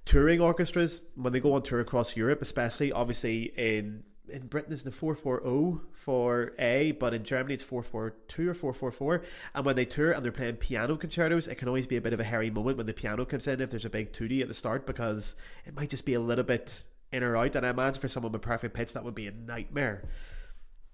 touring 0.05 0.39
orchestras 0.39 1.01
when 1.15 1.33
they 1.33 1.39
go 1.39 1.53
on 1.53 1.63
tour 1.63 1.79
across 1.81 2.15
Europe, 2.15 2.41
especially 2.41 2.91
obviously 2.91 3.51
in 3.57 4.03
in 4.29 4.45
Britain 4.47 4.73
it's 4.73 4.83
the 4.83 4.91
four 4.91 5.15
four 5.15 5.41
zero 5.41 5.81
for 5.93 6.51
A, 6.59 6.91
but 6.93 7.13
in 7.13 7.23
Germany 7.23 7.53
it's 7.53 7.63
four 7.63 7.81
four 7.81 8.11
two 8.27 8.49
or 8.49 8.53
four 8.53 8.73
four 8.73 8.91
four. 8.91 9.23
And 9.55 9.65
when 9.65 9.75
they 9.77 9.85
tour 9.85 10.11
and 10.11 10.23
they're 10.23 10.31
playing 10.33 10.57
piano 10.57 10.97
concertos, 10.97 11.47
it 11.47 11.55
can 11.55 11.67
always 11.69 11.87
be 11.87 11.95
a 11.97 12.01
bit 12.01 12.11
of 12.13 12.19
a 12.19 12.25
hairy 12.25 12.49
moment 12.49 12.75
when 12.77 12.85
the 12.87 12.93
piano 12.93 13.23
comes 13.25 13.47
in 13.47 13.61
if 13.61 13.69
there's 13.69 13.85
a 13.85 13.89
big 13.89 14.11
tutti 14.13 14.41
at 14.41 14.47
the 14.49 14.53
start 14.53 14.85
because 14.85 15.35
it 15.65 15.73
might 15.75 15.89
just 15.89 16.05
be 16.05 16.13
a 16.13 16.19
little 16.19 16.43
bit 16.43 16.83
in 17.13 17.23
or 17.23 17.37
out. 17.37 17.55
And 17.55 17.65
I 17.65 17.69
imagine 17.69 18.01
for 18.01 18.09
someone 18.09 18.33
with 18.33 18.41
perfect 18.41 18.73
pitch 18.73 18.91
that 18.93 19.05
would 19.05 19.15
be 19.15 19.27
a 19.27 19.31
nightmare. 19.31 20.03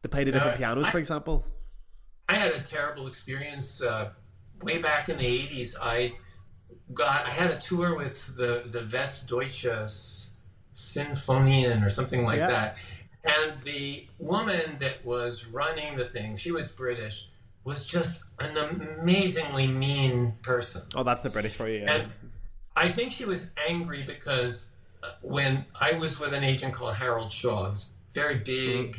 To 0.04 0.10
play 0.10 0.24
the 0.26 0.32
different 0.34 0.56
Uh, 0.56 0.58
pianos, 0.58 0.86
I- 0.88 0.92
for 0.92 1.00
example. 1.00 1.46
I 2.30 2.36
had 2.36 2.52
a 2.54 2.62
terrible 2.62 3.08
experience 3.08 3.82
uh, 3.82 4.12
way 4.62 4.78
back 4.78 5.10
in 5.10 5.18
the 5.18 5.26
'80s. 5.26 5.76
I 5.82 6.14
got 6.94 7.26
I 7.26 7.30
had 7.30 7.52
a 7.52 7.58
tour 7.60 7.96
with 7.96 8.36
the 8.36 8.64
the 8.70 8.80
Westdeutsche 8.82 10.30
Sinfonia 10.74 11.86
or 11.86 11.90
something 11.90 12.24
like 12.24 12.38
Yeah. 12.40 12.48
that, 12.48 12.78
and 13.24 13.62
the 13.64 14.08
woman 14.20 14.78
that 14.80 15.06
was 15.06 15.46
running 15.46 15.98
the 15.98 16.06
thing, 16.06 16.36
she 16.36 16.52
was 16.52 16.72
British, 16.72 17.30
was 17.64 17.86
just 17.86 18.24
an 18.40 18.58
amazingly 18.58 19.68
mean 19.68 20.34
person. 20.42 20.82
Oh, 20.96 21.04
that's 21.04 21.22
the 21.22 21.30
British 21.30 21.56
for 21.56 21.68
you. 21.70 21.80
Yeah. 21.82 21.94
And 21.94 22.12
I 22.76 22.90
think 22.90 23.12
she 23.12 23.26
was 23.26 23.52
angry 23.70 24.04
because 24.04 24.70
uh, 25.04 25.12
when 25.22 25.66
I 25.80 25.94
was 25.94 26.20
with 26.20 26.34
an 26.34 26.44
agent 26.44 26.74
called 26.74 26.96
Harold 26.96 27.32
Shaw, 27.32 27.70
who's 27.70 27.90
very 28.12 28.40
big, 28.40 28.98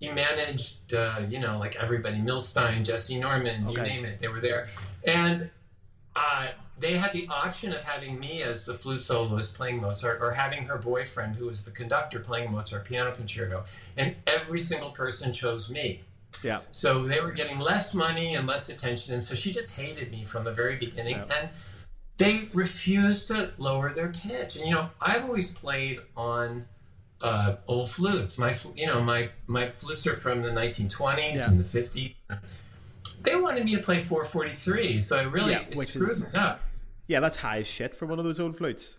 he 0.00 0.10
managed, 0.10 0.92
uh, 0.94 1.20
you 1.28 1.38
know, 1.38 1.58
like 1.58 1.76
everybody, 1.76 2.18
Milstein, 2.18 2.84
Jessye 2.84 3.18
Norman, 3.20 3.68
you 3.68 3.76
name 3.80 4.04
it, 4.04 4.18
they 4.18 4.28
were 4.28 4.40
there. 4.40 4.68
And 5.04 5.50
uh, 6.18 6.48
they 6.78 6.96
had 6.96 7.12
the 7.12 7.26
option 7.28 7.72
of 7.72 7.82
having 7.82 8.18
me 8.18 8.42
as 8.42 8.64
the 8.64 8.74
flute 8.74 9.02
soloist 9.02 9.54
playing 9.56 9.80
Mozart 9.80 10.18
or 10.20 10.32
having 10.32 10.64
her 10.64 10.76
boyfriend, 10.78 11.36
who 11.36 11.46
was 11.46 11.64
the 11.64 11.70
conductor, 11.70 12.18
playing 12.20 12.52
Mozart 12.52 12.84
piano 12.84 13.12
concerto. 13.12 13.64
And 13.96 14.16
every 14.26 14.58
single 14.58 14.90
person 14.90 15.32
chose 15.32 15.70
me. 15.70 16.02
yeah. 16.42 16.60
So 16.70 17.04
they 17.06 17.20
were 17.20 17.32
getting 17.32 17.58
less 17.58 17.94
money 17.94 18.34
and 18.34 18.46
less 18.46 18.68
attention, 18.68 19.14
and 19.14 19.22
so 19.24 19.34
she 19.34 19.50
just 19.52 19.74
hated 19.76 20.10
me 20.10 20.24
from 20.24 20.44
the 20.44 20.52
very 20.52 20.76
beginning. 20.76 21.16
Yeah. 21.16 21.38
And 21.40 21.48
they 22.18 22.48
refused 22.52 23.28
to 23.28 23.52
lower 23.58 23.92
their 23.94 24.08
pitch. 24.08 24.56
And 24.56 24.66
you 24.66 24.74
know, 24.74 24.90
I've 25.00 25.24
always 25.24 25.52
played 25.52 26.00
on 26.16 26.66
uh, 27.22 27.56
old 27.66 27.90
flutes. 27.90 28.38
My, 28.38 28.54
you 28.76 28.86
know, 28.86 29.00
my 29.00 29.30
my 29.46 29.70
flutes 29.70 30.06
are 30.06 30.14
from 30.14 30.42
the 30.42 30.50
1920s 30.50 31.36
Yeah. 31.36 31.48
and 31.50 31.58
the 31.58 31.64
50s. 31.64 32.14
They 33.22 33.36
wanted 33.36 33.64
me 33.64 33.74
to 33.76 33.80
play 33.82 34.00
443, 34.00 35.00
so 35.00 35.18
I 35.18 35.22
really 35.22 35.52
Yeah, 35.52 35.60
it 35.68 35.78
screwed 35.88 36.10
is- 36.10 36.22
me 36.22 36.28
up. 36.34 36.60
Yeah, 37.06 37.20
that's 37.20 37.36
high 37.38 37.58
as 37.58 37.66
shit 37.66 37.94
for 37.94 38.06
one 38.06 38.18
of 38.18 38.24
those 38.24 38.38
old 38.38 38.56
flutes. 38.56 38.98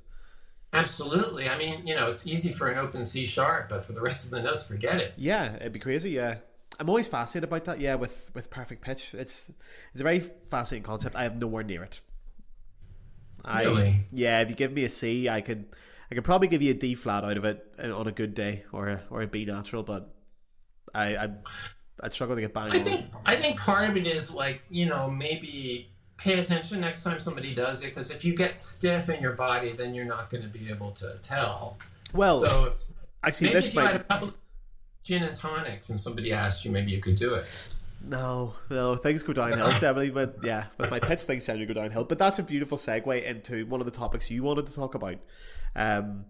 Absolutely. 0.74 1.48
I 1.50 1.58
mean, 1.58 1.86
you 1.88 1.96
know, 1.96 2.08
it's 2.08 2.26
easy 2.28 2.54
for 2.54 2.68
an 2.68 2.78
open 2.78 3.04
C 3.04 3.26
sharp, 3.26 3.70
but 3.70 3.84
for 3.84 3.94
the 3.94 4.02
rest 4.02 4.26
of 4.26 4.32
the 4.32 4.42
notes, 4.42 4.68
forget 4.68 4.98
it. 4.98 5.14
Yeah, 5.18 5.56
it'd 5.56 5.74
be 5.74 5.80
crazy. 5.80 6.12
Yeah, 6.12 6.36
I'm 6.80 6.90
always 6.90 7.08
fascinated 7.08 7.50
about 7.50 7.66
that. 7.66 7.80
Yeah, 7.80 7.96
with 7.96 8.30
with 8.34 8.50
perfect 8.50 8.82
pitch, 8.84 9.14
it's 9.16 9.50
it's 9.94 10.02
a 10.02 10.04
very 10.04 10.20
fascinating 10.20 10.84
concept. 10.84 11.16
I 11.16 11.24
have 11.24 11.38
nowhere 11.38 11.64
near 11.64 11.84
it. 11.84 12.02
I, 13.46 13.64
Really? 13.64 14.02
Yeah, 14.12 14.42
if 14.42 14.50
you 14.50 14.56
give 14.56 14.72
me 14.74 14.84
a 14.84 14.90
C, 14.90 15.28
I 15.30 15.42
could 15.42 15.66
I 16.12 16.16
could 16.16 16.24
probably 16.24 16.48
give 16.48 16.62
you 16.62 16.72
a 16.72 16.76
D 16.76 16.94
flat 16.96 17.24
out 17.24 17.38
of 17.38 17.46
it 17.46 17.66
uh, 17.84 17.96
on 17.98 18.08
a 18.08 18.12
good 18.12 18.36
day, 18.36 18.64
or 18.72 18.88
a 18.90 19.02
or 19.10 19.22
a 19.22 19.28
B 19.28 19.46
natural, 19.46 19.82
but 19.84 20.14
I 20.94 21.16
I 21.16 21.30
I'd 22.02 22.14
struggle 22.14 22.36
to 22.36 22.42
get 22.42 22.54
by. 22.54 22.68
I 22.68 22.80
think 22.80 23.06
I 23.26 23.36
think 23.36 23.60
part 23.60 23.90
of 23.90 23.98
it 23.98 24.08
is 24.08 24.34
like 24.34 24.62
you 24.70 24.86
know 24.86 25.10
maybe 25.10 25.90
pay 26.18 26.40
attention 26.40 26.82
next 26.82 27.04
time 27.04 27.20
somebody 27.20 27.54
does 27.54 27.82
it 27.84 27.88
because 27.88 28.12
if 28.12 28.26
you 28.26 28.36
get 28.36 28.60
stiff 28.60 29.10
in 29.10 29.22
your 29.22 29.34
body, 29.34 29.72
then 29.72 29.96
you're 29.96 30.06
not 30.06 30.30
going 30.30 30.44
to 30.44 30.50
be 30.50 30.70
able 30.70 30.92
to 30.92 31.18
tell. 31.22 31.78
Well, 32.14 32.42
so 32.42 32.74
actually, 33.24 33.48
maybe 33.48 33.60
this 33.60 33.68
if 33.70 33.74
you 33.76 33.80
had 33.82 33.96
a 33.96 34.04
couple 34.04 34.34
gin 35.04 35.24
and 35.24 35.36
tonics 35.36 35.90
and 35.90 36.00
somebody 36.00 36.34
asked 36.34 36.66
you, 36.66 36.72
maybe 36.72 36.92
you 36.92 37.00
could 37.00 37.16
do 37.16 37.36
it. 37.36 37.70
no 38.04 38.54
no 38.70 38.96
things 38.96 39.24
go 39.24 39.34
downhill, 39.34 39.68
definitely. 39.72 40.10
But 40.10 40.38
yeah, 40.44 40.66
but 40.78 40.92
my 40.92 41.00
pitch 41.00 41.22
things 41.24 41.46
generally 41.46 41.66
go 41.66 41.74
downhill. 41.74 42.04
But 42.04 42.20
that's 42.20 42.40
a 42.40 42.44
beautiful 42.44 42.78
segue 42.78 43.24
into 43.24 43.66
one 43.68 43.80
of 43.80 43.86
the 43.86 43.92
topics 43.92 44.30
you 44.30 44.44
wanted 44.44 44.68
to 44.68 44.76
talk 44.76 44.96
about. 44.96 45.18
Um, 45.76 46.26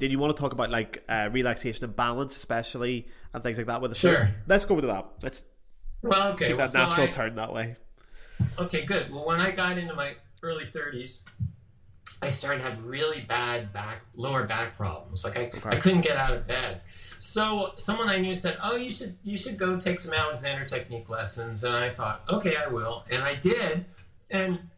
did 0.00 0.10
you 0.10 0.18
want 0.18 0.34
to 0.36 0.40
talk 0.40 0.52
about 0.52 0.70
like 0.70 1.04
uh, 1.08 1.28
relaxation 1.30 1.84
and 1.84 1.94
balance, 1.94 2.34
especially 2.36 3.06
and 3.32 3.42
things 3.42 3.58
like 3.58 3.66
that 3.68 3.80
with 3.80 3.90
the 3.92 3.94
Sure. 3.96 4.28
Let's 4.48 4.64
go 4.64 4.74
with 4.74 4.84
that. 4.86 5.06
Let's 5.22 5.44
Well, 6.02 6.32
okay. 6.32 6.48
take 6.48 6.56
well, 6.56 6.66
that 6.66 6.72
so 6.72 6.78
natural 6.78 7.06
I- 7.06 7.10
turn 7.10 7.34
that 7.36 7.52
way. 7.52 7.76
Okay, 8.58 8.84
good. 8.86 9.12
Well, 9.12 9.26
when 9.26 9.40
I 9.40 9.50
got 9.50 9.76
into 9.76 9.94
my 9.94 10.14
early 10.42 10.64
30s, 10.64 11.18
I 12.22 12.28
started 12.30 12.58
to 12.62 12.64
have 12.70 12.84
really 12.84 13.20
bad 13.20 13.72
back, 13.72 14.04
lower 14.14 14.44
back 14.46 14.76
problems. 14.76 15.24
Like 15.24 15.36
I, 15.38 15.50
I 15.68 15.76
couldn't 15.76 16.00
get 16.00 16.16
out 16.16 16.32
of 16.32 16.46
bed. 16.46 16.80
So 17.18 17.72
someone 17.76 18.08
I 18.08 18.16
knew 18.18 18.34
said, 18.34 18.56
"Oh, 18.62 18.76
you 18.76 18.90
should 18.90 19.16
you 19.22 19.36
should 19.36 19.56
go 19.58 19.78
take 19.78 20.00
some 20.00 20.14
Alexander 20.14 20.64
technique 20.64 21.08
lessons." 21.10 21.62
And 21.64 21.76
I 21.76 21.90
thought, 21.94 22.22
"Okay, 22.30 22.56
I 22.56 22.66
will." 22.66 23.04
And 23.10 23.22
I 23.22 23.34
did. 23.34 23.84
And 24.30 24.70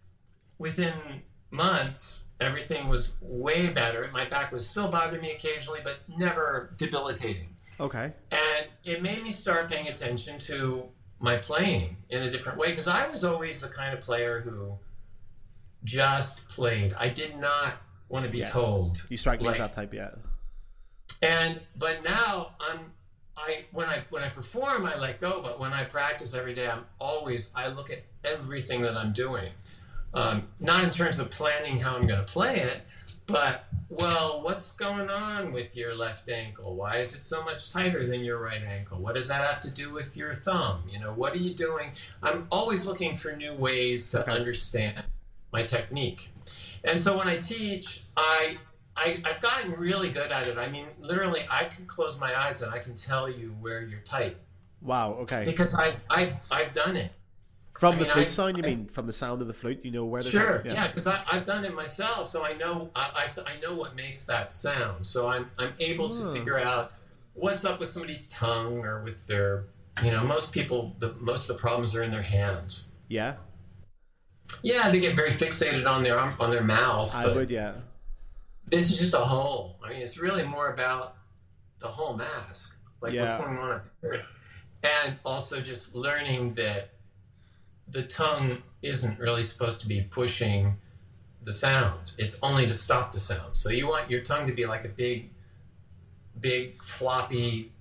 within 0.58 0.92
months, 1.50 2.21
everything 2.42 2.88
was 2.88 3.10
way 3.20 3.68
better. 3.68 4.08
My 4.12 4.24
back 4.24 4.52
was 4.52 4.68
still 4.68 4.88
bothering 4.88 5.22
me 5.22 5.32
occasionally, 5.32 5.80
but 5.82 5.96
never 6.16 6.74
debilitating. 6.76 7.48
Okay. 7.80 8.12
And 8.30 8.66
it 8.84 9.02
made 9.02 9.22
me 9.22 9.30
start 9.30 9.70
paying 9.70 9.88
attention 9.88 10.38
to 10.40 10.84
my 11.18 11.36
playing 11.36 11.96
in 12.10 12.22
a 12.22 12.30
different 12.30 12.58
way 12.58 12.70
because 12.70 12.88
I 12.88 13.06
was 13.08 13.24
always 13.24 13.60
the 13.60 13.68
kind 13.68 13.94
of 13.94 14.00
player 14.00 14.40
who 14.40 14.78
just 15.84 16.46
played. 16.48 16.94
I 16.98 17.08
did 17.08 17.36
not 17.38 17.74
want 18.08 18.24
to 18.24 18.30
be 18.30 18.38
Yeah. 18.38 18.50
told. 18.50 19.04
You 19.08 19.16
strike 19.16 19.40
me 19.40 19.46
Like- 19.46 19.60
as 19.60 19.68
that 19.68 19.74
type, 19.74 19.94
yeah. 19.94 20.10
And 21.20 21.60
but 21.76 22.02
now 22.04 22.54
I'm 22.60 22.92
I 23.36 23.64
when 23.72 23.88
I 23.88 24.04
when 24.10 24.22
I 24.22 24.28
perform 24.28 24.84
I 24.86 24.96
let 24.98 25.18
go, 25.18 25.40
but 25.40 25.58
when 25.58 25.72
I 25.72 25.84
practice 25.84 26.34
every 26.34 26.54
day 26.54 26.68
I'm 26.68 26.84
always 27.00 27.50
I 27.54 27.68
look 27.68 27.90
at 27.90 28.04
everything 28.24 28.82
that 28.82 28.96
I'm 28.96 29.12
doing. 29.12 29.52
Um, 30.14 30.48
not 30.60 30.84
in 30.84 30.90
terms 30.90 31.18
of 31.18 31.30
planning 31.30 31.78
how 31.78 31.96
I'm 31.96 32.06
going 32.06 32.24
to 32.24 32.30
play 32.30 32.60
it, 32.60 32.82
but 33.26 33.64
well, 33.88 34.42
what's 34.42 34.72
going 34.72 35.08
on 35.10 35.52
with 35.52 35.74
your 35.76 35.94
left 35.94 36.28
ankle? 36.28 36.74
Why 36.76 36.96
is 36.98 37.14
it 37.14 37.24
so 37.24 37.42
much 37.44 37.72
tighter 37.72 38.06
than 38.06 38.20
your 38.20 38.38
right 38.38 38.62
ankle? 38.62 38.98
What 38.98 39.14
does 39.14 39.28
that 39.28 39.42
have 39.42 39.60
to 39.60 39.70
do 39.70 39.92
with 39.92 40.16
your 40.16 40.34
thumb? 40.34 40.82
You 40.90 40.98
know, 41.00 41.12
what 41.12 41.32
are 41.32 41.38
you 41.38 41.54
doing? 41.54 41.92
I'm 42.22 42.46
always 42.50 42.86
looking 42.86 43.14
for 43.14 43.34
new 43.36 43.54
ways 43.54 44.08
to 44.10 44.20
Okay. 44.22 44.32
understand 44.32 45.02
my 45.52 45.62
technique. 45.62 46.30
And 46.84 46.98
so 46.98 47.16
when 47.16 47.28
I 47.28 47.38
teach, 47.38 48.02
I, 48.16 48.58
I 48.96 49.22
I've 49.24 49.40
gotten 49.40 49.72
really 49.72 50.10
good 50.10 50.32
at 50.32 50.46
it. 50.48 50.58
I 50.58 50.68
mean, 50.68 50.86
literally, 51.00 51.42
I 51.50 51.64
can 51.64 51.86
close 51.86 52.20
my 52.20 52.38
eyes 52.38 52.62
and 52.62 52.72
I 52.74 52.78
can 52.78 52.94
tell 52.94 53.30
you 53.30 53.54
where 53.60 53.82
you're 53.82 54.00
tight 54.00 54.36
Wow, 54.80 55.12
okay. 55.20 55.44
because 55.44 55.74
I've 55.74 56.02
I've 56.10 56.34
I've 56.50 56.72
done 56.72 56.96
it. 56.96 57.12
From 57.74 57.94
I 57.94 57.98
the 57.98 58.04
mean, 58.04 58.12
flute 58.12 58.26
I- 58.26 58.30
sound, 58.30 58.58
you 58.58 58.64
I- 58.64 58.66
mean 58.66 58.86
from 58.88 59.06
the 59.06 59.12
sound 59.12 59.40
of 59.40 59.48
the 59.48 59.54
flute, 59.54 59.80
you 59.84 59.90
know 59.90 60.04
where 60.04 60.22
the 60.22 60.30
Sure, 60.30 60.62
yeah, 60.64 60.86
because 60.88 61.06
I've 61.06 61.44
done 61.44 61.64
it 61.64 61.74
myself, 61.74 62.28
so 62.28 62.44
I 62.44 62.52
know 62.52 62.90
I, 62.94 63.26
I, 63.26 63.50
I 63.50 63.60
know 63.60 63.74
what 63.74 63.96
makes 63.96 64.24
that 64.26 64.52
sound. 64.52 65.04
So 65.06 65.28
I'm 65.28 65.50
I'm 65.58 65.72
able 65.80 66.08
to 66.10 66.28
Oh. 66.28 66.32
figure 66.32 66.58
out 66.58 66.92
what's 67.34 67.64
up 67.64 67.80
with 67.80 67.88
somebody's 67.88 68.28
tongue 68.28 68.84
or 68.84 69.02
with 69.02 69.26
their, 69.26 69.64
you 70.04 70.10
know, 70.10 70.22
most 70.22 70.52
people 70.52 70.94
the 70.98 71.14
most 71.14 71.48
of 71.48 71.56
the 71.56 71.60
problems 71.60 71.96
are 71.96 72.02
in 72.02 72.10
their 72.10 72.22
hands. 72.22 72.88
Yeah, 73.08 73.36
Yeah, 74.62 74.90
they 74.90 75.00
get 75.00 75.16
very 75.16 75.30
fixated 75.30 75.86
on 75.88 76.02
their 76.02 76.18
on 76.18 76.50
their 76.50 76.62
mouth. 76.64 77.14
I 77.14 77.26
would, 77.26 77.50
yeah. 77.50 77.72
This 78.66 78.90
is 78.92 78.98
just 78.98 79.14
a 79.14 79.18
whole. 79.18 79.78
I 79.82 79.88
mean, 79.90 80.00
it's 80.02 80.18
really 80.18 80.44
more 80.46 80.72
about 80.72 81.16
the 81.78 81.88
whole 81.88 82.16
mask, 82.16 82.76
like 83.00 83.18
what's 83.18 83.36
going 83.38 83.56
on 83.58 83.80
and 84.84 85.16
also 85.24 85.60
just 85.60 85.94
learning 85.94 86.54
that 86.54 86.91
the 87.88 88.02
tongue 88.02 88.62
isn't 88.82 89.18
really 89.18 89.42
supposed 89.42 89.80
to 89.80 89.88
be 89.88 90.02
pushing 90.02 90.76
the 91.44 91.52
sound. 91.52 92.12
It's 92.18 92.38
only 92.42 92.66
to 92.66 92.74
stop 92.74 93.12
the 93.12 93.18
sound. 93.18 93.56
So 93.56 93.70
you 93.70 93.88
want 93.88 94.10
your 94.10 94.20
tongue 94.20 94.46
to 94.46 94.52
be 94.52 94.66
like 94.66 94.84
a 94.84 94.88
big, 94.88 95.30
big 96.38 96.82
floppy 96.82 97.72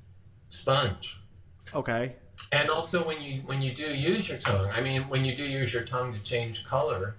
sponge. 0.49 1.21
Okay. 1.73 2.15
And 2.51 2.69
also 2.69 3.05
when 3.05 3.21
you 3.21 3.41
when 3.45 3.61
you 3.61 3.71
do 3.71 3.83
use 3.83 4.27
your 4.27 4.37
tongue, 4.37 4.69
I 4.71 4.81
mean 4.81 5.03
when 5.03 5.23
you 5.23 5.35
do 5.35 5.43
use 5.43 5.73
your 5.73 5.83
tongue 5.83 6.13
to 6.13 6.19
change 6.19 6.65
color, 6.65 7.15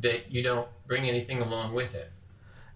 that 0.00 0.30
you 0.32 0.42
don't 0.42 0.68
bring 0.86 1.08
anything 1.08 1.42
along 1.42 1.74
with 1.74 1.94
it. 1.94 2.10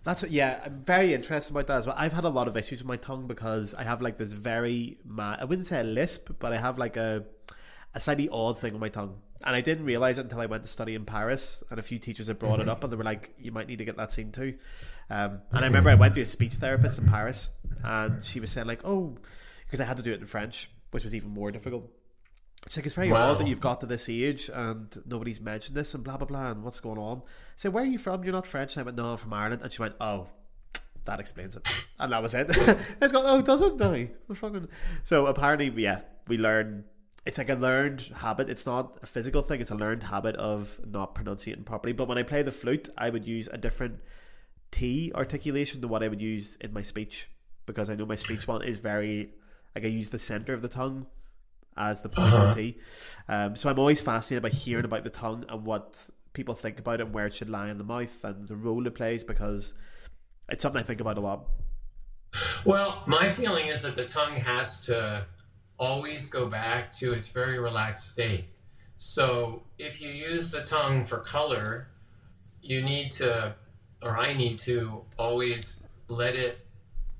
That's 0.04 0.22
yeah. 0.30 0.62
I'm 0.64 0.85
very 0.85 1.14
interested 1.14 1.52
about 1.52 1.66
that 1.68 1.78
as 1.78 1.87
well. 1.87 1.96
I've 1.98 2.12
had 2.12 2.24
a 2.24 2.28
lot 2.28 2.48
of 2.48 2.56
issues 2.56 2.80
with 2.80 2.87
my 2.87 2.96
tongue 2.96 3.26
because 3.26 3.74
I 3.74 3.82
have 3.85 4.02
like 4.02 4.18
this 4.18 4.32
very 4.32 4.98
ma- 5.04 5.37
I 5.40 5.44
wouldn't 5.44 5.66
say 5.66 5.80
a 5.80 5.85
lisp, 5.85 6.30
but 6.38 6.52
I 6.52 6.59
have 6.59 6.78
like 6.78 6.96
a 6.96 7.24
a 7.94 8.00
slightly 8.00 8.28
odd 8.28 8.59
thing 8.59 8.74
on 8.74 8.80
my 8.80 8.88
tongue, 8.88 9.20
and 9.44 9.55
I 9.57 9.61
didn't 9.61 9.85
realize 9.85 10.18
it 10.18 10.22
until 10.22 10.40
I 10.40 10.46
went 10.46 10.62
to 10.62 10.68
study 10.68 10.94
in 10.94 11.05
Paris, 11.05 11.62
and 11.70 11.79
a 11.79 11.83
few 11.83 11.99
teachers 11.99 12.27
had 12.29 12.38
brought 12.38 12.61
it 12.61 12.68
up, 12.68 12.83
and 12.83 12.92
they 12.92 12.96
were 12.96 13.05
like, 13.05 13.35
"You 13.38 13.53
might 13.53 13.66
need 13.68 13.79
to 13.79 13.85
get 13.85 13.96
that 13.96 14.12
seen 14.12 14.33
too." 14.33 14.55
Um, 15.11 15.40
and 15.53 15.64
I 15.64 15.66
remember 15.66 15.90
I 15.90 15.94
went 15.94 16.14
to 16.14 16.20
a 16.22 16.27
speech 16.27 16.55
therapist 16.55 16.99
in 16.99 17.07
Paris, 17.07 17.51
and 17.85 18.25
she 18.25 18.40
was 18.40 18.51
saying 18.51 18.66
like, 18.66 18.81
"Oh," 18.85 19.16
because 19.66 19.81
I 19.81 19.85
had 19.85 19.96
to 19.99 20.03
do 20.03 20.12
it 20.12 20.20
in 20.20 20.27
French, 20.27 20.70
which 20.90 21.05
was 21.05 21.14
even 21.14 21.31
more 21.31 21.51
difficult. 21.51 21.90
It's 22.66 22.77
like 22.77 22.87
it's 22.87 22.96
very 22.96 23.12
Wow. 23.12 23.31
odd 23.33 23.38
that 23.38 23.46
you've 23.46 23.61
got 23.61 23.81
to 23.83 23.87
this 23.87 24.09
age 24.09 24.51
and 24.53 24.92
nobody's 25.07 25.40
mentioned 25.40 25.77
this 25.77 25.94
and 25.94 26.03
blah 26.03 26.16
blah 26.16 26.27
blah 26.27 26.51
and 26.51 26.64
what's 26.64 26.81
going 26.81 26.99
on. 26.99 27.22
So 27.55 27.70
where 27.70 27.85
are 27.85 27.87
you 27.87 27.99
from? 27.99 28.25
You're 28.25 28.33
not 28.33 28.44
French. 28.44 28.75
And 28.77 28.81
I 28.81 28.85
went, 28.87 28.96
no, 28.96 29.12
I'm 29.12 29.16
from 29.18 29.33
Ireland. 29.33 29.62
And 29.62 29.70
she 29.70 29.81
went, 29.81 29.94
oh, 30.01 30.27
that 31.05 31.20
explains 31.20 31.55
it. 31.55 31.87
And 32.01 32.11
that 32.11 32.20
was 32.22 32.35
it. 32.35 32.46
it's 33.01 33.12
gone. 33.12 33.22
Oh, 33.25 33.40
does 33.40 33.62
it? 33.62 33.77
No, 33.77 34.09
We're 34.27 34.35
fucking. 34.35 34.66
So 35.05 35.27
apparently, 35.27 35.70
yeah, 35.81 36.01
we 36.27 36.38
learn. 36.38 36.87
It's 37.27 37.39
like 37.39 37.51
a 37.51 37.55
learned 37.55 38.03
habit. 38.19 38.49
It's 38.49 38.65
not 38.65 38.99
a 39.03 39.07
physical 39.07 39.43
thing. 39.43 39.61
It's 39.61 39.71
a 39.71 39.75
learned 39.75 40.05
habit 40.05 40.37
of 40.37 40.81
not 40.87 41.15
pronunciating 41.15 41.65
properly. 41.65 41.93
But 41.93 42.07
when 42.07 42.19
I 42.19 42.23
play 42.23 42.43
the 42.43 42.53
flute, 42.53 42.89
I 42.97 43.11
would 43.11 43.27
use 43.27 43.49
a 43.49 43.59
different 43.59 44.01
T 44.71 45.12
articulation 45.15 45.81
to 45.81 45.89
what 45.89 46.03
I 46.03 46.09
would 46.09 46.23
use 46.23 46.57
in 46.61 46.73
my 46.73 46.83
speech 46.83 47.29
because 47.67 47.91
I 47.91 47.97
know 47.97 48.07
my 48.07 48.15
speech 48.15 48.47
one 48.47 48.62
is 48.62 48.79
very 48.79 49.31
like 49.75 49.85
I 49.85 49.89
use 49.89 50.11
the 50.11 50.19
center 50.19 50.53
of 50.53 50.62
the 50.62 50.69
tongue 50.69 51.07
as 51.77 52.01
the 52.01 52.09
point 52.09 52.33
of 52.33 52.55
the 52.55 52.62
T. 52.62 52.79
Um, 53.29 53.57
so 53.57 53.69
I'm 53.69 53.79
always 53.79 54.01
fascinated 54.01 54.43
by 54.43 54.49
hearing 54.49 54.85
about 54.85 55.05
the 55.05 55.11
tongue 55.11 55.45
and 55.49 55.65
what 55.65 56.09
people 56.33 56.55
think 56.55 56.79
about 56.79 57.01
it 57.01 57.07
and 57.07 57.15
where 57.15 57.27
it 57.27 57.35
should 57.35 57.51
lie 57.51 57.69
in 57.69 57.79
the 57.79 57.85
mouth 57.85 58.25
and 58.25 58.47
the 58.49 58.57
role 58.57 58.87
it 58.87 58.95
plays 58.95 59.25
because 59.25 59.75
it's 60.49 60.62
something 60.62 60.81
I 60.81 60.85
think 60.85 61.01
about 61.01 61.19
a 61.19 61.21
lot. 61.21 61.47
Well, 62.65 63.03
my 63.07 63.29
feeling 63.29 63.67
is 63.67 63.83
that 63.83 63.97
the 63.97 64.05
tongue 64.05 64.37
has 64.37 64.81
to 64.83 65.27
always 65.79 66.31
go 66.31 66.47
back 66.47 66.93
to 66.93 67.12
its 67.12 67.29
very 67.29 67.59
relaxed 67.59 68.11
state. 68.12 68.47
So 68.97 69.62
if 69.79 70.01
you 70.01 70.09
use 70.09 70.51
the 70.51 70.62
tongue 70.62 71.05
for 71.05 71.19
color, 71.19 71.89
you 72.62 72.83
need 72.83 73.11
to, 73.12 73.55
or 74.03 74.17
I 74.19 74.33
need 74.35 74.59
to, 74.59 75.03
always 75.19 75.81
let 76.09 76.35
it 76.35 76.59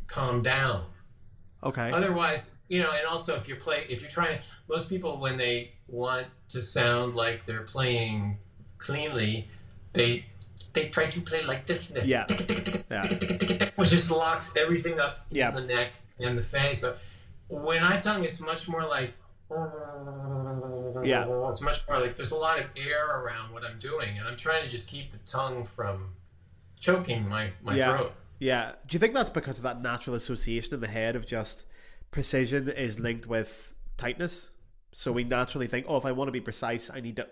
calm 0.07 0.43
down. 0.43 0.85
Okay. 1.63 1.91
Otherwise, 1.93 2.51
you 2.69 2.81
know, 2.81 2.91
and 2.97 3.07
also 3.07 3.37
if 3.37 3.47
you're 3.47 3.59
play, 3.59 3.85
if 3.89 4.01
you're 4.01 4.11
trying, 4.11 4.39
most 4.69 4.89
people 4.89 5.19
when 5.21 5.37
they 5.37 5.73
want 5.89 6.27
to 6.49 6.63
sound 6.63 7.15
like 7.15 7.45
they're 7.45 7.63
playing 7.63 8.39
cleanly, 8.79 9.49
they 9.93 10.27
they 10.73 10.89
try 10.89 11.07
to 11.07 11.21
play 11.23 11.43
like 11.45 11.65
this, 11.67 11.91
Yeah. 12.05 12.27
Yeah. 12.91 13.07
which 13.77 13.91
just 13.91 14.11
locks 14.11 14.53
everything 14.57 15.01
up 15.01 15.25
Yeah. 15.31 15.49
in 15.49 15.55
the 15.55 15.61
neck 15.63 15.93
and 16.19 16.37
the 16.37 16.43
face. 16.43 16.81
So 16.83 16.97
when 17.49 17.83
I 17.83 18.01
tongue, 18.01 18.25
it's 18.25 18.41
much 18.41 18.69
more 18.69 18.85
like 18.85 19.15
Yeah. 21.05 21.27
it's 21.51 21.61
much 21.61 21.87
more 21.89 22.01
like 22.01 22.17
there's 22.17 22.33
a 22.33 22.37
lot 22.37 22.59
of 22.59 22.67
air 22.77 23.21
around 23.21 23.53
what 23.53 23.65
I'm 23.65 23.79
doing, 23.79 24.19
and 24.19 24.27
I'm 24.27 24.37
trying 24.37 24.63
to 24.65 24.69
just 24.69 24.89
keep 24.89 25.13
the 25.13 25.19
tongue 25.19 25.65
from 25.65 26.15
choking 26.81 27.29
my 27.29 27.53
my 27.63 27.75
Yeah. 27.77 27.97
throat. 27.97 28.13
Yeah. 28.39 28.73
Do 28.87 28.95
you 28.95 28.99
think 28.99 29.15
that's 29.15 29.31
because 29.31 29.59
of 29.59 29.63
that 29.63 29.81
natural 29.81 30.17
association 30.17 30.75
in 30.75 30.81
the 30.81 30.89
head 30.89 31.17
of 31.17 31.27
just 31.27 31.67
precision 32.11 32.69
is 32.69 32.99
linked 32.99 33.27
with 33.27 33.75
tightness? 33.97 34.51
So 34.93 35.13
we 35.13 35.25
naturally 35.25 35.67
think, 35.67 35.87
oh, 35.89 35.97
if 35.97 36.05
I 36.05 36.13
want 36.13 36.29
to 36.29 36.33
be 36.33 36.41
precise, 36.41 36.91
I 36.91 37.01
need 37.01 37.17
to 37.17 37.29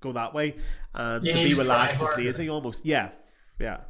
go 0.00 0.12
that 0.12 0.32
way, 0.32 0.56
and 0.94 1.26
You 1.26 1.32
to 1.32 1.38
be 1.44 1.50
to 1.50 1.56
relaxed 1.56 2.00
is 2.00 2.08
lazy 2.16 2.48
almost. 2.48 2.86
Yeah. 2.86 3.10
Yeah. 3.58 3.80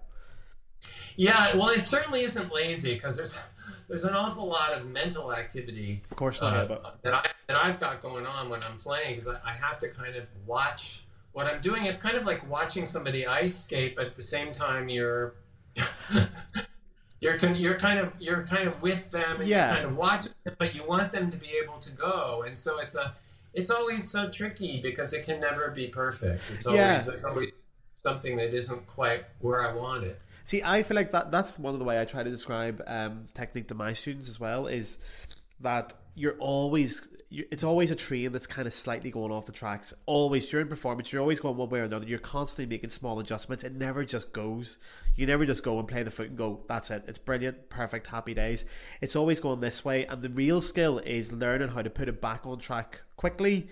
Yeah, 1.17 1.55
well, 1.57 1.69
it 1.69 1.83
certainly 1.83 2.23
isn't 2.23 2.53
lazy 2.53 2.95
because 2.95 3.17
there's 3.19 3.39
there's 3.91 4.05
an 4.05 4.15
awful 4.15 4.47
lot 4.47 4.73
of 4.73 4.87
mental 4.87 5.35
activity 5.35 6.01
Of 6.11 6.17
course 6.17 6.41
uh, 6.41 6.51
not. 6.51 6.57
yeah, 6.57 6.65
but 6.65 7.03
that 7.03 7.15
I 7.15 7.27
that 7.49 7.57
I've 7.65 7.79
got 7.79 8.01
going 8.01 8.25
on 8.25 8.49
when 8.49 8.61
I'm 8.63 8.79
playing 8.79 9.11
because 9.17 9.29
I, 9.29 9.37
I 9.45 9.53
have 9.53 9.79
to 9.81 9.89
kind 9.91 10.17
of 10.17 10.25
watch 10.47 11.03
what 11.33 11.47
I'm 11.47 11.61
doing. 11.61 11.85
It's 11.87 12.01
kind 12.01 12.17
of 12.17 12.25
like 12.25 12.49
watching 12.49 12.87
somebody 12.87 13.27
ice 13.27 13.65
skate, 13.65 13.95
but 13.97 14.07
at 14.07 14.17
the 14.17 14.23
same 14.23 14.53
time 14.53 14.89
you're 14.89 15.35
you're 17.21 17.37
con- 17.39 17.57
you're 17.57 17.79
kind 17.79 17.99
of 17.99 18.13
you're 18.19 18.45
kind 18.47 18.67
of 18.69 18.81
with 18.83 19.11
them 19.11 19.41
and 19.41 19.49
Yeah. 19.49 19.67
you're 19.67 19.75
kind 19.77 19.87
of 19.89 19.97
watching 19.97 20.33
them, 20.45 20.57
but 20.59 20.75
you 20.75 20.87
want 20.87 21.13
them 21.13 21.31
to 21.31 21.37
be 21.37 21.51
able 21.63 21.79
to 21.79 21.91
go, 21.93 22.45
and 22.47 22.57
so 22.57 22.79
it's 22.79 22.95
a 22.95 23.15
it's 23.53 23.71
always 23.71 24.09
so 24.09 24.29
tricky 24.29 24.81
because 24.81 25.13
it 25.13 25.25
can 25.25 25.41
never 25.41 25.71
be 25.71 25.89
perfect. 25.89 26.51
It's 26.55 26.67
always, 26.67 26.79
Yeah. 26.79 26.97
it's 27.15 27.25
always 27.25 27.51
something 28.05 28.37
that 28.37 28.55
isn't 28.55 28.87
quite 28.87 29.25
where 29.41 29.69
I 29.69 29.75
want 29.75 30.05
it. 30.05 30.21
See, 30.51 30.65
I 30.65 30.83
feel 30.83 30.97
like 30.97 31.13
that 31.13 31.31
that's 31.31 31.57
one 31.61 31.75
of 31.75 31.79
the 31.79 31.85
way 31.85 32.01
I 32.01 32.05
try 32.05 32.25
to 32.25 32.29
describe 32.29 32.83
um, 32.89 33.29
technique 33.35 33.69
to 33.69 33.77
my 33.77 33.93
students 33.93 34.29
as 34.29 34.41
well 34.41 34.67
is 34.67 34.99
that 35.61 35.93
you're 36.17 36.35
always 36.41 37.07
you 37.29 37.45
it's 37.53 37.63
always 37.63 37.93
a 37.93 37.95
train 37.95 38.33
that's 38.33 38.49
kind 38.49 38.67
of 38.67 38.75
slightly 38.75 39.13
going 39.13 39.31
off 39.31 39.47
the 39.47 39.53
tracks. 39.53 39.95
Always 40.07 40.49
during 40.49 40.67
performance, 40.67 41.13
you're 41.13 41.21
always 41.21 41.39
going 41.39 41.57
one 41.57 41.69
way 41.69 41.79
or 41.79 41.85
another. 41.85 42.05
You're 42.05 42.19
constantly 42.19 42.67
making 42.67 42.91
small 42.91 43.21
adjustments. 43.21 43.63
It 43.63 43.75
never 43.75 44.05
just 44.05 44.33
goes. 44.33 44.79
You 45.15 45.25
never 45.25 45.47
just 45.47 45.63
go 45.63 45.79
and 45.79 45.87
play 45.87 46.03
the 46.03 46.11
flute 46.11 46.31
and 46.31 46.39
go. 46.39 46.65
That's 46.67 46.91
it. 46.91 47.05
It's 47.07 47.19
brilliant, 47.19 47.71
perfect, 47.71 48.09
happy 48.09 48.35
days. 48.35 48.65
It's 49.01 49.15
always 49.15 49.39
going 49.39 49.61
this 49.61 49.85
way, 49.85 50.05
and 50.07 50.21
the 50.21 50.31
real 50.31 50.61
skill 50.61 50.99
is 50.99 51.33
learning 51.33 51.69
how 51.69 51.83
to 51.83 51.91
put 51.91 52.09
it 52.09 52.21
back 52.21 52.45
on 52.45 52.59
track 52.59 53.03
quickly 53.15 53.69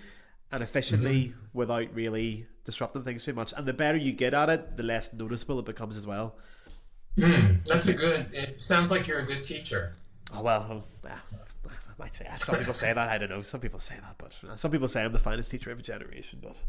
and 0.52 0.62
efficiently 0.62 1.34
without 1.52 1.92
really 1.92 2.46
disrupting 2.64 3.02
things 3.02 3.24
too 3.24 3.32
much. 3.32 3.52
And 3.56 3.66
the 3.66 3.72
better 3.72 3.98
you 3.98 4.12
get 4.12 4.32
at 4.32 4.48
it, 4.48 4.76
the 4.76 4.84
less 4.84 5.12
noticeable 5.12 5.58
it 5.58 5.64
becomes 5.64 5.96
as 5.96 6.06
well. 6.06 6.36
That's 7.66 7.88
a 7.88 7.94
good. 7.94 8.26
It 8.32 8.60
sounds 8.60 8.90
like 8.90 9.06
you're 9.06 9.20
a 9.20 9.26
good 9.26 9.42
teacher. 9.42 9.94
Oh 10.32 10.42
well, 10.42 10.62
um, 10.70 10.82
I 11.04 11.92
might 11.98 12.14
say 12.14 12.24
that 12.28 12.42
some 12.42 12.58
people 12.58 12.74
say 12.74 12.92
that. 12.92 13.08
I 13.08 13.18
don't 13.18 13.30
know. 13.30 13.42
Some 13.42 13.60
people 13.60 13.80
say 13.80 13.96
that, 14.00 14.14
but 14.18 14.36
uh, 14.48 14.56
some 14.56 14.70
people 14.70 14.88
say 14.88 15.04
I'm 15.04 15.12
the 15.12 15.18
finest 15.18 15.50
teacher 15.50 15.70
of 15.70 15.78
a 15.78 15.82
generation. 15.82 16.38
But 16.42 16.60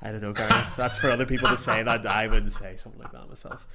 I 0.00 0.10
don't 0.10 0.22
know, 0.22 0.32
Gary. 0.32 0.48
That's 0.76 0.98
for 0.98 1.10
other 1.10 1.26
people 1.26 1.48
to 1.48 1.56
say 1.56 1.82
that. 1.82 2.06
I 2.06 2.26
wouldn't 2.28 2.52
say 2.52 2.76
something 2.76 3.00
like 3.00 3.12
that 3.12 3.28
myself. 3.28 3.66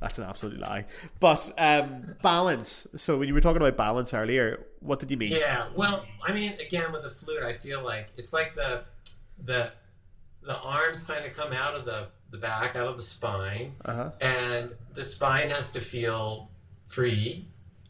That's 0.00 0.18
an 0.18 0.24
absolute 0.24 0.60
lie. 0.60 0.84
But 1.18 1.52
um, 1.58 2.16
balance. 2.22 2.86
So 2.96 3.18
when 3.18 3.26
you 3.26 3.34
were 3.34 3.40
talking 3.40 3.62
about 3.62 3.76
balance 3.76 4.12
earlier, 4.12 4.64
what 4.80 5.00
did 5.00 5.10
you 5.10 5.16
mean? 5.16 5.32
Yeah. 5.32 5.68
Well, 5.74 6.04
I 6.22 6.32
mean, 6.32 6.52
again 6.60 6.92
with 6.92 7.02
the 7.02 7.10
flute, 7.10 7.42
I 7.42 7.52
feel 7.52 7.82
like 7.82 8.12
it's 8.16 8.32
like 8.32 8.54
the 8.54 8.84
the 9.42 9.72
the 10.42 10.56
arms 10.58 11.04
kind 11.06 11.24
of 11.24 11.32
come 11.32 11.52
out 11.52 11.74
of 11.74 11.84
the 11.84 12.08
the 12.34 12.40
back, 12.40 12.76
out 12.76 12.88
of 12.88 12.96
the 12.96 13.02
spine, 13.02 13.74
Uh-huh. 13.84 14.10
and 14.20 14.72
the 14.92 15.04
spine 15.04 15.50
has 15.50 15.70
to 15.72 15.80
feel 15.80 16.50
free, 16.86 17.46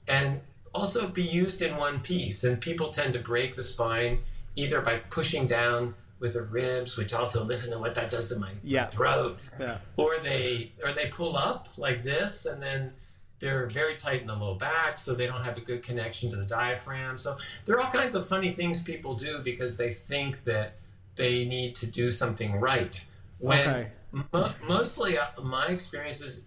and 0.07 0.41
also 0.75 1.07
be 1.09 1.23
used 1.23 1.63
in 1.63 1.77
one 1.77 2.01
piece. 2.01 2.45
And 2.45 2.61
people 2.61 2.89
tend 2.91 3.13
to 3.15 3.19
break 3.21 3.57
the 3.57 3.63
spine 3.63 4.23
either 4.57 4.81
by 4.81 4.97
pushing 5.11 5.47
down 5.47 5.95
with 6.21 6.35
the 6.35 6.43
ribs, 6.43 6.97
which 6.97 7.13
also 7.13 7.45
listen 7.45 7.71
to 7.73 7.79
what 7.79 7.95
that 7.97 8.11
does 8.11 8.29
to 8.29 8.37
my 8.37 8.53
Yeah. 8.63 8.87
throat, 8.87 9.39
Yeah. 9.59 9.79
or 9.97 10.19
they 10.23 10.73
or 10.85 10.93
they 10.93 11.09
pull 11.09 11.37
up 11.37 11.69
like 11.77 12.05
this 12.05 12.47
and 12.47 12.63
then 12.63 12.93
they're 13.41 13.67
very 13.67 13.97
tight 13.97 14.21
in 14.23 14.27
the 14.27 14.35
low 14.37 14.55
back 14.55 14.97
so 14.97 15.13
they 15.15 15.27
don't 15.27 15.43
have 15.43 15.59
a 15.59 15.61
good 15.61 15.83
connection 15.83 16.31
to 16.31 16.37
the 16.37 16.45
diaphragm 16.47 17.19
so 17.19 17.37
there 17.65 17.77
are 17.77 17.81
all 17.83 17.91
kinds 17.91 18.15
of 18.15 18.27
funny 18.27 18.53
things 18.53 18.83
people 18.83 19.15
do 19.17 19.41
because 19.41 19.77
they 19.77 19.93
think 19.93 20.45
that 20.45 20.77
they 21.17 21.45
need 21.45 21.75
to 21.77 21.87
do 21.87 22.11
something 22.11 22.53
right 22.71 23.05
when 23.41 23.59
Okay. 23.61 23.91
Mo- 24.33 24.53
mostly 24.67 25.19
uh, 25.19 25.27
my 25.43 25.67
experience 25.67 26.21
is 26.21 26.45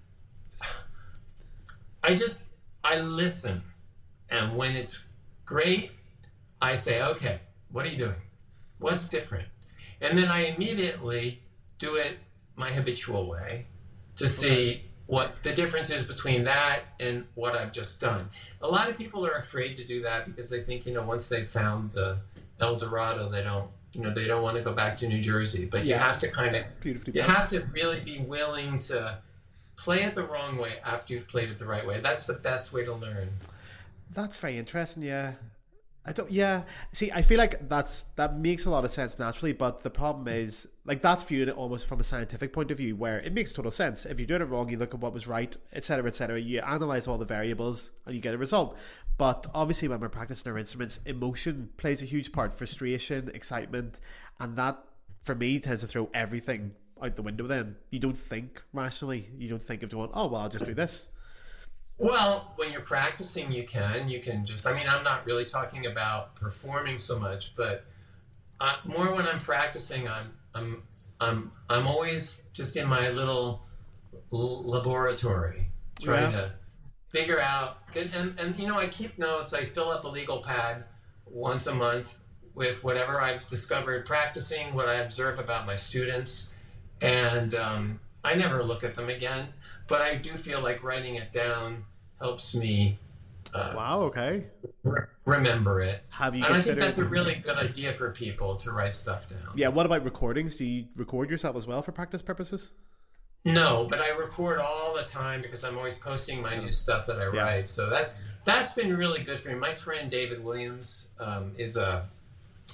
i 2.03 2.15
just 2.15 2.45
i 2.83 2.99
listen. 2.99 3.61
And 4.29 4.55
when 4.57 4.75
it's 4.75 5.05
great 5.45 5.91
i 6.61 6.73
say 6.75 7.01
okay 7.01 7.39
what 7.71 7.85
are 7.85 7.89
you 7.89 7.97
doing? 7.97 8.21
What's 8.79 9.09
different? 9.09 9.47
And 10.01 10.17
then 10.17 10.29
i 10.29 10.45
immediately 10.45 11.41
do 11.79 11.95
it 11.95 12.17
my 12.55 12.71
habitual 12.71 13.27
way 13.27 13.67
to 14.15 14.27
see 14.27 14.83
what 15.05 15.41
the 15.43 15.53
difference 15.53 15.89
is 15.89 16.03
between 16.03 16.43
that 16.43 16.81
and 16.99 17.25
what 17.35 17.55
I've 17.55 17.71
just 17.71 18.01
done. 18.01 18.29
A 18.61 18.67
lot 18.67 18.89
of 18.89 18.97
people 18.97 19.25
are 19.25 19.35
afraid 19.35 19.75
to 19.77 19.85
do 19.85 20.01
that 20.01 20.25
because 20.25 20.49
they 20.49 20.61
think, 20.61 20.85
you 20.85 20.93
know, 20.93 21.03
once 21.03 21.29
they've 21.29 21.47
found 21.47 21.91
the 21.93 22.17
El 22.59 22.75
Dorado, 22.75 23.29
they 23.29 23.43
don't, 23.43 23.69
you 23.97 24.03
know, 24.03 24.13
they 24.13 24.25
don't 24.25 24.43
want 24.43 24.55
to 24.55 24.61
go 24.61 24.73
back 24.73 24.95
to 24.97 25.07
New 25.07 25.19
Jersey. 25.19 25.65
But 25.65 25.83
you 25.85 25.95
have 25.95 26.19
to 26.19 26.29
kind 26.29 26.55
of, 26.55 26.65
Beautifully 26.79 27.13
you 27.15 27.23
have 27.23 27.47
to 27.47 27.67
really 27.73 27.99
be 27.99 28.19
willing 28.19 28.77
to 28.79 29.17
play 29.75 30.03
it 30.03 30.13
the 30.13 30.23
wrong 30.23 30.57
way 30.57 30.73
after 30.85 31.15
you've 31.15 31.27
played 31.27 31.49
it 31.49 31.57
the 31.57 31.65
right 31.65 31.85
way. 31.85 31.99
That's 31.99 32.27
the 32.27 32.33
best 32.33 32.71
way 32.71 32.85
to 32.85 32.93
learn. 32.93 33.29
That's 34.13 34.37
very 34.37 34.57
interesting. 34.57 35.01
Yeah, 35.01 35.33
I 36.05 36.13
don't. 36.13 36.31
Yeah, 36.31 36.63
see, 36.91 37.11
I 37.11 37.23
feel 37.23 37.39
like 37.39 37.67
that's 37.67 38.03
that 38.17 38.37
makes 38.37 38.65
a 38.65 38.69
lot 38.69 38.85
of 38.85 38.91
sense 38.91 39.17
naturally, 39.17 39.51
but 39.51 39.81
the 39.81 39.89
problem 39.89 40.27
is 40.27 40.67
like 40.85 41.01
that's 41.01 41.23
viewed 41.23 41.49
almost 41.49 41.87
from 41.87 41.99
a 41.99 42.03
scientific 42.03 42.53
point 42.53 42.69
of 42.69 42.77
view, 42.77 42.95
where 42.95 43.19
it 43.19 43.33
makes 43.33 43.51
total 43.51 43.71
sense. 43.71 44.05
If 44.05 44.19
you're 44.19 44.27
doing 44.27 44.41
it 44.41 44.45
wrong, 44.45 44.69
you 44.69 44.77
look 44.77 44.93
at 44.93 44.99
what 44.99 45.11
was 45.11 45.27
right, 45.27 45.57
etc., 45.73 46.05
etc. 46.07 46.39
You 46.39 46.61
analyze 46.61 47.07
all 47.07 47.17
the 47.17 47.25
variables 47.25 47.89
and 48.05 48.13
you 48.13 48.21
get 48.21 48.35
a 48.35 48.37
result. 48.37 48.77
But 49.17 49.47
obviously, 49.53 49.87
when 49.87 49.99
we're 49.99 50.09
practicing 50.09 50.51
our 50.51 50.57
instruments, 50.57 50.99
emotion 51.05 51.69
plays 51.77 52.01
a 52.01 52.05
huge 52.05 52.31
part. 52.31 52.53
Frustration, 52.53 53.31
excitement, 53.33 53.99
and 54.39 54.55
that 54.57 54.77
for 55.23 55.33
me 55.35 55.59
tends 55.59 55.81
to 55.81 55.87
throw 55.87 56.09
everything 56.13 56.73
out 57.01 57.15
the 57.15 57.23
window. 57.23 57.47
Then 57.47 57.77
you 57.89 57.99
don't 57.99 58.17
think 58.17 58.61
rationally. 58.73 59.29
You 59.37 59.49
don't 59.49 59.61
think 59.61 59.81
of 59.83 59.89
doing, 59.89 60.09
oh 60.13 60.27
well, 60.27 60.41
I'll 60.41 60.49
just 60.49 60.65
do 60.65 60.73
this. 60.73 61.09
Well, 61.99 62.53
when 62.57 62.71
you're 62.71 62.81
practicing, 62.81 63.51
you 63.51 63.63
can. 63.63 64.07
You 64.07 64.19
can 64.19 64.45
just, 64.45 64.67
I 64.67 64.73
mean, 64.73 64.87
I'm 64.87 65.03
not 65.03 65.25
really 65.25 65.45
talking 65.45 65.87
about 65.87 66.35
performing 66.35 66.99
so 66.99 67.17
much, 67.17 67.55
but 67.55 67.85
uh, 68.59 68.75
more 68.85 69.15
when 69.15 69.25
I'm 69.25 69.39
practicing, 69.39 70.07
I'm, 70.07 70.31
I'm, 70.53 70.83
I'm, 71.19 71.51
I'm 71.71 71.87
always 71.87 72.43
just 72.53 72.77
in 72.77 72.87
my 72.87 73.09
little 73.09 73.63
l- 74.31 74.63
laboratory 74.63 75.69
trying 75.99 76.33
Yeah. 76.33 76.37
to 76.41 76.51
figure 77.09 77.39
out. 77.39 77.79
And, 77.95 78.37
and, 78.39 78.57
you 78.57 78.67
know, 78.67 78.77
I 78.77 78.87
keep 78.87 79.17
notes. 79.17 79.53
I 79.53 79.65
fill 79.65 79.89
up 79.89 80.03
a 80.05 80.07
legal 80.07 80.39
pad 80.39 80.83
once 81.25 81.67
a 81.67 81.73
month 81.73 82.19
with 82.53 82.83
whatever 82.83 83.21
I've 83.21 83.47
discovered 83.47 84.05
practicing, 84.05 84.73
what 84.73 84.87
I 84.87 84.95
observe 84.95 85.39
about 85.39 85.65
my 85.65 85.75
students. 85.75 86.49
And 87.01 87.53
um, 87.53 87.99
I 88.23 88.35
never 88.35 88.63
look 88.63 88.83
at 88.83 88.95
them 88.95 89.09
again, 89.09 89.47
but 89.87 90.01
I 90.01 90.15
do 90.15 90.31
feel 90.31 90.61
like 90.61 90.83
writing 90.83 91.15
it 91.15 91.31
down 91.31 91.85
helps 92.19 92.55
me 92.55 92.97
uh, 93.53 93.73
Wow. 93.75 94.01
Okay. 94.01 94.45
re- 94.83 95.01
remember 95.25 95.81
it. 95.81 96.03
Have 96.09 96.35
you 96.35 96.43
and 96.43 96.53
I 96.53 96.57
think 96.59 96.77
considered? 96.77 96.83
that's 96.83 96.97
a 96.97 97.05
really 97.05 97.35
good 97.35 97.57
idea 97.57 97.93
for 97.93 98.11
people 98.11 98.55
to 98.57 98.71
write 98.71 98.93
stuff 98.93 99.29
down. 99.29 99.39
Yeah, 99.55 99.69
what 99.69 99.85
about 99.85 100.03
recordings? 100.03 100.57
Do 100.57 100.65
you 100.65 100.85
record 100.95 101.29
yourself 101.29 101.55
as 101.55 101.67
well 101.67 101.81
for 101.81 101.91
practice 101.91 102.21
purposes? 102.21 102.71
No, 103.45 103.85
but 103.89 103.99
I 103.99 104.09
record 104.17 104.59
all 104.59 104.93
the 104.95 105.03
time 105.03 105.41
because 105.41 105.63
I'm 105.63 105.77
always 105.77 105.95
posting 105.95 106.41
my 106.41 106.57
new 106.57 106.71
stuff 106.71 107.05
that 107.07 107.17
I 107.19 107.31
Yeah. 107.33 107.41
write. 107.43 107.69
So 107.69 107.89
that's 107.89 108.17
that's 108.43 108.73
been 108.75 108.95
really 108.95 109.23
good 109.23 109.39
for 109.39 109.49
me. 109.49 109.55
My 109.55 109.73
friend 109.73 110.09
David 110.09 110.43
Williams 110.43 111.09
um, 111.19 111.53
is 111.57 111.77
a 111.77 112.07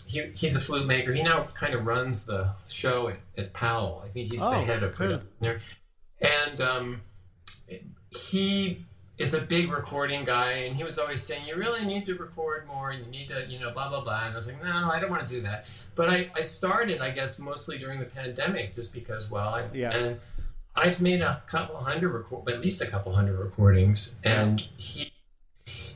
he, 0.07 0.23
he's 0.35 0.55
a 0.55 0.59
flute 0.59 0.87
maker. 0.87 1.13
He 1.13 1.21
now 1.23 1.43
kind 1.53 1.73
of 1.75 1.85
runs 1.85 2.25
the 2.25 2.51
show 2.67 3.09
at, 3.09 3.17
at 3.37 3.53
Powell. 3.53 4.01
I 4.03 4.09
think 4.09 4.31
he's 4.31 4.41
Oh, 4.41 4.49
the 4.51 4.57
head 4.61 4.81
of 4.83 4.93
production 4.93 5.27
there. 5.39 5.59
And 6.21 6.59
um, 6.61 7.01
he 8.09 8.83
is 9.19 9.33
a 9.35 9.41
big 9.41 9.71
recording 9.71 10.23
guy, 10.23 10.51
and 10.51 10.75
he 10.75 10.83
was 10.83 10.97
always 10.97 11.21
saying, 11.21 11.45
"You 11.47 11.55
really 11.55 11.85
need 11.85 12.05
to 12.05 12.15
record 12.15 12.65
more. 12.67 12.91
You 12.91 13.05
need 13.05 13.27
to, 13.27 13.45
you 13.47 13.59
know, 13.59 13.71
blah 13.71 13.89
blah 13.89 14.01
blah." 14.03 14.23
And 14.25 14.33
I 14.33 14.35
was 14.35 14.47
like, 14.47 14.61
"No, 14.63 14.89
I 14.91 14.99
don't 14.99 15.11
want 15.11 15.25
to 15.27 15.33
do 15.33 15.41
that." 15.41 15.65
But 15.95 16.09
I, 16.09 16.29
I 16.35 16.41
started, 16.41 16.99
I 17.01 17.11
guess, 17.11 17.37
mostly 17.39 17.77
during 17.77 17.99
the 17.99 18.05
pandemic, 18.05 18.73
just 18.73 18.93
because, 18.93 19.29
well, 19.29 19.49
I, 19.49 19.65
Yeah. 19.73 19.95
and 19.95 20.19
I've 20.75 21.01
made 21.01 21.21
a 21.21 21.43
couple 21.45 21.75
hundred 21.77 22.09
record, 22.09 22.49
at 22.49 22.61
least 22.61 22.81
a 22.81 22.87
couple 22.87 23.13
hundred 23.13 23.37
recordings, 23.39 24.15
and 24.23 24.67
he 24.77 25.11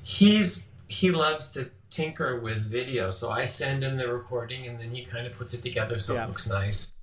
he's 0.04 0.68
he 0.88 1.12
loves 1.12 1.52
to 1.52 1.72
tinker 1.90 2.40
with 2.40 2.58
video, 2.58 3.10
so 3.10 3.32
I 3.32 3.46
send 3.46 3.84
him 3.84 3.98
the 3.98 4.12
recording, 4.12 4.68
and 4.68 4.80
then 4.80 4.92
he 4.92 5.04
kind 5.04 5.26
of 5.26 5.34
puts 5.34 5.54
it 5.54 5.62
together 5.64 5.98
so 5.98 6.14
Yeah. 6.14 6.26
it 6.26 6.28
looks 6.28 6.48
nice. 6.48 6.94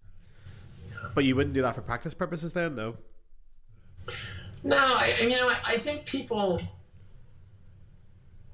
But 1.14 1.24
you 1.24 1.36
wouldn't 1.36 1.54
do 1.54 1.62
that 1.62 1.74
for 1.74 1.82
practice 1.82 2.14
purposes 2.14 2.52
then, 2.52 2.74
though. 2.76 2.96
No, 4.62 4.76
I, 4.76 5.14
I 5.20 5.22
you 5.24 5.30
know, 5.30 5.48
I, 5.48 5.58
I 5.66 5.78
think 5.78 6.06
people 6.06 6.60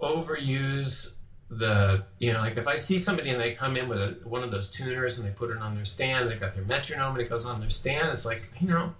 overuse 0.00 1.14
the, 1.50 2.04
you 2.18 2.32
know, 2.32 2.40
like 2.40 2.56
if 2.56 2.66
I 2.66 2.76
see 2.76 2.98
somebody 2.98 3.30
and 3.30 3.40
they 3.40 3.52
come 3.52 3.76
in 3.76 3.88
with 3.88 4.00
a, 4.00 4.28
one 4.28 4.42
of 4.42 4.50
those 4.50 4.70
tuners 4.70 5.18
and 5.18 5.28
they 5.28 5.32
put 5.32 5.50
it 5.50 5.58
on 5.58 5.74
their 5.74 5.84
stand, 5.84 6.30
they've 6.30 6.40
got 6.40 6.54
their 6.54 6.64
metronome 6.64 7.12
and 7.12 7.22
it 7.22 7.28
goes 7.28 7.44
on 7.46 7.60
their 7.60 7.68
stand. 7.68 8.08
It's 8.10 8.24
like, 8.24 8.48
you 8.60 8.68
know, 8.68 8.94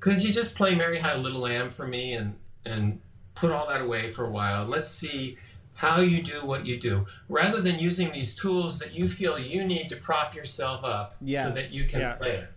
could 0.00 0.22
you 0.22 0.32
just 0.32 0.54
play 0.54 0.74
Mary 0.74 0.98
Had 0.98 1.16
a 1.16 1.20
Little 1.20 1.40
Lamb 1.40 1.70
for 1.70 1.86
me 1.86 2.12
and 2.14 2.36
and 2.66 3.00
put 3.34 3.50
all 3.50 3.66
that 3.68 3.80
away 3.80 4.08
for 4.08 4.24
a 4.26 4.30
while? 4.30 4.64
Let's 4.66 4.88
see 4.88 5.36
how 5.74 6.00
you 6.00 6.22
do 6.22 6.44
what 6.44 6.66
you 6.66 6.78
do, 6.78 7.06
rather 7.28 7.60
than 7.60 7.78
using 7.78 8.12
these 8.12 8.34
tools 8.34 8.80
that 8.80 8.94
you 8.94 9.06
feel 9.06 9.38
you 9.38 9.64
need 9.64 9.88
to 9.88 9.96
prop 9.96 10.34
yourself 10.34 10.82
up 10.84 11.14
Yeah. 11.20 11.46
so 11.48 11.54
that 11.54 11.72
you 11.72 11.84
can 11.84 12.00
Yeah. 12.00 12.14
play 12.14 12.30
it. 12.32 12.48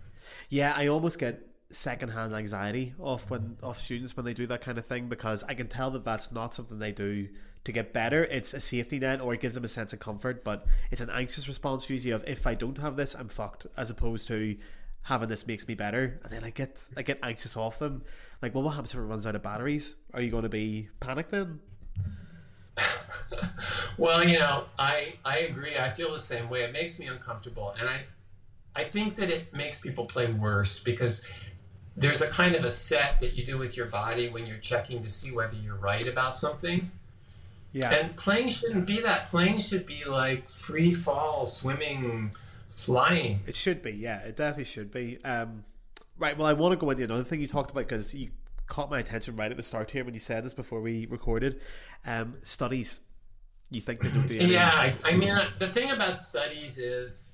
Yeah, 0.48 0.74
I 0.76 0.88
almost 0.88 1.18
get 1.20 1.48
secondhand 1.70 2.34
anxiety 2.34 2.94
off 2.98 3.30
when 3.30 3.56
off 3.62 3.80
students 3.80 4.16
when 4.16 4.26
they 4.26 4.34
do 4.34 4.46
that 4.46 4.60
kind 4.60 4.76
of 4.76 4.84
thing 4.86 5.08
because 5.08 5.42
I 5.44 5.54
can 5.54 5.68
tell 5.68 5.90
that 5.92 6.04
that's 6.04 6.30
not 6.32 6.52
something 6.54 6.78
they 6.80 6.92
do 6.92 7.28
to 7.64 7.72
get 7.72 7.92
better. 7.92 8.24
It's 8.24 8.52
a 8.52 8.60
safety 8.60 8.98
net 8.98 9.20
or 9.20 9.32
it 9.34 9.40
gives 9.40 9.54
them 9.54 9.64
a 9.64 9.68
sense 9.68 9.92
of 9.92 10.00
comfort, 10.00 10.42
but 10.44 10.66
it's 10.90 11.00
an 11.00 11.08
anxious 11.08 11.46
response 11.48 11.88
usually 11.88 12.10
of 12.12 12.24
if 12.26 12.44
I 12.46 12.54
don't 12.54 12.78
have 12.78 12.96
this, 12.96 13.14
I'm 13.14 13.28
fucked, 13.28 13.66
as 13.76 13.88
opposed 13.88 14.26
to 14.28 14.56
having 15.04 15.28
this 15.28 15.46
makes 15.46 15.66
me 15.66 15.74
better, 15.74 16.20
and 16.22 16.32
then 16.32 16.44
I 16.44 16.50
get 16.50 16.82
I 16.96 17.02
get 17.02 17.18
anxious 17.22 17.56
off 17.56 17.78
them. 17.78 18.02
Like, 18.40 18.54
well, 18.54 18.62
what 18.64 18.72
happens 18.72 18.92
if 18.92 18.98
it 18.98 19.02
runs 19.02 19.26
out 19.26 19.34
of 19.34 19.42
batteries? 19.42 19.96
Are 20.12 20.20
you 20.20 20.30
going 20.30 20.44
to 20.44 20.48
be 20.48 20.88
panicked 21.00 21.30
then? 21.30 21.60
well, 23.98 24.24
you 24.24 24.38
know, 24.38 24.64
I 24.78 25.14
I 25.24 25.38
agree. 25.38 25.76
I 25.76 25.90
feel 25.90 26.12
the 26.12 26.20
same 26.20 26.48
way. 26.48 26.62
It 26.62 26.72
makes 26.72 26.98
me 26.98 27.06
uncomfortable, 27.06 27.74
and 27.78 27.88
I 27.88 28.04
I 28.74 28.84
think 28.84 29.16
that 29.16 29.30
it 29.30 29.52
makes 29.54 29.80
people 29.80 30.06
play 30.06 30.30
worse 30.32 30.80
because 30.80 31.22
there's 31.96 32.22
a 32.22 32.28
kind 32.28 32.54
of 32.54 32.64
a 32.64 32.70
set 32.70 33.20
that 33.20 33.34
you 33.34 33.44
do 33.44 33.58
with 33.58 33.76
your 33.76 33.86
body 33.86 34.28
when 34.28 34.46
you're 34.46 34.58
checking 34.58 35.02
to 35.02 35.10
see 35.10 35.30
whether 35.30 35.56
you're 35.56 35.76
right 35.76 36.06
about 36.06 36.36
something. 36.36 36.90
Yeah. 37.72 37.90
And 37.90 38.16
playing 38.16 38.48
shouldn't 38.48 38.86
be 38.86 39.00
that. 39.00 39.26
Playing 39.26 39.58
should 39.58 39.86
be 39.86 40.04
like 40.04 40.48
free 40.48 40.92
fall, 40.92 41.44
swimming, 41.44 42.32
flying. 42.72 43.40
It 43.46 43.56
should 43.56 43.82
be, 43.82 43.92
yeah. 43.92 44.20
It 44.20 44.36
definitely 44.36 44.64
should 44.64 44.90
be. 44.90 45.22
Um, 45.24 45.64
right. 46.18 46.36
Well, 46.36 46.46
I 46.46 46.52
want 46.52 46.72
to 46.72 46.78
go 46.78 46.90
into 46.90 47.04
another 47.04 47.24
thing 47.24 47.40
you 47.40 47.48
talked 47.48 47.70
about 47.70 47.88
because 47.88 48.14
you 48.14 48.30
caught 48.66 48.90
my 48.90 48.98
attention 48.98 49.36
right 49.36 49.50
at 49.50 49.56
the 49.56 49.62
start 49.62 49.90
here 49.90 50.04
when 50.04 50.14
you 50.14 50.20
said 50.20 50.44
this 50.44 50.54
before 50.54 50.80
we 50.80 51.06
recorded. 51.06 51.60
Um, 52.06 52.34
studies. 52.42 53.00
You 53.70 53.80
think 53.80 54.00
they 54.00 54.10
don't 54.10 54.26
do? 54.26 54.34
Yeah, 54.36 54.70
I, 54.70 54.94
I 55.04 55.16
mean, 55.16 55.30
uh, 55.30 55.48
the 55.58 55.68
thing 55.68 55.90
about 55.90 56.16
studies 56.16 56.76
is 56.78 57.32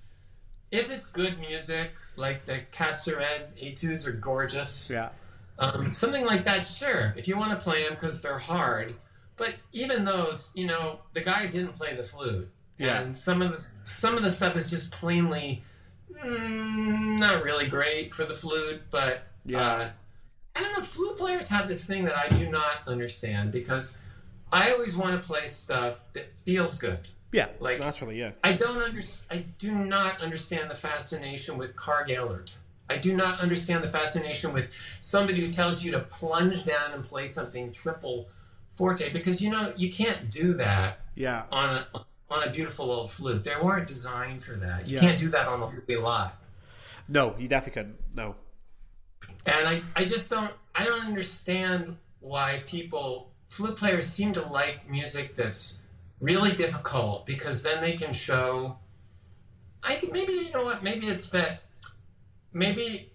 if 0.70 0.90
it's 0.90 1.10
good 1.10 1.38
music, 1.40 1.90
like 2.16 2.44
the 2.44 2.60
Castérède 2.72 3.48
etudes 3.60 4.06
are 4.06 4.12
gorgeous. 4.12 4.88
Yeah. 4.90 5.10
Um, 5.58 5.92
something 5.92 6.24
like 6.24 6.44
that, 6.44 6.66
sure. 6.66 7.14
If 7.16 7.26
you 7.26 7.36
want 7.36 7.50
to 7.50 7.56
play 7.56 7.82
them 7.82 7.94
because 7.94 8.22
they're 8.22 8.38
hard, 8.38 8.94
but 9.36 9.54
even 9.72 10.04
those, 10.04 10.50
you 10.54 10.66
know, 10.66 11.00
the 11.14 11.20
guy 11.20 11.46
didn't 11.46 11.72
play 11.72 11.96
the 11.96 12.04
flute, 12.04 12.48
Yeah. 12.78 13.00
and 13.00 13.16
some 13.16 13.42
of 13.42 13.52
the 13.52 13.58
some 13.88 14.16
of 14.16 14.22
the 14.22 14.30
stuff 14.30 14.56
is 14.56 14.70
just 14.70 14.92
plainly 14.92 15.62
mm, 16.12 17.18
not 17.18 17.42
really 17.42 17.66
great 17.68 18.12
for 18.12 18.24
the 18.24 18.34
flute. 18.34 18.82
But 18.90 19.22
Yeah. 19.44 19.60
uh, 19.66 19.90
I 20.56 20.60
don't 20.60 20.72
know. 20.76 20.82
Flute 20.82 21.16
players 21.16 21.48
have 21.48 21.68
this 21.68 21.84
thing 21.84 22.04
that 22.04 22.16
I 22.16 22.28
do 22.28 22.48
not 22.50 22.86
understand 22.86 23.52
because 23.52 23.96
I 24.52 24.72
always 24.72 24.96
want 24.96 25.20
to 25.20 25.26
play 25.26 25.46
stuff 25.46 26.12
that 26.14 26.34
feels 26.44 26.78
good. 26.78 27.08
Yeah. 27.32 27.48
Like- 27.60 27.80
naturally, 27.80 28.18
yeah. 28.18 28.32
I 28.42 28.54
don't 28.54 28.78
under, 28.78 29.02
I 29.30 29.38
do 29.58 29.74
not 29.74 30.20
understand 30.20 30.70
the 30.70 30.74
fascination 30.74 31.58
with 31.58 31.76
Karg-Elert. 31.76 32.56
I 32.90 32.96
do 32.96 33.14
not 33.14 33.40
understand 33.40 33.84
the 33.84 33.88
fascination 33.88 34.54
with 34.54 34.70
somebody 35.02 35.40
who 35.44 35.52
tells 35.52 35.84
you 35.84 35.90
to 35.92 36.00
plunge 36.00 36.64
down 36.64 36.92
and 36.92 37.04
play 37.04 37.26
something 37.26 37.70
triple 37.70 38.28
forte 38.70 39.12
because 39.12 39.42
you 39.42 39.50
know 39.50 39.74
you 39.76 39.92
can't 39.92 40.30
do 40.30 40.54
that 40.54 41.00
Yeah. 41.14 41.42
on 41.52 41.84
a 41.94 42.00
on 42.30 42.46
a 42.46 42.50
beautiful 42.50 42.90
old 42.92 43.10
flute. 43.10 43.44
They 43.44 43.54
weren't 43.62 43.86
designed 43.86 44.42
for 44.42 44.52
that. 44.54 44.86
You 44.86 44.94
Yeah. 44.94 45.00
can't 45.00 45.18
do 45.18 45.30
that 45.30 45.46
on 45.48 45.60
the 45.60 45.66
Louis 45.66 45.96
Lot. 46.00 46.36
No, 47.08 47.34
you 47.38 47.48
definitely 47.48 47.80
couldn't. 47.82 48.14
No. 48.14 48.36
And 49.46 49.66
I, 49.68 49.82
I 49.96 50.04
just 50.04 50.28
don't 50.28 50.52
I 50.74 50.84
don't 50.84 51.06
understand 51.06 51.96
why 52.20 52.62
people 52.66 53.32
flute 53.46 53.76
players 53.76 54.06
seem 54.06 54.34
to 54.34 54.42
like 54.42 54.88
music 54.90 55.34
that's 55.36 55.78
really 56.20 56.52
difficult 56.52 57.24
because 57.24 57.62
then 57.62 57.80
they 57.80 57.94
can 57.94 58.12
show 58.12 58.76
I 59.82 59.94
think 59.94 60.12
maybe 60.12 60.32
you 60.34 60.52
know 60.52 60.64
what 60.64 60.82
maybe 60.82 61.06
it's 61.06 61.30
that 61.30 61.62
maybe 62.52 63.10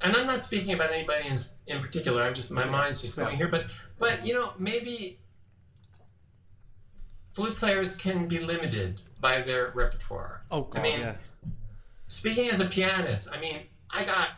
and 0.00 0.16
I'm 0.16 0.26
not 0.26 0.40
speaking 0.40 0.72
about 0.72 0.92
anybody 0.92 1.28
in, 1.28 1.36
in 1.66 1.80
particular 1.80 2.22
I'm 2.22 2.34
just 2.34 2.50
my 2.50 2.64
mind's 2.64 3.02
just 3.02 3.16
going 3.16 3.36
here 3.36 3.48
but 3.48 3.66
but 3.98 4.24
you 4.24 4.32
know 4.32 4.52
maybe 4.58 5.18
flute 7.32 7.56
players 7.56 7.96
can 7.96 8.26
be 8.28 8.38
limited 8.38 9.00
by 9.20 9.40
their 9.42 9.70
repertoire 9.74 10.42
Oh 10.50 10.62
god, 10.62 10.80
I 10.80 10.82
mean, 10.82 11.00
yeah. 11.00 11.14
Speaking 12.08 12.48
as 12.50 12.60
a 12.60 12.64
pianist, 12.66 13.28
I 13.32 13.38
mean, 13.40 13.60
I 13.90 14.04
got 14.04 14.30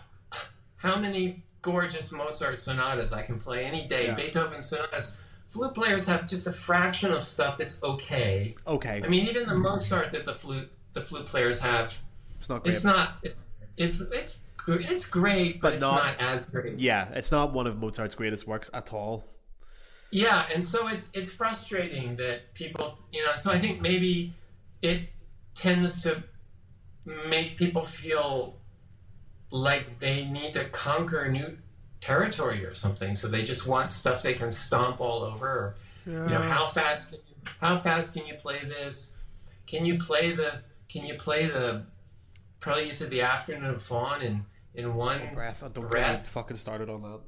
how 0.77 0.99
many 0.99 1.43
gorgeous 1.63 2.13
Mozart 2.13 2.61
sonatas 2.61 3.13
I 3.13 3.23
can 3.23 3.39
play 3.39 3.65
any 3.65 3.87
day, 3.87 4.07
Yeah. 4.07 4.15
Beethoven 4.15 4.61
sonatas. 4.63 5.13
Flute 5.49 5.75
players 5.75 6.07
have 6.07 6.27
just 6.27 6.47
a 6.47 6.53
fraction 6.53 7.13
of 7.13 7.23
stuff 7.23 7.57
that's 7.59 7.83
okay. 7.83 8.55
Okay. 8.67 9.01
I 9.05 9.09
mean, 9.09 9.27
even 9.27 9.47
the 9.47 9.55
Mozart 9.55 10.13
that 10.13 10.25
the 10.25 10.35
flute 10.35 10.71
the 10.93 11.01
flute 11.01 11.27
players 11.27 11.61
have, 11.61 11.97
it's 12.39 12.49
not 12.49 12.63
great. 12.63 12.75
it's 12.75 12.85
not 12.85 13.15
it's 13.23 13.51
it's 13.77 14.01
it's 14.13 14.41
it's 14.67 15.05
great, 15.07 15.61
but, 15.61 15.69
But 15.69 15.75
it's 15.75 15.83
not- 15.83 16.05
not, 16.05 16.21
as 16.21 16.45
great. 16.51 16.79
yeah, 16.79 17.09
it's 17.15 17.33
not 17.33 17.53
one 17.53 17.67
of 17.67 17.79
Mozart's 17.79 18.15
greatest 18.15 18.47
works 18.47 18.71
at 18.75 18.93
all. 18.93 19.25
Yeah, 20.13 20.45
and 20.55 20.63
so 20.63 20.89
it's 20.89 21.11
it's 21.15 21.31
frustrating 21.33 22.17
that 22.17 22.53
people, 22.53 22.99
you 23.13 23.25
know. 23.25 23.33
So 23.39 23.51
I 23.51 23.59
think 23.59 23.81
maybe 23.81 24.35
it 24.83 25.09
tends 25.55 26.03
to 26.03 26.23
make 27.29 27.57
people 27.57 27.83
feel 27.83 28.57
like 29.51 29.99
they 30.01 30.27
need 30.27 30.53
to 30.53 30.65
conquer 30.67 31.29
new 31.31 31.57
territory 32.01 32.65
or 32.65 32.75
something. 32.75 33.15
So 33.15 33.27
they 33.27 33.43
just 33.43 33.67
want 33.67 33.91
stuff 33.91 34.23
they 34.23 34.35
can 34.35 34.53
stomp 34.53 35.01
all 35.01 35.23
over. 35.23 35.49
Or, 35.49 35.75
You 36.07 36.13
know, 36.13 36.43
how 36.43 36.67
fast 36.67 37.11
can 37.11 37.21
you, 37.27 37.53
how 37.61 37.77
fast 37.77 38.13
can 38.13 38.27
you 38.27 38.35
play 38.35 38.59
this? 38.65 39.15
Can 39.67 39.87
you 39.87 39.97
play 39.99 40.33
the 40.33 40.61
Can 40.89 41.07
you 41.07 41.15
play 41.15 41.47
the 41.47 41.87
Prelude 42.61 42.97
to 42.99 43.07
the 43.07 43.23
Afternoon 43.23 43.71
of 43.71 43.83
Faun 43.83 44.21
in 44.21 44.45
in 44.75 44.95
one 44.95 45.21
breath. 45.35 45.63
Get 45.63 45.89
breath? 45.89 46.29
fucking 46.29 46.57
started 46.57 46.91
on 46.91 47.03
that. 47.03 47.21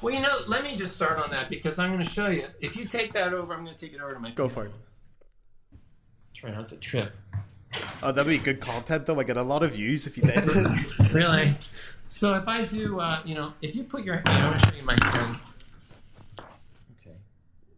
Well, 0.00 0.14
you 0.14 0.20
know, 0.20 0.38
let 0.46 0.64
me 0.64 0.76
just 0.76 0.94
start 0.94 1.18
on 1.18 1.30
that 1.30 1.48
because 1.48 1.78
I'm 1.78 1.92
going 1.92 2.04
to 2.04 2.10
show 2.10 2.28
you. 2.28 2.44
If 2.60 2.76
you 2.76 2.84
take 2.84 3.12
that 3.12 3.32
over, 3.32 3.52
I'm 3.54 3.64
going 3.64 3.76
to 3.76 3.86
take 3.86 3.94
it 3.94 4.00
over 4.00 4.12
to 4.12 4.20
my. 4.20 4.30
Go 4.30 4.48
for 4.48 4.66
it. 4.66 4.72
Try 6.34 6.50
not 6.50 6.68
to 6.68 6.76
trip. 6.76 7.12
Oh, 8.02 8.12
that'd 8.12 8.26
be 8.26 8.38
good 8.38 8.60
content 8.60 9.06
though. 9.06 9.18
I 9.18 9.24
get 9.24 9.36
a 9.36 9.42
lot 9.42 9.62
of 9.62 9.72
views 9.72 10.06
if 10.06 10.16
you 10.16 10.22
did. 10.22 10.44
Really? 11.12 11.54
So 12.08 12.34
if 12.34 12.48
I 12.48 12.64
do, 12.64 13.00
uh, 13.00 13.20
you 13.24 13.34
know, 13.34 13.52
if 13.62 13.76
you 13.76 13.84
put 13.84 14.02
your, 14.02 14.16
hand, 14.16 14.28
I'm 14.28 14.46
going 14.48 14.58
to 14.58 14.66
show 14.66 14.74
you 14.76 14.84
my 14.84 14.96
hand. 15.02 15.36
Okay. 17.00 17.16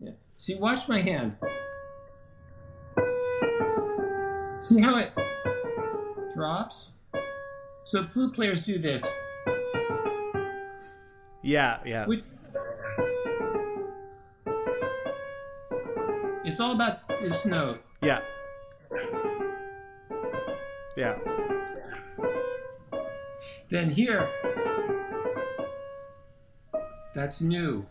Yeah. 0.01 0.11
See, 0.37 0.55
watch 0.55 0.89
my 0.89 1.01
hand. 1.01 1.37
See 4.61 4.81
how 4.81 4.99
it 4.99 5.13
drops? 6.35 6.91
So 7.85 8.05
flute 8.05 8.35
players 8.35 8.65
do 8.65 8.79
this. 8.79 9.11
Yeah, 11.43 11.79
yeah. 11.85 12.07
Which, 12.07 12.23
it's 16.45 16.61
all 16.61 16.73
about 16.73 17.09
this 17.21 17.47
note. 17.47 17.83
Yeah. 18.03 18.21
Yeah. 20.97 21.19
Then 23.71 23.91
here, 23.91 24.29
that's 27.15 27.41
new. 27.41 27.87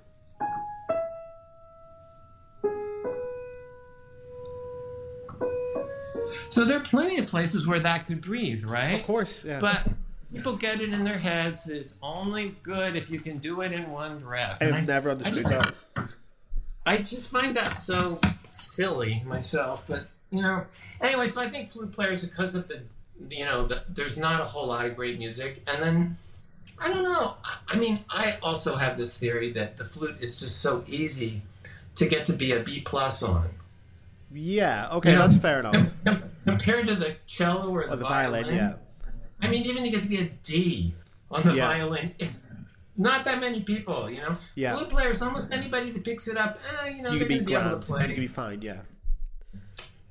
So 6.49 6.65
there 6.65 6.77
are 6.77 6.81
plenty 6.81 7.17
of 7.17 7.27
places 7.27 7.65
where 7.67 7.79
that 7.79 8.05
could 8.05 8.21
breathe, 8.21 8.63
right? 8.63 8.99
Of 8.99 9.05
course, 9.05 9.43
yeah. 9.45 9.59
But 9.59 9.87
people 10.33 10.55
get 10.55 10.81
it 10.81 10.93
in 10.93 11.03
their 11.03 11.17
heads 11.17 11.63
that 11.65 11.75
it's 11.77 11.97
only 12.01 12.55
good 12.63 12.95
if 12.95 13.09
you 13.09 13.19
can 13.19 13.37
do 13.37 13.61
it 13.61 13.71
in 13.71 13.89
one 13.89 14.19
breath. 14.19 14.57
I've 14.61 14.87
never 14.87 15.11
understood 15.11 15.45
that. 15.47 15.73
I 16.85 16.97
just 16.97 17.29
find 17.29 17.55
that 17.55 17.75
so 17.75 18.19
silly 18.51 19.23
myself, 19.25 19.85
but 19.87 20.07
you 20.31 20.41
know. 20.41 20.65
Anyway, 21.01 21.27
so 21.27 21.41
I 21.41 21.49
think 21.49 21.69
flute 21.69 21.91
players, 21.91 22.25
because 22.25 22.55
of 22.55 22.67
the, 22.67 22.81
you 23.29 23.45
know, 23.45 23.67
the, 23.67 23.83
there's 23.89 24.17
not 24.17 24.41
a 24.41 24.43
whole 24.45 24.67
lot 24.67 24.85
of 24.85 24.95
great 24.95 25.17
music, 25.17 25.63
and 25.67 25.81
then 25.81 26.17
I 26.79 26.89
don't 26.89 27.03
know. 27.03 27.35
I, 27.43 27.57
I 27.69 27.75
mean, 27.77 27.99
I 28.09 28.37
also 28.41 28.75
have 28.75 28.97
this 28.97 29.17
theory 29.17 29.51
that 29.53 29.77
the 29.77 29.85
flute 29.85 30.17
is 30.19 30.39
just 30.39 30.61
so 30.61 30.83
easy 30.87 31.41
to 31.95 32.05
get 32.07 32.25
to 32.25 32.33
be 32.33 32.51
a 32.53 32.59
B 32.61 32.81
plus 32.81 33.23
on. 33.23 33.49
Yeah, 34.31 34.89
okay, 34.91 35.11
You 35.11 35.15
know, 35.15 35.21
that's 35.23 35.37
fair 35.37 35.59
enough. 35.59 35.73
Com- 35.73 35.91
com- 36.05 36.23
compared 36.45 36.87
to 36.87 36.95
the 36.95 37.15
cello 37.25 37.69
or 37.71 37.87
the, 37.87 37.93
Or 37.93 37.95
the 37.95 38.03
violin, 38.05 38.45
yeah. 38.47 38.73
I 39.41 39.47
mean, 39.47 39.63
even 39.65 39.83
to 39.83 39.89
get 39.89 40.01
to 40.01 40.07
be 40.07 40.19
a 40.19 40.25
D 40.25 40.93
on 41.31 41.43
the 41.43 41.53
Yeah. 41.53 41.67
violin, 41.67 42.13
it's 42.19 42.53
not 42.97 43.23
that 43.25 43.39
many 43.39 43.61
people, 43.61 44.09
you 44.09 44.17
know. 44.17 44.37
Yeah. 44.55 44.75
Flute 44.75 44.89
players, 44.89 45.21
almost 45.21 45.53
anybody 45.53 45.91
that 45.91 46.03
picks 46.03 46.27
it 46.27 46.37
up, 46.37 46.59
eh, 46.83 46.89
you 46.89 47.01
know, 47.01 47.11
You 47.11 47.19
they're 47.19 47.27
be 47.27 47.33
going 47.39 47.45
to 47.45 47.51
be 47.51 47.55
able 47.55 47.79
to 47.79 47.87
You 47.87 47.93
play. 47.93 48.07
could 48.07 48.15
be 48.17 48.27
fine, 48.27 48.61
yeah. 48.61 48.81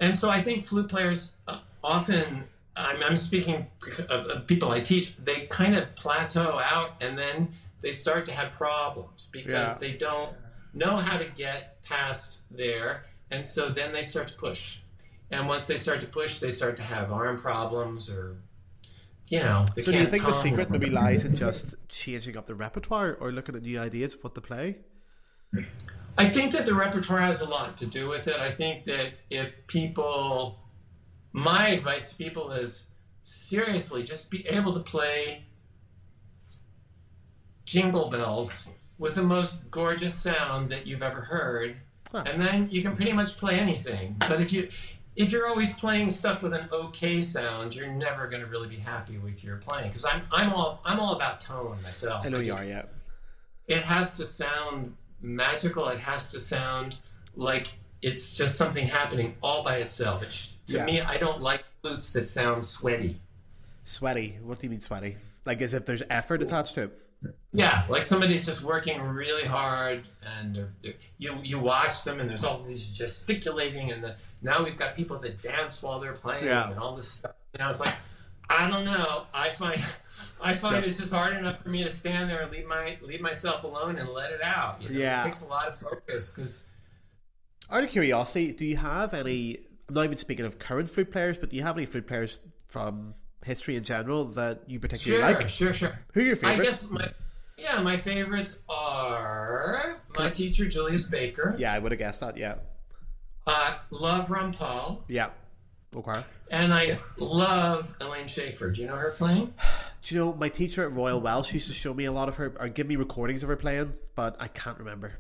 And 0.01 0.17
so 0.17 0.31
I 0.31 0.41
think 0.41 0.65
flute 0.65 0.89
players 0.89 1.33
uh, 1.49 1.59
often, 1.83 2.45
I'm, 2.77 3.03
I'm 3.03 3.17
speaking 3.17 3.67
of, 4.09 4.27
of 4.27 4.47
people 4.47 4.71
I 4.71 4.81
teach, 4.81 5.17
they 5.17 5.47
kind 5.47 5.77
of 5.77 5.95
plateau 5.97 6.61
out 6.61 7.03
and 7.03 7.19
then 7.19 7.49
they 7.83 7.93
start 7.93 8.25
to 8.27 8.33
have 8.33 8.53
problems 8.53 9.29
because 9.33 9.51
Yeah. 9.53 9.77
they 9.81 9.93
don't 9.93 10.35
know 10.73 10.97
how 10.97 11.19
to 11.19 11.25
get 11.27 11.83
past 11.83 12.39
there. 12.51 13.05
And 13.31 13.45
so 13.45 13.69
then 13.69 13.93
they 13.93 14.03
start 14.03 14.29
to 14.29 14.35
push. 14.35 14.79
And 15.31 15.47
once 15.49 15.67
they 15.67 15.77
start 15.77 16.01
to 16.01 16.07
push, 16.07 16.39
they 16.39 16.51
start 16.51 16.77
to 16.79 16.83
have 16.83 17.13
arm 17.13 17.37
problems 17.37 18.09
or, 18.11 18.37
you 19.29 19.41
know. 19.41 19.67
they 19.75 19.83
So 19.83 19.93
do 19.93 19.99
you 19.99 20.07
think 20.07 20.25
the 20.25 20.33
secret 20.33 20.71
maybe 20.71 20.91
lies 20.91 21.25
in 21.25 21.35
just 21.35 21.75
changing 21.89 22.37
up 22.37 22.47
the 22.47 22.55
repertoire 22.55 23.15
or 23.21 23.33
looking 23.33 23.55
at 23.55 23.63
new 23.63 23.79
ideas 23.79 24.15
of 24.15 24.25
what 24.25 24.35
to 24.35 24.41
play? 24.41 24.79
I 26.17 26.29
think 26.29 26.53
that 26.53 26.67
the 26.67 26.75
repertoire 26.75 27.21
has 27.21 27.41
a 27.43 27.49
lot 27.49 27.77
to 27.79 27.87
do 27.87 28.09
with 28.09 28.27
it. 28.29 28.37
I 28.37 28.51
think 28.51 28.85
that 28.85 29.13
if 29.31 29.67
people, 29.67 30.59
my 31.33 31.69
advice 31.69 32.11
to 32.11 32.17
people 32.17 32.51
is 32.53 32.87
seriously 33.23 34.03
just 34.03 34.31
be 34.31 34.47
able 34.49 34.73
to 34.73 34.81
play 34.81 35.45
jingle 37.65 38.09
bells 38.09 38.67
with 38.99 39.15
the 39.15 39.23
most 39.23 39.71
gorgeous 39.71 40.15
sound 40.15 40.71
that 40.71 40.87
you've 40.87 41.03
ever 41.03 41.21
heard 41.21 41.77
Huh. 42.11 42.25
and 42.27 42.41
then 42.41 42.69
you 42.71 42.81
can 42.81 42.97
pretty 42.97 43.13
much 43.13 43.37
play 43.37 43.59
anything 43.59 44.17
but 44.21 44.41
if 44.41 44.51
you 44.51 44.69
if 45.19 45.33
you're 45.33 45.47
always 45.49 45.75
playing 45.75 46.09
stuff 46.11 46.43
with 46.43 46.55
an 46.55 46.69
okay 46.73 47.21
sound 47.23 47.75
you're 47.75 47.93
never 47.93 48.27
going 48.29 48.41
to 48.43 48.47
really 48.49 48.69
be 48.69 48.77
happy 48.77 49.19
with 49.19 49.43
your 49.45 49.57
playing 49.57 49.89
because 49.89 50.05
I'm, 50.05 50.23
I'm 50.33 50.53
all 50.53 50.81
i'm 50.85 50.99
all 51.01 51.15
about 51.17 51.41
tone 51.41 51.77
myself 51.83 52.25
I 52.25 52.29
know 52.29 52.39
you 52.39 52.47
just- 52.47 52.59
are, 52.61 52.65
yeah. 52.65 52.83
it 53.67 53.83
has 53.83 54.17
to 54.17 54.25
sound 54.25 54.95
magical. 55.21 55.89
It 55.89 55.99
has 55.99 56.31
to 56.31 56.39
sound 56.39 56.99
like 57.35 57.67
it's 58.03 58.33
just 58.33 58.55
something 58.57 58.87
happening 58.87 59.35
all 59.43 59.65
by 59.65 59.79
itself. 59.79 60.23
To 60.67 60.75
Yeah. 60.77 60.85
me, 60.85 61.01
I 61.01 61.17
don't 61.19 61.43
like 61.43 61.65
flutes 61.83 62.13
that 62.13 62.29
sound 62.29 62.65
sweaty. 62.65 63.21
Sweaty. 63.85 64.39
What 64.45 64.61
do 64.61 64.67
you 64.67 64.71
mean 64.71 64.81
sweaty? 64.81 65.17
Like 65.45 65.61
as 65.61 65.75
if 65.75 65.87
there's 65.87 66.03
effort 66.09 66.41
attached 66.43 66.75
to 66.77 66.83
it. 66.85 66.99
Yeah, 67.53 67.85
like 67.89 68.05
somebody's 68.05 68.47
just 68.47 68.63
working 68.63 69.01
really 69.01 69.45
hard, 69.45 70.05
and 70.37 70.55
they're, 70.55 70.73
they're, 70.83 70.95
you 71.19 71.37
you 71.43 71.59
watch 71.59 72.05
them, 72.05 72.21
and 72.21 72.29
there's 72.31 72.45
all 72.45 72.63
these 72.63 72.91
gesticulating, 72.91 73.91
and 73.91 74.05
the, 74.05 74.15
now 74.43 74.65
we've 74.65 74.77
got 74.77 74.95
people 74.95 75.19
that 75.19 75.43
dance 75.43 75.83
while 75.83 76.01
they're 76.01 76.13
playing, 76.15 76.45
Yeah. 76.45 76.69
and 76.71 76.79
all 76.79 76.95
this 76.97 77.09
stuff. 77.11 77.33
You 77.55 77.59
know, 77.61 77.69
it's 77.69 77.81
like 77.81 77.95
I 78.51 78.69
don't 78.69 78.85
know. 78.85 79.27
I 79.35 79.49
find 79.51 79.81
I 80.41 80.55
find 80.55 80.77
Just- 80.77 80.89
it's 80.91 80.99
just 80.99 81.13
hard 81.13 81.37
enough 81.37 81.63
for 81.63 81.69
me 81.69 81.83
to 81.83 81.89
stand 81.89 82.31
there 82.31 82.41
and 82.43 82.51
leave 82.53 82.67
my 82.67 82.97
leave 83.03 83.21
myself 83.21 83.65
alone 83.65 83.97
and 83.99 84.09
let 84.11 84.31
it 84.33 84.41
out. 84.43 84.81
You 84.83 84.91
know? 84.91 84.99
Yeah. 84.99 85.23
it 85.23 85.25
takes 85.27 85.43
a 85.43 85.47
lot 85.49 85.67
of 85.69 85.79
focus 85.79 86.35
because. 86.35 86.65
Out 87.71 87.85
of 87.85 87.91
curiosity, 87.91 88.53
do 88.53 88.65
you 88.65 88.77
have 88.79 89.13
any? 89.13 89.59
I'm 89.89 89.95
not 89.95 90.05
even 90.05 90.17
speaking 90.17 90.47
of 90.47 90.59
current 90.59 90.89
flute 90.91 91.11
players, 91.11 91.37
but 91.37 91.51
do 91.51 91.57
you 91.57 91.63
have 91.63 91.77
any 91.77 91.85
flute 91.87 92.07
players 92.07 92.41
from 92.69 93.15
history 93.45 93.77
in 93.77 93.85
general 93.85 94.25
that 94.25 94.63
you 94.67 94.81
particularly 94.81 95.23
Sure, 95.23 95.33
like? 95.41 95.49
sure, 95.49 95.73
sure. 95.75 95.99
Who 96.15 96.21
are 96.21 96.25
your 96.25 96.33
I 96.37 96.39
favorites? 96.39 96.81
guess 96.83 96.91
my 96.91 97.09
yeah, 97.59 97.83
my 97.83 97.97
favorites 97.97 98.61
are 98.69 100.01
my 100.17 100.31
teacher 100.31 100.67
Julius 100.69 101.03
Baker. 101.09 101.55
Yeah, 101.59 101.73
I 101.75 101.79
would 101.79 101.93
have 101.93 101.99
guessed 101.99 102.21
that. 102.21 102.37
Yeah, 102.39 102.57
Uh, 103.49 103.75
love 103.91 104.29
Rampal, 104.29 104.99
yeah. 105.09 105.31
Okay. 105.97 106.21
and 106.51 106.73
I 106.75 106.99
love 107.19 107.95
Elaine 108.01 108.27
Shaffer. 108.29 108.71
Do 108.71 108.83
you 108.83 108.87
know 108.89 108.97
her 108.97 109.11
playing? 109.13 109.55
Do 110.03 110.15
you 110.15 110.21
know 110.21 110.33
my 110.35 110.49
teacher 110.51 110.85
at 110.85 110.93
Royal 110.93 111.21
Welsh 111.21 111.53
used 111.55 111.67
to 111.69 111.73
show 111.75 111.93
me 111.95 112.05
a 112.05 112.13
lot 112.13 112.29
of 112.29 112.37
her 112.37 112.55
or 112.61 112.69
give 112.69 112.87
me 112.87 112.97
recordings 112.97 113.43
of 113.43 113.49
her 113.49 113.57
playing, 113.57 113.95
but 114.15 114.37
I 114.39 114.49
can't 114.49 114.79
remember. 114.79 115.15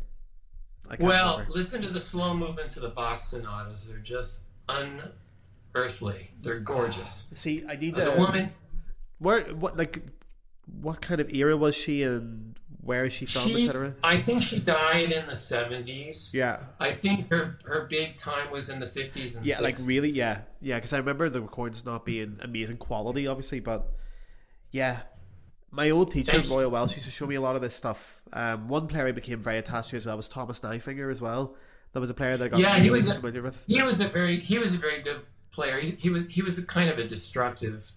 I 0.86 0.96
can't 0.96 1.08
Well, 1.08 1.32
remember. 1.38 1.52
listen 1.54 1.82
to 1.82 1.88
the 1.88 1.98
slow 2.00 2.34
movements 2.34 2.76
of 2.76 2.82
the 2.82 2.88
Bach 2.90 3.22
sonatas. 3.22 3.86
They're 3.88 3.98
just 3.98 4.40
unearthly. 5.74 6.30
They're 6.40 6.60
gorgeous. 6.60 7.26
see, 7.34 7.64
I 7.68 7.76
need 7.76 7.98
Uh, 7.98 8.04
the 8.04 8.20
woman, 8.20 8.52
Where 9.18 9.40
what 9.54 9.76
like 9.76 10.02
what 10.80 11.00
kind 11.00 11.20
of 11.20 11.32
era 11.32 11.56
was 11.56 11.74
she 11.74 12.02
and 12.02 12.58
where 12.88 13.04
is 13.04 13.12
she 13.12 13.26
from, 13.26 13.54
etc. 13.54 13.94
I 14.02 14.16
think 14.16 14.42
she 14.42 14.58
died 14.58 15.12
in 15.12 15.26
the 15.26 15.36
seventies. 15.36 16.30
Yeah, 16.34 16.60
I 16.80 16.90
think 16.92 17.30
her 17.30 17.58
her 17.64 17.86
big 17.86 18.16
time 18.16 18.50
was 18.50 18.68
in 18.68 18.80
the 18.80 18.86
fifties 18.86 19.36
and 19.36 19.46
yeah, 19.46 19.60
like 19.60 19.76
really, 19.82 20.08
yeah, 20.08 20.40
yeah. 20.60 20.76
Because 20.76 20.92
I 20.92 20.98
remember 20.98 21.28
the 21.28 21.40
recordings 21.40 21.84
not 21.84 22.04
being 22.04 22.38
amazing 22.42 22.78
quality, 22.78 23.26
obviously, 23.26 23.60
but 23.60 23.86
yeah. 24.72 25.00
My 25.70 25.90
old 25.90 26.10
teacher 26.10 26.32
Thanks. 26.32 26.48
Royal 26.48 26.70
Welsh 26.70 26.94
used 26.94 27.04
to 27.04 27.10
show 27.12 27.26
me 27.26 27.34
a 27.34 27.42
lot 27.42 27.54
of 27.54 27.60
this 27.60 27.74
stuff. 27.74 28.22
Um, 28.32 28.68
one 28.68 28.86
player 28.88 29.06
I 29.06 29.12
became 29.12 29.42
very 29.42 29.58
attached 29.58 29.90
to 29.90 29.98
as 29.98 30.06
well 30.06 30.16
was 30.16 30.26
Thomas 30.26 30.60
Nyfenger 30.60 31.10
as 31.12 31.20
well. 31.20 31.54
That 31.92 32.00
was 32.00 32.08
a 32.08 32.14
player 32.14 32.38
that 32.38 32.44
I 32.46 32.48
got 32.48 32.58
Yeah, 32.60 32.70
really 32.72 32.82
he 32.84 32.90
was 32.90 33.08
a- 33.10 33.14
familiar 33.14 33.42
with. 33.42 33.64
he 33.66 33.82
was 33.82 34.00
a 34.00 34.08
very 34.08 34.40
he 34.40 34.58
was 34.58 34.74
a 34.74 34.78
very 34.78 35.02
good 35.02 35.20
player. 35.50 35.78
He, 35.78 35.90
he 35.90 36.08
was 36.08 36.24
he 36.32 36.40
was 36.40 36.56
a 36.56 36.64
kind 36.66 36.88
of 36.88 36.98
a 36.98 37.04
destructive 37.04 37.92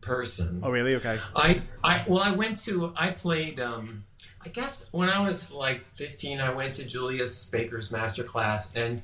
person. 0.00 0.60
Oh, 0.64 0.70
really? 0.72 0.96
Okay. 0.96 1.18
I 1.36 1.62
I 1.84 2.04
well 2.08 2.22
I 2.24 2.32
went 2.32 2.58
to 2.66 2.92
I 2.96 3.10
played 3.10 3.60
um 3.60 4.04
I 4.44 4.48
guess 4.48 4.88
when 4.92 5.08
I 5.08 5.20
was 5.20 5.52
like 5.52 5.86
15 5.88 6.40
I 6.40 6.52
went 6.52 6.74
to 6.74 6.84
Julius 6.84 7.44
Baker's 7.46 7.92
master 7.92 8.24
class 8.24 8.74
and 8.74 9.02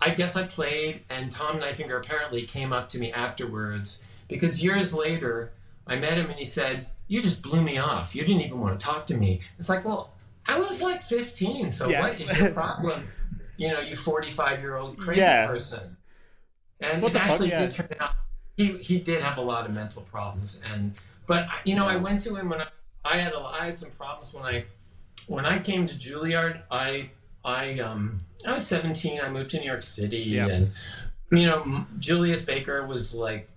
I 0.00 0.10
guess 0.10 0.36
I 0.36 0.44
played 0.46 1.02
and 1.10 1.30
Tom 1.30 1.60
Nyfenger 1.60 1.96
apparently 1.98 2.42
came 2.42 2.72
up 2.72 2.88
to 2.90 2.98
me 2.98 3.12
afterwards 3.12 4.02
because 4.28 4.62
years 4.62 4.92
later 4.94 5.52
I 5.86 5.96
met 5.96 6.14
him 6.14 6.26
and 6.30 6.38
he 6.38 6.44
said 6.44 6.88
you 7.08 7.20
just 7.20 7.42
blew 7.42 7.62
me 7.62 7.78
off. 7.78 8.14
You 8.14 8.22
didn't 8.22 8.42
even 8.42 8.60
want 8.60 8.78
to 8.78 8.84
talk 8.86 9.04
to 9.08 9.16
me. 9.16 9.40
It's 9.58 9.68
like, 9.68 9.84
well, 9.84 10.12
I 10.46 10.56
was 10.58 10.80
like 10.80 11.02
15, 11.02 11.70
so 11.70 11.88
Yeah. 11.88 12.02
what 12.02 12.20
is 12.20 12.40
your 12.40 12.50
problem? 12.52 13.04
you 13.56 13.68
know, 13.70 13.80
you 13.80 13.94
45 13.96 14.60
year 14.60 14.76
old 14.76 14.96
crazy 14.96 15.20
Yeah. 15.20 15.46
person. 15.46 15.96
And 16.80 17.02
What 17.02 17.10
it 17.10 17.12
the 17.14 17.18
fuck, 17.18 17.30
actually 17.30 17.48
yeah. 17.50 17.60
did 17.60 17.70
turn 17.72 17.88
out 18.00 18.12
he 18.56 18.76
he 18.78 18.98
did 18.98 19.22
have 19.22 19.38
a 19.38 19.40
lot 19.40 19.66
of 19.68 19.74
mental 19.74 20.02
problems 20.02 20.60
and 20.72 21.00
but 21.26 21.46
you 21.64 21.74
know 21.76 21.86
I 21.86 21.96
went 21.96 22.20
to 22.24 22.34
him 22.34 22.48
when 22.50 22.60
I, 22.60 22.66
I 23.04 23.16
had 23.16 23.32
a, 23.32 23.38
I 23.38 23.64
had 23.66 23.76
some 23.76 23.90
problems 23.92 24.34
when 24.34 24.44
I 24.44 24.64
when 25.26 25.46
I 25.46 25.58
came 25.58 25.86
to 25.86 25.94
Juilliard 25.94 26.62
I 26.70 27.10
I 27.44 27.78
um 27.80 28.20
I 28.46 28.52
was 28.52 28.66
17 28.66 29.20
I 29.20 29.28
moved 29.28 29.50
to 29.50 29.58
New 29.60 29.66
York 29.66 29.82
City 29.82 30.18
Yeah. 30.18 30.46
and 30.48 30.72
you 31.30 31.46
know 31.46 31.86
Julius 31.98 32.44
Baker 32.44 32.86
was 32.86 33.14
like 33.14 33.48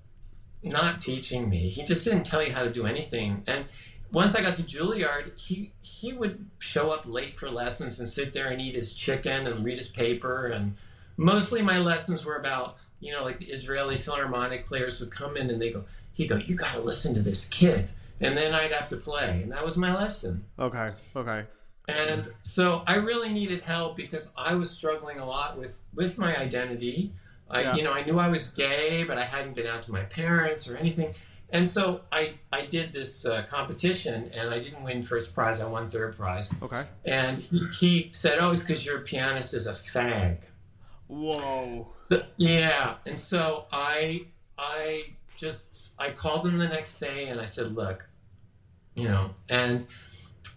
not 0.64 1.00
teaching 1.00 1.50
me. 1.50 1.70
He 1.70 1.84
just 1.84 2.06
didn't 2.06 2.24
tell 2.26 2.42
you 2.42 2.54
how 2.54 2.64
to 2.64 2.70
do 2.72 2.86
anything. 2.86 3.44
And 3.48 3.66
once 4.14 4.34
I 4.36 4.42
got 4.42 4.56
to 4.58 4.64
Juilliard 4.64 5.38
he 5.40 5.72
he 5.82 6.14
would 6.14 6.46
show 6.60 6.92
up 6.92 7.06
late 7.06 7.36
for 7.38 7.50
lessons 7.50 8.00
and 8.00 8.08
sit 8.08 8.34
there 8.34 8.50
and 8.50 8.62
eat 8.62 8.76
his 8.76 8.94
chicken 8.94 9.48
and 9.48 9.66
read 9.66 9.78
his 9.78 9.88
paper. 9.90 10.48
And 10.48 10.76
mostly 11.18 11.62
my 11.62 11.80
lessons 11.80 12.24
were 12.26 12.36
about 12.38 12.78
you 13.00 13.12
know 13.12 13.24
like 13.24 13.38
the 13.40 13.46
israeli 13.48 13.98
philharmonic 13.98 14.66
players 14.66 15.00
would 15.02 15.12
come 15.12 15.36
in 15.36 15.50
and 15.50 15.62
they 15.62 15.72
go 15.72 15.84
he 16.14 16.26
go 16.26 16.38
you 16.38 16.56
got 16.56 16.72
to 16.74 16.80
listen 16.80 17.14
to 17.14 17.22
this 17.22 17.50
kid 17.50 17.90
and 18.22 18.38
then 18.38 18.54
i'd 18.54 18.72
have 18.72 18.88
to 18.90 18.98
play 18.98 19.42
and 19.44 19.52
that 19.52 19.64
was 19.64 19.78
my 19.78 19.94
lesson 19.96 20.44
Okay. 20.60 20.90
Okay. 21.16 21.44
and 21.88 22.28
so 22.44 22.84
i 22.88 22.96
really 22.96 23.32
needed 23.34 23.62
help 23.62 23.96
because 23.96 24.32
i 24.38 24.54
was 24.56 24.70
struggling 24.72 25.20
a 25.20 25.26
lot 25.26 25.58
with 25.58 25.80
with 25.94 26.18
my 26.18 26.38
identity 26.38 27.12
i 27.50 27.62
Yeah. 27.62 27.76
you 27.76 27.84
know 27.84 27.94
i 27.94 28.04
knew 28.04 28.20
i 28.20 28.28
was 28.30 28.50
gay 28.52 29.04
but 29.04 29.18
i 29.18 29.24
hadn't 29.24 29.54
been 29.56 29.68
out 29.68 29.82
to 29.84 29.92
my 29.92 30.04
parents 30.04 30.70
or 30.70 30.78
anything 30.78 31.14
and 31.50 31.68
so 31.68 32.02
i 32.12 32.36
i 32.54 32.66
did 32.66 32.94
this 32.94 33.26
uh, 33.26 33.44
competition 33.50 34.30
and 34.34 34.50
i 34.50 34.60
didn't 34.60 34.84
win 34.84 35.02
first 35.02 35.34
prize 35.36 35.62
i 35.62 35.66
won 35.68 35.90
third 35.90 36.16
prize 36.16 36.54
Okay. 36.62 36.84
and 37.06 37.40
he, 37.40 37.68
he 37.80 38.10
said 38.14 38.40
oh 38.40 38.52
it's 38.52 38.62
because 38.62 38.86
your 38.86 39.00
pianist 39.02 39.54
is 39.54 39.68
a 39.68 39.74
fag 39.74 40.44
Whoa. 41.08 41.90
so- 42.10 42.24
yeah, 42.38 42.96
and 43.06 43.20
so 43.20 43.66
I 43.72 44.26
I 44.58 45.14
just 45.38 45.94
I 46.00 46.12
called 46.12 46.46
him 46.48 46.58
the 46.58 46.68
next 46.68 47.00
day 47.00 47.28
and 47.28 47.40
I 47.40 47.46
said, 47.46 47.74
look, 47.76 48.08
you 48.96 49.08
know, 49.08 49.32
and 49.50 49.86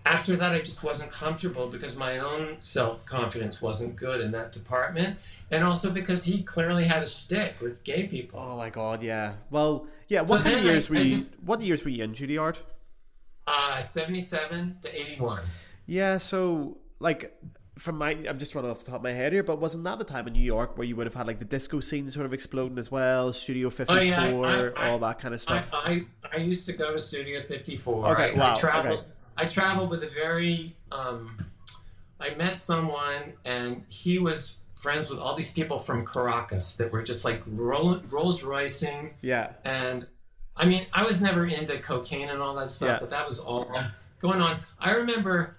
after 0.05 0.37
that 0.37 0.53
I 0.53 0.61
just 0.61 0.83
wasn't 0.85 1.11
comfortable 1.11 1.67
because 1.69 1.97
my 1.97 2.19
own 2.19 2.57
self 2.61 3.05
confidence 3.07 3.61
wasn't 3.63 3.97
good 3.97 4.21
in 4.21 4.31
that 4.33 4.53
department, 4.53 5.19
and 5.51 5.65
also 5.65 5.91
because 5.91 6.25
he 6.25 6.43
clearly 6.43 6.85
had 6.85 7.03
a 7.03 7.07
shtick 7.09 7.61
with 7.61 7.83
gay 7.85 8.07
people. 8.07 8.39
Oh 8.41 8.57
my 8.57 8.71
god. 8.71 9.03
Yeah. 9.03 9.35
Well. 9.51 9.87
Yeah. 10.09 10.21
What 10.21 10.29
So 10.29 10.43
kind 10.43 10.47
of 10.49 10.63
then 10.63 10.67
I- 10.69 10.73
years 10.75 10.91
were 10.91 10.97
I 10.97 11.01
you? 11.01 11.17
just- 11.17 11.35
What 11.41 11.61
years 11.61 11.85
were 11.85 11.91
you 11.91 12.05
in 12.05 12.13
Juilliard? 12.15 12.57
Uh, 13.47 13.81
seventy-seven 13.81 14.79
to 14.83 15.01
eighty-one. 15.01 15.43
Yeah. 15.87 16.19
So 16.19 16.79
like. 17.01 17.33
From 17.79 17.99
my, 17.99 18.13
I'm 18.27 18.39
just 18.39 18.55
running 18.55 18.71
off 18.71 18.79
the 18.79 18.87
top 18.91 19.01
of 19.01 19.03
my 19.03 19.11
head 19.13 19.35
here, 19.35 19.43
but 19.43 19.61
wasn't 19.61 19.85
that 19.85 19.99
the 19.99 20.05
time 20.05 20.27
in 20.27 20.33
New 20.33 20.43
York 20.43 20.79
where 20.79 20.87
you 20.87 20.97
would 20.97 21.07
have 21.07 21.13
had 21.15 21.27
like 21.27 21.39
the 21.39 21.45
disco 21.45 21.81
scene 21.81 22.11
sort 22.11 22.25
of 22.25 22.33
exploding 22.33 22.79
as 22.79 22.91
well, 22.91 23.33
Studio 23.35 23.69
54, 23.69 23.97
Oh, 23.99 24.01
yeah, 24.03 24.23
I- 24.77 24.87
I- 24.87 24.91
all 24.91 24.99
that 25.01 25.19
kind 25.19 25.35
of 25.35 25.41
stuff? 25.43 25.71
I 25.75 26.07
I 26.33 26.39
used 26.39 26.65
to 26.67 26.73
go 26.73 26.93
to 26.95 26.99
Studio 26.99 27.43
54. 27.43 28.09
Okay, 28.13 28.33
I, 28.35 28.39
wow, 28.39 28.53
I 28.55 28.59
traveled. 28.59 28.99
okay. 29.01 29.09
I 29.37 29.45
traveled 29.45 29.91
with 29.91 30.03
a 30.05 30.09
very. 30.09 30.75
Um, 30.91 31.37
I 32.19 32.31
met 32.35 32.59
someone, 32.59 33.35
and 33.45 33.85
he 33.89 34.19
was 34.19 34.57
friends 34.75 35.11
with 35.11 35.19
all 35.19 35.35
these 35.35 35.53
people 35.53 35.79
from 35.79 36.07
Caracas 36.07 36.75
that 36.77 36.91
were 36.91 37.03
just 37.03 37.25
like 37.27 37.43
Roll- 37.47 38.01
Rolls 38.11 38.43
Roycing, 38.43 39.11
yeah. 39.21 39.53
and 39.65 40.07
I 40.57 40.65
mean, 40.65 40.87
I 40.95 41.05
was 41.05 41.21
never 41.21 41.45
into 41.45 41.79
cocaine 41.79 42.31
and 42.31 42.41
all 42.41 42.55
that 42.55 42.71
stuff, 42.71 42.89
Yeah. 42.89 42.99
but 43.01 43.11
that 43.11 43.27
was 43.27 43.39
all 43.39 43.71
going 44.19 44.41
on. 44.41 44.61
I 44.81 44.93
remember 44.93 45.59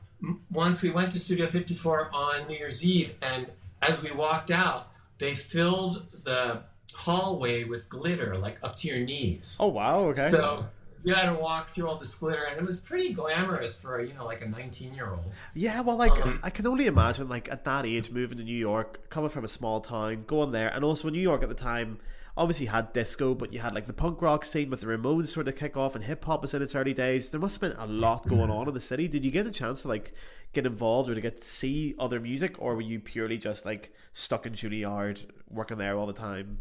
once 0.51 0.81
we 0.81 0.89
went 0.89 1.11
to 1.11 1.19
Studio 1.19 1.47
54 1.47 2.09
on 2.13 2.47
New 2.47 2.55
Year's 2.55 2.83
Eve, 2.83 3.15
and 3.21 3.47
as 3.81 4.03
we 4.03 4.11
walked 4.11 4.51
out, 4.51 4.91
they 5.17 5.35
filled 5.35 6.05
the 6.23 6.63
hallway 6.93 7.63
with 7.63 7.89
glitter, 7.89 8.37
like 8.37 8.57
up 8.63 8.75
to 8.77 8.87
your 8.87 8.99
knees. 8.99 9.57
Oh 9.59 9.67
wow. 9.67 9.99
Okay. 10.05 10.29
So 10.31 10.67
you 11.03 11.13
had 11.13 11.31
to 11.31 11.39
walk 11.39 11.69
through 11.69 11.87
all 11.87 11.95
this 11.97 12.13
glitter, 12.15 12.43
and 12.43 12.57
it 12.57 12.65
was 12.65 12.79
pretty 12.79 13.13
glamorous 13.13 13.77
for 13.77 14.01
you 14.01 14.13
know 14.13 14.25
like 14.25 14.41
a 14.41 14.47
19 14.47 14.93
year 14.93 15.11
old. 15.11 15.33
Yeah, 15.53 15.81
well, 15.81 15.95
like 15.97 16.25
Um, 16.25 16.39
I 16.43 16.49
can 16.49 16.65
only 16.67 16.87
imagine, 16.87 17.29
like 17.29 17.49
at 17.51 17.63
that 17.65 17.85
age, 17.85 18.11
moving 18.11 18.37
to 18.39 18.43
New 18.43 18.57
York, 18.57 19.09
coming 19.09 19.29
from 19.29 19.45
a 19.45 19.47
small 19.47 19.79
town, 19.81 20.23
going 20.25 20.51
there, 20.51 20.69
and 20.69 20.83
also 20.83 21.07
in 21.07 21.13
New 21.13 21.21
York 21.21 21.43
at 21.43 21.49
the 21.49 21.55
time, 21.55 21.99
obviously 22.37 22.67
had 22.67 22.93
disco, 22.93 23.33
but 23.35 23.51
you 23.51 23.59
had 23.59 23.73
like 23.73 23.85
the 23.87 23.93
punk 23.93 24.21
rock 24.21 24.45
scene 24.45 24.69
with 24.69 24.81
the 24.81 24.87
Ramones 24.87 25.27
sort 25.27 25.47
of 25.47 25.55
kick 25.57 25.75
off, 25.75 25.95
and 25.95 26.03
hip 26.03 26.23
hop 26.25 26.41
was 26.41 26.53
in 26.53 26.61
its 26.61 26.75
early 26.75 26.93
days. 26.93 27.29
There 27.29 27.39
must 27.41 27.59
have 27.59 27.71
been 27.71 27.79
a 27.79 27.87
lot 27.87 28.27
going 28.27 28.49
on 28.49 28.67
in 28.67 28.73
the 28.73 28.79
city. 28.79 29.07
Did 29.07 29.25
you 29.25 29.31
get 29.31 29.45
a 29.47 29.51
chance 29.51 29.81
to 29.81 29.87
like 29.87 30.13
get 30.53 30.65
involved 30.65 31.09
or 31.09 31.15
to 31.15 31.21
get 31.21 31.37
to 31.37 31.43
see 31.47 31.95
other 31.99 32.19
music, 32.19 32.55
or 32.59 32.75
were 32.75 32.81
you 32.81 32.99
purely 32.99 33.37
just 33.37 33.65
like 33.65 33.91
stuck 34.13 34.45
in 34.45 34.53
Juilliard, 34.53 35.25
working 35.49 35.77
there 35.77 35.97
all 35.97 36.05
the 36.05 36.13
time? 36.13 36.59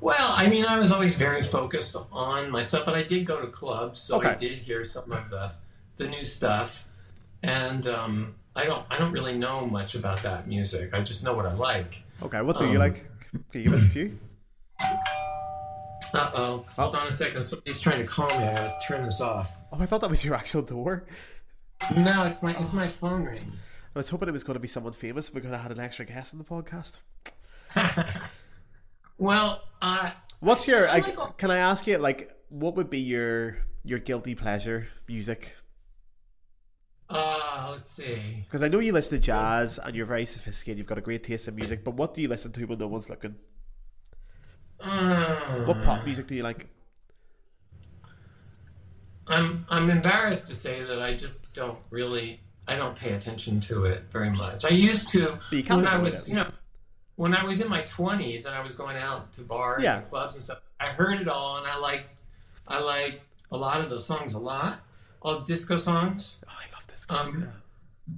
Well, 0.00 0.32
I 0.36 0.48
mean, 0.48 0.66
I 0.66 0.78
was 0.78 0.92
always 0.92 1.16
very 1.16 1.40
focused 1.40 1.96
on 2.12 2.50
myself, 2.50 2.84
but 2.84 2.94
I 2.94 3.02
did 3.02 3.24
go 3.24 3.40
to 3.40 3.46
clubs, 3.46 4.00
so 4.00 4.20
I 4.20 4.34
did 4.34 4.58
hear 4.58 4.84
some 4.84 5.10
of 5.12 5.30
the 5.30 5.52
the 5.96 6.08
new 6.08 6.24
stuff, 6.24 6.86
and 7.42 7.86
um, 7.86 8.34
I 8.54 8.64
don't 8.64 8.84
I 8.90 8.98
don't 8.98 9.12
really 9.12 9.36
know 9.38 9.66
much 9.66 9.94
about 9.94 10.22
that 10.24 10.46
music. 10.46 10.92
I 10.92 11.00
just 11.00 11.24
know 11.24 11.32
what 11.32 11.46
I 11.46 11.54
like. 11.54 12.02
Okay, 12.22 12.42
what 12.42 12.58
do 12.58 12.64
you 12.64 12.72
Um, 12.72 12.78
like? 12.78 13.06
Can 13.30 13.44
you 13.54 13.62
give 13.64 13.72
us 13.72 13.86
a 13.86 13.88
few? 13.88 14.18
Uh 16.14 16.30
oh, 16.34 16.66
hold 16.76 16.94
on 16.94 17.06
a 17.06 17.12
second. 17.12 17.42
Somebody's 17.42 17.80
trying 17.80 17.98
to 18.00 18.06
call 18.06 18.28
me. 18.28 18.34
I 18.44 18.54
gotta 18.54 18.78
turn 18.86 19.02
this 19.04 19.20
off. 19.20 19.56
Oh, 19.72 19.78
I 19.80 19.86
thought 19.86 20.00
that 20.02 20.10
was 20.10 20.24
your 20.24 20.34
actual 20.34 20.62
door. 20.62 21.04
No, 21.96 22.24
it's 22.26 22.42
my 22.42 22.52
it's 22.52 22.72
my 22.72 22.88
phone 22.88 23.24
ring. 23.24 23.52
I 23.94 23.98
was 23.98 24.08
hoping 24.08 24.28
it 24.28 24.32
was 24.32 24.44
going 24.44 24.54
to 24.54 24.60
be 24.60 24.68
someone 24.68 24.92
famous. 24.92 25.28
Going 25.28 25.50
to 25.50 25.58
have 25.58 25.70
an 25.70 25.80
extra 25.80 26.04
guest 26.04 26.34
on 26.34 26.38
the 26.38 26.44
podcast. 26.44 27.00
Well, 29.18 29.62
uh, 29.80 30.10
What's 30.40 30.66
your? 30.66 30.88
I 30.88 30.94
I, 30.94 30.98
like 30.98 31.36
can 31.38 31.50
I 31.52 31.58
ask 31.58 31.86
you 31.86 31.98
like 31.98 32.30
what 32.48 32.74
would 32.74 32.90
be 32.90 32.98
your 32.98 33.58
your 33.84 34.00
guilty 34.00 34.34
pleasure 34.34 34.88
music? 35.06 35.54
uh, 37.08 37.68
let's 37.70 37.90
see. 37.90 38.44
Because 38.44 38.62
I 38.62 38.68
know 38.68 38.78
you 38.80 38.92
listen 38.92 39.18
to 39.18 39.24
jazz 39.24 39.78
and 39.78 39.94
you're 39.94 40.06
very 40.06 40.26
sophisticated. 40.26 40.78
You've 40.78 40.86
got 40.86 40.98
a 40.98 41.02
great 41.02 41.22
taste 41.22 41.46
in 41.46 41.54
music. 41.54 41.84
But 41.84 41.94
what 41.94 42.14
do 42.14 42.22
you 42.22 42.28
listen 42.28 42.50
to 42.52 42.64
when 42.64 42.78
no 42.78 42.88
one's 42.88 43.08
looking? 43.08 43.36
Uh, 44.82 45.64
What 45.64 45.82
pop 45.82 46.04
music 46.04 46.26
do 46.26 46.34
you 46.34 46.42
like? 46.42 46.68
I'm 49.26 49.64
I'm 49.70 49.88
embarrassed 49.88 50.46
to 50.48 50.54
say 50.54 50.82
that 50.82 51.00
I 51.00 51.14
just 51.14 51.52
don't 51.52 51.78
really 51.90 52.40
I 52.66 52.76
don't 52.76 52.96
pay 52.96 53.12
attention 53.12 53.60
to 53.60 53.84
it 53.84 54.04
very 54.10 54.30
much. 54.30 54.64
I 54.64 54.70
used 54.70 55.08
to 55.10 55.38
when 55.68 55.86
I 55.86 55.96
was 55.98 56.26
you 56.26 56.34
know 56.34 56.50
when 57.16 57.34
I 57.34 57.44
was 57.44 57.60
in 57.60 57.68
my 57.68 57.82
twenties 57.82 58.44
and 58.46 58.54
I 58.54 58.60
was 58.60 58.72
going 58.72 58.96
out 58.96 59.32
to 59.34 59.42
bars 59.42 59.82
Yeah. 59.82 59.98
and 59.98 60.06
clubs 60.08 60.34
and 60.34 60.42
stuff. 60.42 60.58
I 60.80 60.86
heard 60.86 61.20
it 61.20 61.28
all 61.28 61.58
and 61.58 61.66
I 61.66 61.78
like 61.78 62.04
I 62.66 62.80
like 62.80 63.22
a 63.50 63.56
lot 63.56 63.80
of 63.80 63.90
those 63.90 64.04
songs 64.06 64.34
a 64.34 64.38
lot. 64.40 64.80
All 65.22 65.40
disco 65.40 65.76
songs. 65.76 66.38
Oh, 66.48 66.52
I 66.58 66.72
love 66.74 66.86
disco. 66.88 67.14
Um, 67.14 67.40
yeah. 67.42 67.46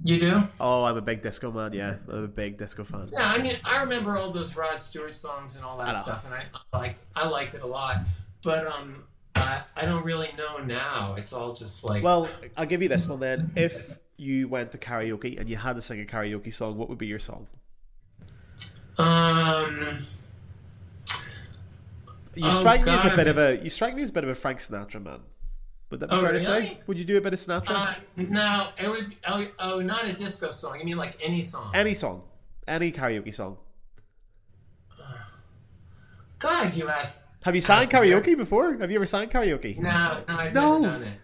You 0.03 0.19
do? 0.19 0.43
Oh, 0.59 0.83
I'm 0.83 0.97
a 0.97 1.01
big 1.01 1.21
disco 1.21 1.51
man. 1.51 1.73
Yeah, 1.73 1.95
I'm 2.09 2.25
a 2.25 2.27
big 2.27 2.57
disco 2.57 2.83
fan. 2.83 3.09
Yeah, 3.11 3.19
I 3.23 3.41
mean 3.41 3.55
I 3.63 3.81
remember 3.81 4.17
all 4.17 4.31
those 4.31 4.55
Rod 4.55 4.79
Stewart 4.79 5.15
songs 5.15 5.55
and 5.55 5.65
all 5.65 5.79
I 5.81 5.85
that 5.85 5.93
know. 5.93 6.01
stuff 6.01 6.25
and 6.25 6.33
I, 6.33 6.45
I 6.73 6.77
like 6.77 6.95
I 7.15 7.27
liked 7.27 7.53
it 7.55 7.61
a 7.61 7.65
lot. 7.67 8.01
But 8.43 8.67
um 8.67 9.03
I, 9.35 9.61
I 9.75 9.85
don't 9.85 10.05
really 10.05 10.29
know 10.37 10.59
now. 10.59 11.15
It's 11.17 11.33
all 11.33 11.53
just 11.53 11.83
like 11.83 12.03
Well, 12.03 12.29
I'll 12.55 12.65
give 12.65 12.81
you 12.81 12.89
this 12.89 13.07
one 13.07 13.19
then. 13.19 13.51
If 13.55 13.99
you 14.17 14.47
went 14.47 14.71
to 14.73 14.77
karaoke 14.77 15.39
and 15.39 15.49
you 15.49 15.57
had 15.57 15.75
to 15.75 15.81
sing 15.81 15.99
a 16.01 16.05
karaoke 16.05 16.53
song, 16.53 16.77
what 16.77 16.87
would 16.89 16.97
be 16.97 17.07
your 17.07 17.19
song? 17.19 17.47
um 18.97 19.97
You 22.35 22.45
Oh, 22.47 22.49
strike 22.49 22.85
me 22.85 22.91
as 22.91 23.05
a 23.05 23.07
God. 23.09 23.15
bit 23.15 23.27
of 23.27 23.37
a 23.37 23.57
you 23.63 23.69
strike 23.69 23.95
me 23.95 24.03
as 24.03 24.09
a 24.09 24.13
bit 24.13 24.23
of 24.23 24.29
a 24.29 24.35
Frank 24.35 24.59
Sinatra 24.59 25.01
man. 25.03 25.19
Would 25.91 25.99
that 25.99 26.09
be 26.09 26.15
Oh, 26.15 26.21
fair 26.21 26.31
to 26.33 26.39
say? 26.41 26.79
Would 26.87 26.97
you 26.97 27.05
do 27.05 27.17
a 27.17 27.21
bit 27.21 27.33
of 27.33 27.39
Sinatra? 27.39 27.65
Uh, 27.69 27.93
no, 28.17 28.69
it 28.77 28.89
would. 28.89 29.09
Be, 29.09 29.17
oh, 29.27 29.45
oh, 29.59 29.79
not 29.81 30.03
a 30.05 30.13
disco 30.13 30.49
song. 30.51 30.79
You 30.79 30.85
mean 30.85 30.97
like 30.97 31.17
any 31.23 31.41
song? 31.43 31.71
any 31.75 31.93
song, 31.93 32.23
any 32.67 32.91
karaoke 32.91 33.33
song. 33.33 33.57
God, 36.39 36.73
you 36.73 36.89
asked. 36.89 37.21
Have 37.43 37.55
you 37.55 37.61
sang 37.61 37.83
Ask 37.83 37.93
me. 37.93 37.99
karaoke 37.99 38.35
before? 38.35 38.77
Have 38.77 38.89
you 38.89 38.97
ever 38.97 39.05
sang 39.05 39.29
karaoke? 39.29 39.77
No, 39.77 40.23
no, 40.27 40.35
I've 40.35 40.53
No. 40.53 40.79
never 40.79 40.93
done 40.99 41.03
it. 41.03 41.19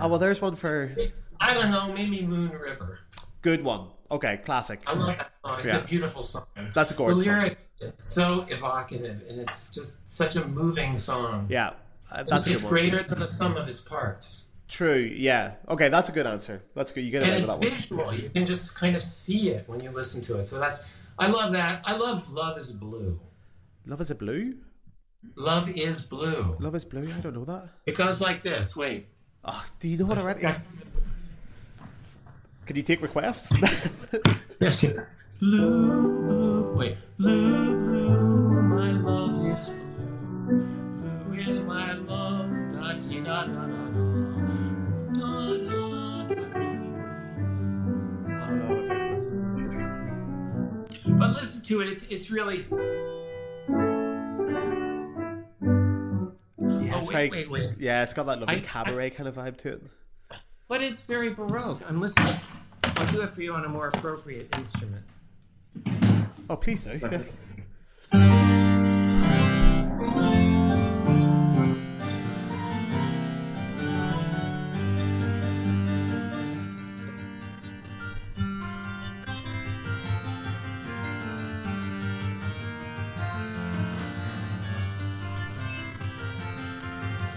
Oh 0.00 0.08
well, 0.08 0.18
there's 0.18 0.40
one 0.42 0.56
for 0.56 0.94
I 1.40 1.54
don't 1.54 1.70
know. 1.70 1.92
Maybe 1.92 2.26
Moon 2.26 2.50
River. 2.50 3.00
good 3.42 3.62
one. 3.62 3.88
Okay, 4.10 4.38
classic. 4.38 4.80
I 4.86 4.94
like 4.94 5.18
that 5.18 5.32
song. 5.44 5.58
It's 5.58 5.66
Yeah. 5.66 5.76
a 5.78 5.84
beautiful 5.86 6.22
song. 6.22 6.46
That's 6.74 6.90
a 6.90 6.94
The 6.94 6.98
gorgeous 6.98 7.24
song. 7.24 7.34
lyric 7.34 7.58
is 7.80 7.94
so 7.98 8.46
evocative, 8.48 9.22
and 9.28 9.40
it's 9.40 9.68
just 9.68 9.98
such 10.10 10.36
a 10.36 10.46
moving 10.48 10.96
song. 10.98 11.46
Yeah, 11.50 11.72
uh, 12.12 12.22
that's 12.24 12.46
it's 12.46 12.62
greater 12.62 13.02
than 13.02 13.18
the 13.18 13.28
sum 13.28 13.56
of 13.56 13.68
its 13.68 13.80
parts. 13.80 14.44
True. 14.68 14.96
Yeah. 14.96 15.54
Okay, 15.68 15.88
that's 15.88 16.08
a 16.08 16.12
good 16.12 16.26
answer. 16.26 16.62
That's 16.74 16.92
good. 16.92 17.04
You 17.04 17.10
get 17.10 17.22
it 17.22 17.28
and 17.28 17.32
right 17.32 17.40
it's 17.40 17.48
with 17.48 17.60
that 17.60 17.66
one. 17.66 17.76
visual. 17.76 18.14
You 18.14 18.30
can 18.30 18.46
just 18.46 18.76
kind 18.76 18.96
of 18.96 19.02
see 19.02 19.50
it 19.50 19.68
when 19.68 19.80
you 19.82 19.90
listen 19.90 20.22
to 20.22 20.38
it. 20.38 20.46
So 20.46 20.58
that's. 20.58 20.84
I 21.18 21.28
love 21.28 21.52
that. 21.52 21.82
I 21.84 21.96
love 21.96 22.30
Love 22.32 22.58
is 22.58 22.72
Blue. 22.72 23.20
Love 23.86 24.00
is 24.00 24.10
a 24.10 24.14
blue. 24.14 24.54
Love 25.36 25.68
is 25.76 26.02
blue. 26.02 26.56
Love 26.58 26.74
is 26.74 26.84
blue. 26.84 27.08
I 27.16 27.20
don't 27.20 27.34
know 27.34 27.44
that. 27.44 27.68
It 27.86 27.96
goes 27.96 28.20
like 28.20 28.42
this. 28.42 28.74
Wait. 28.74 29.06
Oh, 29.44 29.64
do 29.78 29.88
you 29.88 29.98
know 29.98 30.06
what 30.06 30.18
already? 30.18 30.40
Can 32.66 32.76
you 32.76 32.82
take 32.82 33.02
requests? 33.02 33.52
Yes, 34.60 34.78
sir. 34.78 35.08
Blue, 35.40 36.72
wait. 36.74 36.96
Blue, 37.18 37.86
blue, 37.86 38.62
my 38.62 38.92
love 38.92 39.58
is 39.58 39.68
blue. 39.68 40.93
Is 41.46 41.62
my 41.64 41.92
love. 41.92 42.50
Da 42.72 42.92
dee 42.94 43.20
da 43.20 43.44
da 43.44 43.66
da 43.66 43.66
da. 43.66 43.74
Da 45.12 45.56
da 45.56 46.28
da. 46.28 46.34
no. 48.54 48.68
I 48.88 48.90
picked 49.56 49.74
it 49.74 49.82
up. 49.82 51.18
But 51.18 51.30
listen 51.32 51.62
to 51.64 51.80
it. 51.82 51.88
It's 51.88 52.06
it's 52.08 52.30
really. 52.30 52.64
Yeah, 56.80 56.94
Oh, 56.96 57.00
it's 57.00 57.08
wait, 57.08 57.14
very. 57.14 57.30
wait, 57.30 57.50
wait. 57.50 57.70
Yeah, 57.78 58.02
it's 58.02 58.14
got 58.14 58.26
that 58.26 58.40
lovely 58.40 58.56
I- 58.56 58.60
cabaret 58.60 59.10
kind 59.10 59.28
of 59.28 59.34
vibe 59.36 59.56
to 59.58 59.68
it. 59.74 59.82
But 60.68 60.80
it's 60.80 61.04
very 61.04 61.30
baroque. 61.30 61.82
I'm 61.86 62.00
listening. 62.00 62.34
I'll 62.84 63.06
do 63.06 63.20
it 63.22 63.30
for 63.30 63.42
you 63.42 63.52
on 63.54 63.64
a 63.64 63.68
more 63.68 63.88
appropriate 63.88 64.48
instrument. 64.56 65.04
Oh, 66.48 66.56
please 66.56 66.84
do. 66.84 66.98
Yeah. 68.12 70.90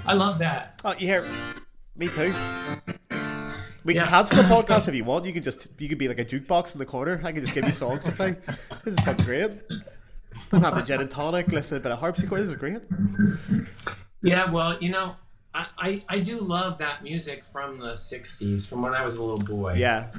I 0.08 0.14
love 0.14 0.40
that. 0.40 0.80
Oh, 0.86 0.94
you 0.98 1.08
hear? 1.08 1.26
Me 1.96 2.08
too. 2.08 2.34
We 3.84 3.94
can 3.94 4.04
Yeah. 4.04 4.08
cancel 4.08 4.38
the 4.38 4.44
podcast 4.44 4.88
if 4.88 4.96
you 4.96 5.04
want. 5.04 5.26
You 5.26 5.34
can 5.34 5.44
just 5.44 5.68
you 5.80 5.88
could 5.88 5.98
be 5.98 6.08
like 6.08 6.20
a 6.20 6.26
jukebox 6.26 6.74
in 6.76 6.80
the 6.80 6.86
corner. 6.86 7.22
I 7.24 7.32
can 7.32 7.42
just 7.42 7.54
give 7.56 7.66
you 7.66 7.72
songs 7.72 8.04
to 8.06 8.12
play. 8.12 8.36
This 8.84 8.94
is 8.96 9.00
fucking 9.02 9.26
great. 9.26 9.52
I'm 10.52 10.62
having 10.62 10.80
a 10.84 10.86
gin 10.86 11.02
and 11.02 11.10
tonic, 11.10 11.48
listen 11.48 11.76
to 11.76 11.82
a 11.82 11.84
bit 11.84 11.92
of 11.94 12.00
harpsichord. 12.00 12.40
This 12.42 12.50
is 12.50 12.56
great. 12.56 12.82
Yeah, 14.22 14.52
well, 14.52 14.78
you 14.80 14.90
know, 14.92 15.16
I, 15.54 15.66
I, 15.78 16.04
I 16.10 16.20
do 16.20 16.40
love 16.40 16.78
that 16.80 17.04
music 17.04 17.44
from 17.46 17.80
the 17.80 17.94
60s, 17.94 18.68
from 18.70 18.82
when 18.82 18.94
I 18.94 19.04
was 19.04 19.18
a 19.18 19.24
little 19.24 19.40
boy. 19.40 19.74
Yeah. 19.76 20.12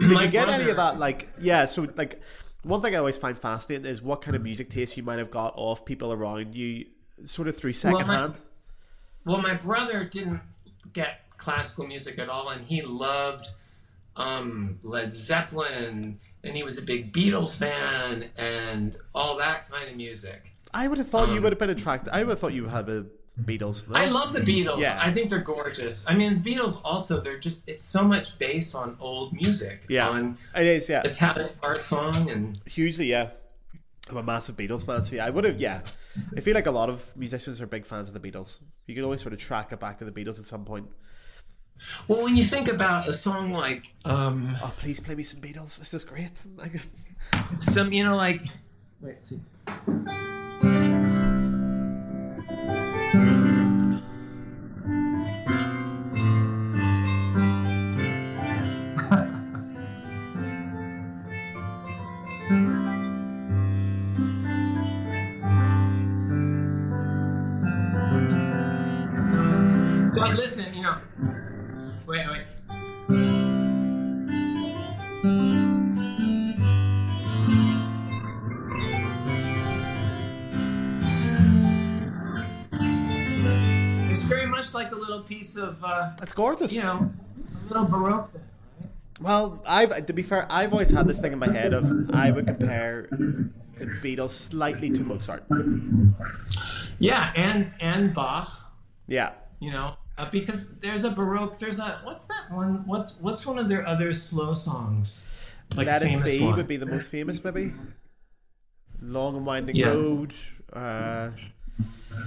Did 0.00 0.12
My 0.12 0.24
you 0.24 0.30
get 0.30 0.48
any 0.48 0.68
of 0.70 0.76
that? 0.76 0.98
Like, 0.98 1.28
yeah. 1.40 1.64
So, 1.66 1.86
like, 1.96 2.20
one 2.62 2.82
thing 2.82 2.94
I 2.94 2.98
always 2.98 3.16
find 3.16 3.38
fascinating 3.38 3.86
is 3.86 4.02
what 4.02 4.20
kind 4.20 4.36
of 4.36 4.42
music 4.42 4.68
taste 4.70 4.96
you 4.96 5.02
might 5.02 5.18
have 5.18 5.30
got 5.30 5.54
off 5.56 5.84
people 5.84 6.12
around 6.12 6.54
you, 6.54 6.86
sort 7.24 7.48
of 7.48 7.56
through 7.56 7.72
secondhand. 7.74 8.34
Well, 8.34 8.42
my 9.26 9.54
brother 9.54 10.04
didn't 10.04 10.40
get 10.92 11.20
classical 11.36 11.86
music 11.86 12.18
at 12.18 12.28
all, 12.28 12.50
and 12.50 12.64
he 12.66 12.82
loved 12.82 13.48
um, 14.16 14.78
Led 14.82 15.14
Zeppelin, 15.14 16.18
and 16.42 16.56
he 16.56 16.62
was 16.62 16.78
a 16.78 16.82
big 16.82 17.12
Beatles 17.12 17.54
fan, 17.54 18.30
and 18.38 18.96
all 19.14 19.36
that 19.38 19.70
kind 19.70 19.90
of 19.90 19.96
music. 19.96 20.52
I 20.72 20.88
would 20.88 20.98
have 20.98 21.08
thought 21.08 21.28
you 21.28 21.36
Um, 21.36 21.42
would 21.42 21.52
have 21.52 21.58
been 21.58 21.70
attracted. 21.70 22.12
I 22.12 22.22
would 22.22 22.30
have 22.30 22.38
thought 22.40 22.52
you 22.52 22.66
had 22.66 22.88
a 22.88 23.06
Beatles. 23.40 23.88
No? 23.88 23.96
I 23.96 24.06
love 24.06 24.32
the 24.32 24.40
Beatles. 24.40 24.80
Yeah. 24.80 24.98
I 25.00 25.12
think 25.12 25.28
they're 25.28 25.40
gorgeous. 25.40 26.02
I 26.06 26.14
mean, 26.14 26.42
the 26.42 26.54
Beatles 26.54 26.80
also, 26.84 27.20
they're 27.20 27.38
just, 27.38 27.68
it's 27.68 27.82
so 27.82 28.02
much 28.02 28.38
based 28.38 28.74
on 28.74 28.96
old 28.98 29.34
music. 29.34 29.84
Yeah. 29.88 30.08
On 30.08 30.38
It 30.56 30.66
is, 30.66 30.88
yeah. 30.88 31.02
Italian 31.02 31.50
art 31.62 31.82
song, 31.82 32.30
and 32.30 32.58
Hugely, 32.66 33.06
yeah. 33.06 33.30
I'm 34.08 34.16
a 34.16 34.22
massive 34.22 34.56
Beatles 34.56 34.86
fan, 34.86 35.02
so 35.02 35.16
yeah, 35.16 35.26
I 35.26 35.30
would 35.30 35.44
have, 35.44 35.60
yeah. 35.60 35.80
I 36.36 36.40
feel 36.40 36.54
like 36.54 36.66
a 36.66 36.70
lot 36.70 36.88
of 36.88 37.16
musicians 37.16 37.60
are 37.60 37.66
big 37.66 37.84
fans 37.84 38.08
of 38.08 38.14
the 38.14 38.20
Beatles. 38.20 38.60
You 38.86 38.94
can 38.94 39.02
always 39.02 39.20
sort 39.20 39.32
of 39.32 39.40
track 39.40 39.72
it 39.72 39.80
back 39.80 39.98
to 39.98 40.04
the 40.04 40.12
Beatles 40.12 40.38
at 40.38 40.46
some 40.46 40.64
point. 40.64 40.86
well, 42.06 42.22
when 42.22 42.36
you 42.36 42.44
think 42.44 42.68
about 42.68 43.08
a 43.08 43.12
song 43.12 43.52
like, 43.52 43.94
um, 44.04 44.56
Oh, 44.62 44.72
please 44.76 45.00
play 45.00 45.14
me 45.16 45.24
some 45.24 45.40
Beatles. 45.40 45.78
This 45.78 45.92
is 45.92 46.04
great. 46.04 46.30
Some, 47.60 47.92
you 47.92 48.04
know, 48.04 48.14
like, 48.14 48.42
wait, 49.00 49.20
see. 49.22 49.40
It's 86.22 86.32
gorgeous. 86.32 86.72
you 86.72 86.82
know, 86.82 87.10
a 87.64 87.68
little 87.68 87.84
baroque. 87.84 88.32
There, 88.32 88.42
right? 88.80 88.90
Well, 89.20 89.62
I've 89.66 90.06
to 90.06 90.12
be 90.12 90.22
fair, 90.22 90.46
I've 90.50 90.72
always 90.72 90.90
had 90.90 91.06
this 91.08 91.18
thing 91.18 91.32
in 91.32 91.38
my 91.38 91.50
head 91.50 91.72
of 91.72 92.10
I 92.14 92.30
would 92.30 92.46
compare 92.46 93.06
the 93.10 93.86
Beatles 93.86 94.30
slightly 94.30 94.90
to 94.90 95.02
Mozart. 95.04 95.44
Yeah, 96.98 97.32
and 97.36 97.72
and 97.80 98.12
Bach. 98.14 98.50
Yeah. 99.06 99.32
You 99.60 99.70
know, 99.72 99.96
uh, 100.18 100.28
because 100.30 100.68
there's 100.80 101.04
a 101.04 101.10
baroque. 101.10 101.58
There's 101.58 101.78
a 101.78 102.00
what's 102.04 102.24
that 102.26 102.50
one? 102.50 102.86
What's 102.86 103.18
what's 103.20 103.46
one 103.46 103.58
of 103.58 103.68
their 103.68 103.86
other 103.86 104.12
slow 104.12 104.52
songs? 104.54 105.58
Like 105.74 105.86
Let 105.86 106.02
It 106.02 106.24
Be 106.24 106.44
would 106.44 106.68
be 106.68 106.76
the 106.76 106.86
most 106.86 107.10
famous, 107.10 107.42
maybe. 107.42 107.72
Long 109.02 109.36
and 109.36 109.44
Winding 109.46 109.76
Yeah. 109.76 109.88
Road. 109.88 110.34
Uh, 110.72 111.30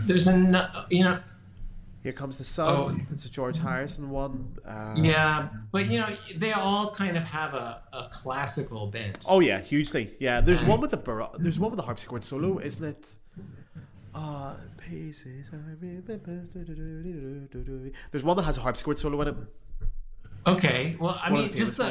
There's 0.05 0.27
an 0.27 0.55
you 0.89 1.03
know 1.03 1.19
Here 2.01 2.13
Comes 2.13 2.37
the 2.37 2.43
Sun. 2.45 2.67
Oh. 2.69 2.97
It's 3.11 3.25
a 3.25 3.31
George 3.31 3.59
Harrison 3.59 4.09
one. 4.09 4.55
Uh, 4.65 4.95
yeah, 4.97 5.49
but 5.71 5.87
you 5.87 5.99
know 5.99 6.07
they 6.37 6.53
all 6.53 6.91
kind 6.91 7.17
of 7.17 7.23
have 7.23 7.53
a, 7.53 7.81
a 7.91 8.07
classical 8.11 8.87
bent. 8.87 9.25
Oh 9.27 9.41
yeah, 9.41 9.59
hugely. 9.59 10.11
Yeah, 10.19 10.39
there's 10.41 10.61
Um, 10.61 10.67
one 10.69 10.79
with 10.81 10.91
the 10.91 10.97
bar- 10.97 11.31
there's 11.37 11.59
one 11.59 11.71
with 11.71 11.77
the 11.77 11.83
harpsichord 11.83 12.23
solo, 12.23 12.57
isn't 12.59 12.83
it? 12.83 13.07
Uh, 14.15 14.55
pieces 14.77 15.49
I 15.53 15.57
remember. 15.57 16.01
There's 18.11 18.23
one 18.23 18.37
that 18.37 18.43
has 18.43 18.57
a 18.57 18.61
harpsichord 18.61 18.97
solo 18.97 19.21
in 19.21 19.27
it. 19.27 19.35
Okay, 20.47 20.95
well 20.99 21.19
I 21.21 21.31
One 21.31 21.41
mean 21.41 21.51
the 21.51 21.57
just 21.57 21.77
the, 21.77 21.83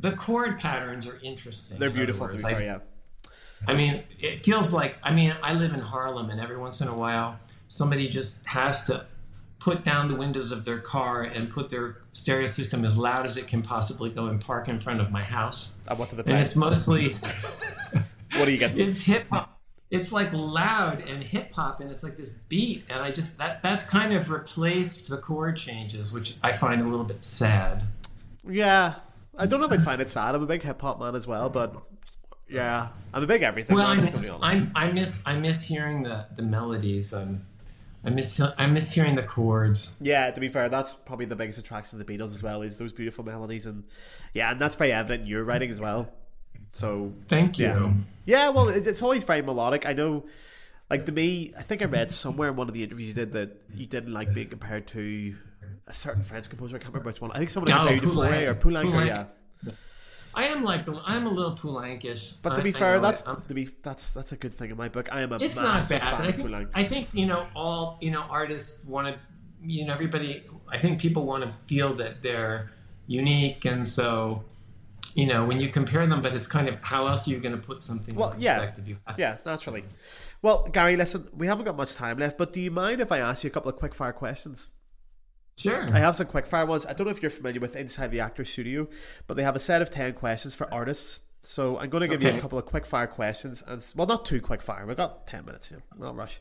the 0.00 0.08
the 0.10 0.16
chord 0.16 0.58
patterns 0.58 1.06
are 1.08 1.18
interesting. 1.22 1.78
They're 1.78 1.90
beautiful. 1.90 2.26
Be 2.26 2.32
words. 2.32 2.42
fair, 2.42 2.52
Like, 2.52 2.62
yeah. 2.62 2.78
I 3.68 3.74
mean, 3.74 4.02
it 4.18 4.44
feels 4.44 4.72
like 4.72 4.98
I 5.02 5.12
mean, 5.12 5.34
I 5.42 5.54
live 5.54 5.74
in 5.74 5.80
Harlem, 5.80 6.30
and 6.30 6.40
every 6.40 6.56
once 6.56 6.80
in 6.80 6.88
a 6.88 6.94
while, 6.94 7.38
somebody 7.68 8.08
just 8.08 8.40
has 8.46 8.84
to 8.86 9.06
put 9.64 9.82
down 9.82 10.08
the 10.08 10.14
windows 10.14 10.52
of 10.52 10.66
their 10.66 10.78
car 10.78 11.22
and 11.22 11.48
put 11.48 11.70
their 11.70 11.96
stereo 12.12 12.46
system 12.46 12.84
as 12.84 12.98
loud 12.98 13.26
as 13.26 13.38
it 13.38 13.46
can 13.46 13.62
possibly 13.62 14.10
go 14.10 14.26
and 14.26 14.38
park 14.38 14.68
in 14.68 14.78
front 14.78 15.00
of 15.00 15.10
my 15.10 15.22
house. 15.22 15.72
And 15.88 15.98
what 15.98 16.10
to 16.10 16.16
the 16.16 16.22
And 16.26 16.38
it's 16.38 16.54
mostly 16.54 17.16
What 18.36 18.44
do 18.44 18.52
you 18.52 18.58
get? 18.58 18.78
it's 18.78 19.00
hip 19.00 19.24
hop. 19.30 19.58
It's 19.90 20.12
like 20.12 20.28
loud 20.34 21.02
and 21.08 21.22
hip 21.22 21.54
hop, 21.54 21.80
and 21.80 21.90
it's 21.90 22.02
like 22.02 22.18
this 22.18 22.30
beat, 22.48 22.84
and 22.90 22.98
I 23.00 23.10
just 23.10 23.38
that 23.38 23.62
that's 23.62 23.88
kind 23.88 24.12
of 24.12 24.28
replaced 24.28 25.08
the 25.08 25.16
chord 25.16 25.56
changes, 25.56 26.12
which 26.12 26.36
I 26.42 26.52
find 26.52 26.82
a 26.82 26.84
little 26.84 27.04
bit 27.04 27.24
sad. 27.24 27.84
Yeah, 28.46 28.96
I 29.38 29.46
don't 29.46 29.60
know 29.60 29.66
if 29.66 29.72
I'd 29.72 29.82
find 29.82 30.02
it 30.02 30.10
sad. 30.10 30.34
I'm 30.34 30.42
a 30.42 30.46
big 30.46 30.62
hip 30.62 30.80
hop 30.82 31.00
man 31.00 31.14
as 31.14 31.26
well, 31.26 31.48
but 31.48 31.74
yeah, 32.48 32.88
I'm 33.14 33.22
a 33.22 33.26
big 33.26 33.42
everything 33.42 33.76
Well, 33.76 33.86
I 33.86 33.96
man. 33.96 34.06
To 34.06 34.10
miss, 34.12 34.22
be 34.22 34.28
honest. 34.28 34.44
I'm, 34.44 34.72
I 34.74 34.92
miss 34.92 35.22
I 35.24 35.36
miss 35.36 35.62
hearing 35.62 36.02
the 36.02 36.26
the 36.36 36.42
melodies. 36.42 37.14
Um, 37.14 37.46
I 38.04 38.10
miss 38.10 38.40
I 38.40 38.66
miss 38.66 38.92
hearing 38.92 39.14
the 39.14 39.22
chords. 39.22 39.92
Yeah, 40.00 40.30
to 40.30 40.40
be 40.40 40.48
fair, 40.48 40.68
that's 40.68 40.94
probably 40.94 41.26
the 41.26 41.36
biggest 41.36 41.58
attraction 41.58 41.98
of 41.98 42.06
the 42.06 42.18
Beatles 42.18 42.34
as 42.34 42.42
well 42.42 42.62
is 42.62 42.76
those 42.76 42.92
beautiful 42.92 43.24
melodies 43.24 43.66
and 43.66 43.84
yeah, 44.34 44.50
and 44.50 44.60
that's 44.60 44.76
very 44.76 44.92
evident 44.92 45.22
in 45.22 45.28
your 45.28 45.44
writing 45.44 45.70
as 45.70 45.80
well. 45.80 46.12
So 46.72 47.14
Thank 47.28 47.58
you. 47.58 47.66
Yeah. 47.66 47.92
yeah, 48.26 48.48
well, 48.48 48.68
it, 48.68 48.86
it's 48.86 49.00
always 49.00 49.24
very 49.24 49.42
melodic. 49.42 49.86
I 49.86 49.92
know, 49.92 50.24
like 50.90 51.06
to 51.06 51.12
me, 51.12 51.52
I 51.56 51.62
think 51.62 51.82
I 51.82 51.84
read 51.86 52.10
somewhere 52.10 52.50
in 52.50 52.56
one 52.56 52.68
of 52.68 52.74
the 52.74 52.82
interviews 52.82 53.08
you 53.08 53.14
did 53.14 53.32
that 53.32 53.62
you 53.72 53.86
didn't 53.86 54.12
like 54.12 54.34
being 54.34 54.48
compared 54.48 54.86
to 54.88 55.36
a 55.86 55.94
certain 55.94 56.22
French 56.22 56.48
composer. 56.48 56.76
I 56.76 56.78
can't 56.80 56.92
remember 56.92 57.08
which 57.08 57.20
one. 57.20 57.30
I 57.32 57.38
think 57.38 57.50
someone 57.50 57.70
you 57.70 57.78
oh, 57.78 57.96
to 57.96 58.06
Poulenc. 58.06 58.46
Or 58.46 58.54
Poulenc. 58.54 58.84
Poulenc. 58.84 59.06
Yeah, 59.06 59.24
I 60.36 60.44
am 60.46 60.64
like 60.64 60.84
I'm 61.04 61.26
a 61.26 61.30
little 61.30 61.52
Poulenc-ish. 61.54 62.32
but 62.42 62.56
to 62.56 62.62
be 62.62 62.70
I 62.70 62.72
fair, 62.72 62.94
know 62.96 63.02
that's 63.02 63.22
it. 63.22 63.28
Um, 63.28 63.42
to 63.48 63.54
be 63.54 63.68
that's 63.82 64.12
that's 64.12 64.32
a 64.32 64.36
good 64.36 64.52
thing 64.52 64.70
in 64.70 64.76
my 64.76 64.88
book. 64.88 65.08
I 65.12 65.22
am 65.22 65.32
a 65.32 65.36
it's 65.36 65.56
not 65.56 65.88
bad. 65.88 66.02
I 66.02 66.32
think 66.32 66.68
I 66.74 66.84
think 66.84 67.08
you 67.12 67.26
know 67.26 67.46
all 67.54 67.98
you 68.00 68.10
know 68.10 68.24
artists 68.28 68.84
want 68.84 69.14
to 69.14 69.20
you 69.62 69.86
know 69.86 69.94
everybody. 69.94 70.42
I 70.68 70.78
think 70.78 71.00
people 71.00 71.24
want 71.26 71.44
to 71.44 71.64
feel 71.66 71.94
that 71.94 72.22
they're 72.22 72.70
unique, 73.06 73.64
and 73.64 73.86
so 73.86 74.44
you 75.14 75.26
know 75.26 75.44
when 75.44 75.60
you 75.60 75.68
compare 75.68 76.06
them. 76.06 76.22
But 76.22 76.34
it's 76.34 76.46
kind 76.46 76.68
of 76.68 76.80
how 76.80 77.06
else 77.06 77.26
are 77.26 77.30
you 77.30 77.38
going 77.38 77.54
to 77.54 77.66
put 77.66 77.82
something 77.82 78.14
Well, 78.14 78.32
in 78.32 78.40
yeah. 78.40 78.72
Yeah, 79.16 79.38
naturally. 79.46 79.84
Well, 80.42 80.68
Gary, 80.72 80.96
listen, 80.96 81.28
we 81.34 81.46
haven't 81.46 81.64
got 81.64 81.76
much 81.76 81.94
time 81.94 82.18
left, 82.18 82.36
but 82.36 82.52
do 82.52 82.60
you 82.60 82.70
mind 82.70 83.00
if 83.00 83.10
I 83.10 83.18
ask 83.18 83.44
you 83.44 83.48
a 83.48 83.50
couple 83.50 83.70
of 83.70 83.76
quick 83.76 83.94
fire 83.94 84.12
questions? 84.12 84.68
Sure. 85.56 85.86
I 85.92 85.98
have 85.98 86.16
some 86.16 86.26
quick 86.26 86.46
fire 86.46 86.66
ones. 86.66 86.84
I 86.84 86.92
don't 86.92 87.06
know 87.06 87.12
if 87.12 87.22
you're 87.22 87.30
familiar 87.30 87.60
with 87.60 87.76
Inside 87.76 88.10
the 88.10 88.20
Actor 88.20 88.44
Studio, 88.44 88.88
but 89.26 89.36
they 89.36 89.42
have 89.44 89.56
a 89.56 89.60
set 89.60 89.82
of 89.82 89.90
10 89.90 90.14
questions 90.14 90.54
for 90.54 90.72
artists. 90.72 91.20
So 91.40 91.78
I'm 91.78 91.90
going 91.90 92.00
to 92.02 92.08
give 92.08 92.22
you 92.22 92.30
a 92.30 92.40
couple 92.40 92.58
of 92.58 92.64
quick 92.64 92.86
fire 92.86 93.06
questions. 93.06 93.62
and 93.66 93.84
Well, 93.94 94.06
not 94.06 94.24
too 94.24 94.40
quick 94.40 94.62
fire. 94.62 94.86
We've 94.86 94.96
got 94.96 95.26
10 95.26 95.44
minutes 95.44 95.68
here. 95.68 95.82
Not 95.96 96.16
rush. 96.16 96.40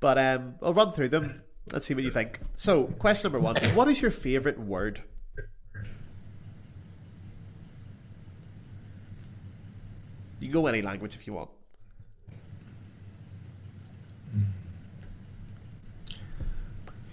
But 0.00 0.16
um, 0.16 0.54
I'll 0.62 0.72
run 0.72 0.92
through 0.92 1.08
them 1.08 1.42
and 1.72 1.82
see 1.82 1.94
what 1.94 2.04
you 2.04 2.10
think. 2.10 2.38
So, 2.54 2.84
question 2.84 3.32
number 3.32 3.44
one 3.44 3.56
What 3.74 3.88
is 3.88 4.00
your 4.00 4.10
favourite 4.10 4.58
word? 4.58 5.02
You 10.40 10.48
can 10.48 10.52
go 10.52 10.66
any 10.66 10.82
language 10.82 11.16
if 11.16 11.26
you 11.26 11.32
want. 11.32 11.50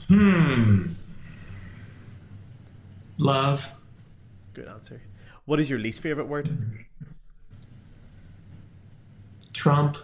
Hmm. 0.08 0.90
Love. 3.22 3.72
Good 4.53 4.67
answer. 4.67 4.99
What 5.45 5.59
is 5.59 5.69
your 5.69 5.78
least 5.78 6.01
favourite 6.01 6.28
word? 6.28 6.49
Trump. 9.53 9.97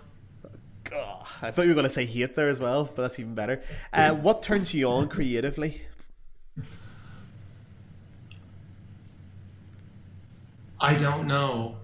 Ugh, 0.95 1.27
I 1.41 1.49
thought 1.49 1.63
you 1.63 1.69
were 1.69 1.73
going 1.73 1.87
to 1.87 1.89
say 1.93 2.05
hate 2.05 2.35
there 2.35 2.47
as 2.47 2.59
well, 2.59 2.83
but 2.85 3.01
that's 3.01 3.19
even 3.19 3.33
better. 3.33 3.61
Uh, 3.91 4.13
what 4.13 4.43
turns 4.43 4.71
you 4.73 4.87
on 4.87 5.09
creatively? 5.09 5.81
I 10.79 10.93
don't 10.93 11.25
know. 11.27 11.77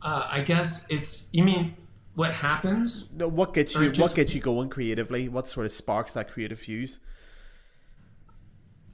Uh, 0.00 0.28
I 0.30 0.42
guess 0.42 0.86
it's. 0.88 1.24
You 1.32 1.42
mean 1.42 1.76
what 2.14 2.30
happens? 2.32 3.08
No, 3.12 3.26
what 3.26 3.54
gets 3.54 3.74
you? 3.74 3.90
just- 3.90 4.00
what 4.00 4.14
gets 4.14 4.34
you 4.36 4.40
going 4.40 4.68
creatively? 4.68 5.28
What 5.28 5.48
sort 5.48 5.66
of 5.66 5.72
sparks 5.72 6.12
that 6.12 6.30
creative 6.30 6.60
fuse? 6.60 7.00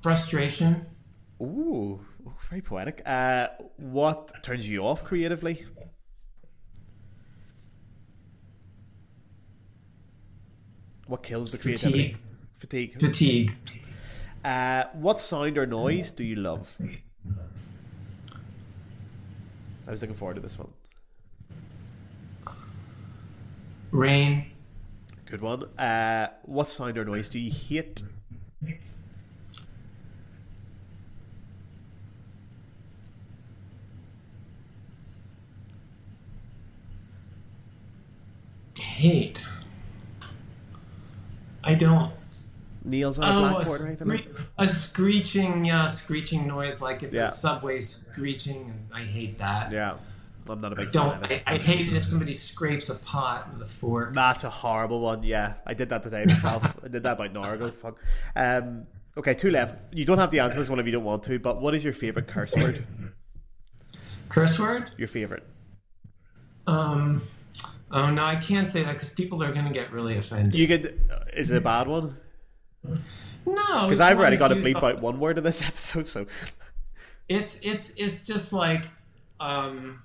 Frustration. 0.01 0.87
Ooh, 1.41 2.05
very 2.49 2.61
poetic. 2.61 3.03
Uh, 3.07 3.49
what 3.77 4.31
turns 4.43 4.69
you 4.69 4.85
off 4.87 5.05
creatively? 5.05 5.65
What 11.07 11.23
kills 11.23 11.51
the 11.51 11.59
creativity? 11.59 12.17
Fatigue. 12.59 13.01
Fatigue. 13.01 13.53
Uh, 14.45 14.85
what 14.93 15.19
sound 15.19 15.57
or 15.59 15.67
noise 15.67 16.11
do 16.11 16.23
you 16.23 16.37
love? 16.37 16.77
I 19.89 19.91
was 19.91 20.03
looking 20.03 20.15
forward 20.17 20.35
to 20.35 20.41
this 20.41 20.59
one. 20.59 20.73
Rain. 23.91 24.51
Good 25.25 25.41
one. 25.41 25.65
Uh, 25.79 26.29
what 26.43 26.69
sound 26.69 26.97
or 26.99 27.05
noise 27.05 27.29
do 27.29 27.41
you 27.41 27.51
hate? 27.51 28.03
Hate. 39.01 39.47
I 41.65 41.73
don't. 41.75 42.13
Nails 42.85 43.19
on 43.19 43.25
a 43.25 43.35
Oh, 43.35 43.45
a, 43.47 43.51
blackboard 43.51 43.81
or 43.81 43.87
anything 43.87 44.09
scree- 44.09 44.27
a 44.59 44.69
screeching, 44.69 45.65
yeah, 45.65 45.87
screeching 45.87 46.47
noise 46.47 46.83
like 46.83 47.03
if 47.03 47.11
Yeah. 47.11 47.23
the 47.25 47.31
subway's 47.31 47.89
screeching, 48.11 48.69
and 48.69 48.85
I 48.93 49.05
hate 49.05 49.39
that. 49.39 49.73
Yeah, 49.73 49.95
I'm 50.47 50.61
not 50.61 50.75
a 50.75 50.77
big 50.77 50.91
fan 50.91 51.03
Don't. 51.03 51.25
of 51.25 51.31
I. 51.31 51.43
I 51.47 51.57
hate 51.57 51.89
it 51.89 51.95
if 51.97 52.05
somebody 52.05 52.35
scrapes 52.35 52.91
a 52.91 52.97
pot 52.97 53.51
with 53.55 53.63
a 53.63 53.67
fork. 53.67 54.13
That's 54.15 54.45
a 54.45 54.51
horrible 54.51 55.01
one. 55.01 55.23
Yeah, 55.23 55.55
I 55.67 55.73
did 55.73 55.89
that 55.89 56.03
today 56.03 56.27
myself. 56.27 56.77
I 56.85 56.89
did 56.89 57.03
that 57.05 57.13
about 57.15 57.31
an 57.31 57.39
hour 57.39 57.55
ago. 57.55 57.69
Fuck. 57.69 57.99
Um, 58.37 58.87
okay, 59.17 59.33
two 59.33 59.51
left. 59.51 59.77
You 59.95 60.05
don't 60.05 60.19
have 60.19 60.29
to 60.31 60.39
answer 60.41 60.59
this 60.59 60.69
one 60.69 60.79
if 60.79 60.85
you 60.85 60.93
don't 60.93 61.05
want 61.05 61.23
to. 61.23 61.39
But 61.39 61.59
what 61.63 61.75
is 61.75 61.83
your 61.85 61.95
favorite 61.95 62.27
curse 62.27 62.55
word? 62.55 62.85
Curse 64.29 64.59
word? 64.59 64.91
Your 64.99 65.09
favorite? 65.09 65.45
Um. 66.67 67.23
Oh 67.93 68.11
no, 68.11 68.23
I 68.25 68.37
can't 68.37 68.71
say 68.71 68.83
that 68.85 68.93
because 68.93 69.11
people 69.15 69.43
are 69.43 69.53
going 69.53 69.67
to 69.67 69.73
get 69.73 69.93
really 69.93 70.17
offended. 70.17 70.55
You 70.55 70.69
could. 70.69 71.01
Is 71.35 71.51
it 71.51 71.57
a 71.57 71.61
bad 71.61 71.89
one? 71.89 72.17
no, 72.85 72.95
Because 73.45 74.01
I've 74.01 74.19
already 74.19 74.37
got 74.37 74.49
to 74.49 74.57
bleep 74.57 74.83
out 74.83 75.01
one 75.01 75.19
word 75.19 75.39
in 75.39 75.45
this 75.45 75.63
episode. 75.67 76.07
So 76.07 76.27
It's 77.29 77.59
it's 77.63 77.93
it's 77.97 78.25
just 78.25 78.53
like, 78.53 78.85
um, 79.41 80.03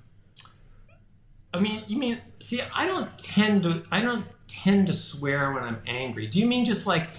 I 1.53 1.59
mean, 1.59 1.83
you 1.87 1.97
mean 1.97 2.17
see, 2.39 2.61
I 2.73 2.85
don't 2.87 3.17
tend 3.19 3.63
to 3.63 3.83
I 3.91 4.01
don't 4.01 4.25
tend 4.47 4.87
to 4.87 4.93
swear 4.93 5.51
when 5.53 5.63
I'm 5.63 5.81
angry. 5.85 6.27
Do 6.27 6.39
you 6.39 6.47
mean 6.47 6.65
just 6.65 6.87
like 6.87 7.09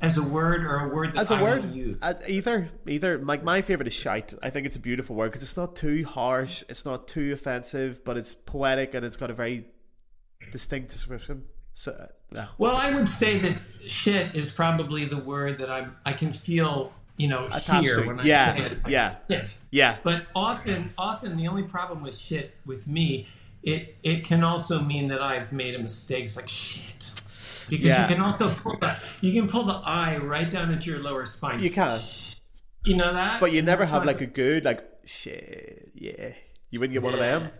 as 0.00 0.18
a 0.18 0.22
word 0.22 0.64
or 0.64 0.76
a 0.76 0.88
word 0.88 1.14
that 1.14 1.20
as 1.20 1.30
a 1.30 1.34
I 1.36 1.42
word, 1.42 1.72
use? 1.72 1.98
either 2.28 2.68
either. 2.86 3.18
Like 3.18 3.44
my 3.44 3.62
favorite 3.62 3.86
is 3.86 3.94
shite. 3.94 4.34
I 4.42 4.50
think 4.50 4.66
it's 4.66 4.76
a 4.76 4.80
beautiful 4.80 5.14
word 5.14 5.28
because 5.30 5.42
it's 5.42 5.56
not 5.56 5.76
too 5.76 6.04
harsh. 6.04 6.64
It's 6.68 6.84
not 6.84 7.06
too 7.06 7.32
offensive, 7.32 8.04
but 8.04 8.16
it's 8.16 8.34
poetic 8.34 8.92
and 8.94 9.04
it's 9.04 9.16
got 9.16 9.30
a 9.30 9.34
very 9.34 9.66
distinct 10.50 10.90
description. 10.90 11.44
So, 11.72 11.92
uh, 11.92 12.06
no. 12.32 12.46
Well, 12.58 12.76
I 12.76 12.90
would 12.92 13.08
say 13.08 13.38
that 13.38 13.56
shit 13.86 14.34
is 14.34 14.52
probably 14.52 15.04
the 15.04 15.18
word 15.18 15.58
that 15.58 15.70
I'm 15.70 15.96
I 16.04 16.12
can 16.12 16.32
feel 16.32 16.92
you 17.20 17.28
know, 17.28 17.48
here 17.82 18.06
when 18.06 18.18
I 18.18 18.24
yeah, 18.24 18.54
say 18.54 18.60
it. 18.62 18.72
It's 18.72 18.84
like, 18.84 18.92
yeah. 18.92 19.16
shit. 19.30 19.58
Yeah. 19.70 19.96
But 20.02 20.26
often, 20.34 20.94
often 20.96 21.36
the 21.36 21.48
only 21.48 21.64
problem 21.64 22.02
with 22.02 22.16
shit 22.16 22.54
with 22.64 22.88
me, 22.88 23.26
it 23.62 23.96
it 24.02 24.24
can 24.24 24.42
also 24.42 24.80
mean 24.80 25.08
that 25.08 25.20
I've 25.20 25.52
made 25.52 25.74
a 25.74 25.78
mistake. 25.78 26.24
It's 26.24 26.36
like 26.36 26.48
shit, 26.48 27.12
because 27.68 27.84
Yeah. 27.84 28.08
you 28.08 28.14
can 28.14 28.24
also 28.24 28.54
pull 28.54 28.78
that. 28.80 29.02
You 29.20 29.38
can 29.38 29.50
pull 29.50 29.64
the 29.64 29.82
eye 29.84 30.16
right 30.16 30.48
down 30.48 30.72
into 30.72 30.90
your 30.90 31.00
lower 31.00 31.26
spine. 31.26 31.60
You 31.60 31.70
can. 31.70 32.00
You 32.86 32.96
know 32.96 33.12
that? 33.12 33.38
But 33.38 33.52
you 33.52 33.60
never 33.60 33.82
It's 33.82 33.92
have 33.92 34.06
like 34.06 34.22
a 34.22 34.26
good 34.26 34.64
like 34.64 34.82
shit. 35.04 35.90
Yeah. 35.94 36.30
You 36.70 36.80
wouldn't 36.80 36.94
get 36.94 37.02
one 37.02 37.12
of 37.12 37.20
them. 37.20 37.50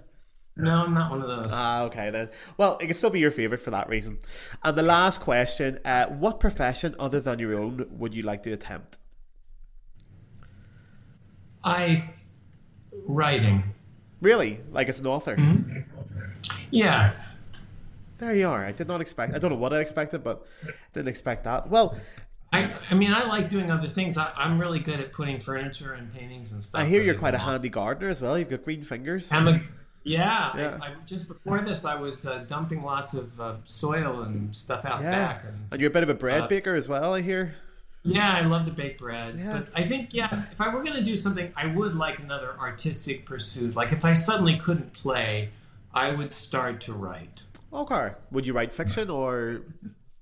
No, 0.56 0.84
I'm 0.84 0.92
not 0.92 1.10
one 1.10 1.22
of 1.22 1.28
those. 1.28 1.52
Ah, 1.52 1.84
okay 1.84 2.10
then. 2.10 2.28
Well, 2.58 2.76
it 2.80 2.86
can 2.86 2.94
still 2.94 3.10
be 3.10 3.20
your 3.20 3.30
favorite 3.30 3.60
for 3.60 3.70
that 3.70 3.88
reason. 3.88 4.18
And 4.62 4.76
the 4.76 4.82
last 4.82 5.20
question: 5.20 5.78
uh, 5.84 6.06
What 6.06 6.40
profession 6.40 6.94
other 6.98 7.20
than 7.20 7.38
your 7.38 7.54
own 7.54 7.86
would 7.90 8.14
you 8.14 8.22
like 8.22 8.42
to 8.44 8.52
attempt? 8.52 8.98
I 11.64 12.10
writing. 13.06 13.74
Really, 14.20 14.60
like 14.70 14.88
as 14.88 15.00
an 15.00 15.06
author? 15.06 15.36
Mm-hmm. 15.36 15.80
Yeah. 16.70 17.12
There 18.18 18.34
you 18.34 18.48
are. 18.48 18.66
I 18.66 18.72
did 18.72 18.86
not 18.86 19.00
expect. 19.00 19.34
I 19.34 19.38
don't 19.38 19.50
know 19.50 19.56
what 19.56 19.72
I 19.72 19.80
expected, 19.80 20.22
but 20.22 20.46
didn't 20.92 21.08
expect 21.08 21.44
that. 21.44 21.70
Well, 21.70 21.96
I, 22.52 22.70
I 22.90 22.94
mean, 22.94 23.12
I 23.12 23.24
like 23.26 23.48
doing 23.48 23.70
other 23.70 23.86
things. 23.86 24.18
I, 24.18 24.30
I'm 24.36 24.58
really 24.58 24.78
good 24.78 25.00
at 25.00 25.12
putting 25.12 25.38
furniture 25.40 25.94
and 25.94 26.12
paintings 26.12 26.52
and 26.52 26.62
stuff. 26.62 26.80
I 26.80 26.84
hear 26.84 27.02
you're 27.02 27.14
quite 27.14 27.34
a 27.34 27.38
handy 27.38 27.70
gardener 27.70 28.08
as 28.08 28.20
well. 28.20 28.38
You've 28.38 28.50
got 28.50 28.62
green 28.62 28.82
fingers. 28.82 29.30
I'm 29.32 29.48
a, 29.48 29.62
yeah. 30.04 30.52
Yeah. 30.56 30.78
I, 30.80 30.86
I, 30.88 30.94
just 31.06 31.28
before 31.28 31.58
this, 31.60 31.84
I 31.84 31.94
was 32.00 32.26
uh, 32.26 32.44
dumping 32.46 32.82
lots 32.82 33.14
of 33.14 33.40
uh, 33.40 33.56
soil 33.64 34.22
and 34.22 34.54
stuff 34.54 34.84
out 34.84 35.00
Yeah, 35.02 35.10
back. 35.10 35.44
And, 35.46 35.56
and 35.72 35.80
you're 35.80 35.90
a 35.90 35.92
bit 35.92 36.02
of 36.02 36.08
a 36.08 36.14
bread 36.14 36.42
Uh, 36.42 36.46
baker 36.48 36.74
as 36.74 36.88
well. 36.88 37.14
I 37.14 37.20
hear. 37.22 37.54
yeah, 38.02 38.32
I 38.36 38.46
love 38.46 38.64
to 38.66 38.72
bake 38.72 38.98
bread. 38.98 39.38
Yeah. 39.38 39.60
But 39.60 39.68
I 39.80 39.86
think, 39.86 40.14
yeah, 40.14 40.44
if 40.50 40.60
I 40.60 40.74
were 40.74 40.82
going 40.82 40.96
to 40.96 41.02
do 41.04 41.16
something, 41.16 41.52
I 41.56 41.66
would 41.66 41.94
like 41.94 42.18
another 42.18 42.54
artistic 42.58 43.26
pursuit. 43.26 43.76
Like 43.76 43.92
if 43.92 44.04
I 44.04 44.14
suddenly 44.14 44.56
couldn't 44.58 44.92
play, 44.94 45.50
I 45.92 46.12
would 46.12 46.32
start 46.32 46.80
to 46.82 46.92
write. 46.94 47.42
Okay. 47.72 48.10
Would 48.30 48.46
you 48.46 48.52
write 48.54 48.72
fiction 48.72 49.10
or 49.10 49.62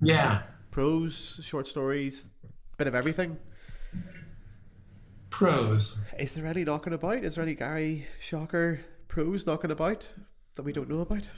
Yeah. 0.01 0.43
prose, 0.71 1.39
short 1.43 1.67
stories, 1.69 2.31
bit 2.79 2.87
of 2.89 2.95
everything? 2.95 3.39
Prose. 5.31 6.01
Is 6.19 6.33
there 6.35 6.47
any 6.47 6.65
knocking 6.65 6.93
about? 6.95 7.19
Is 7.19 7.35
there 7.37 7.45
any 7.45 7.55
Gary 7.55 8.07
Schocker 8.21 8.81
prose 9.25 9.45
knocking 9.49 9.73
about 9.73 10.09
that 10.55 10.63
we 10.63 10.73
don't 10.73 10.89
know 10.89 11.01
about? 11.01 11.29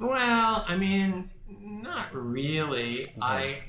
Well, 0.00 0.64
I 0.66 0.76
mean, 0.76 1.30
not 1.48 2.12
really. 2.12 3.12
I, 3.22 3.60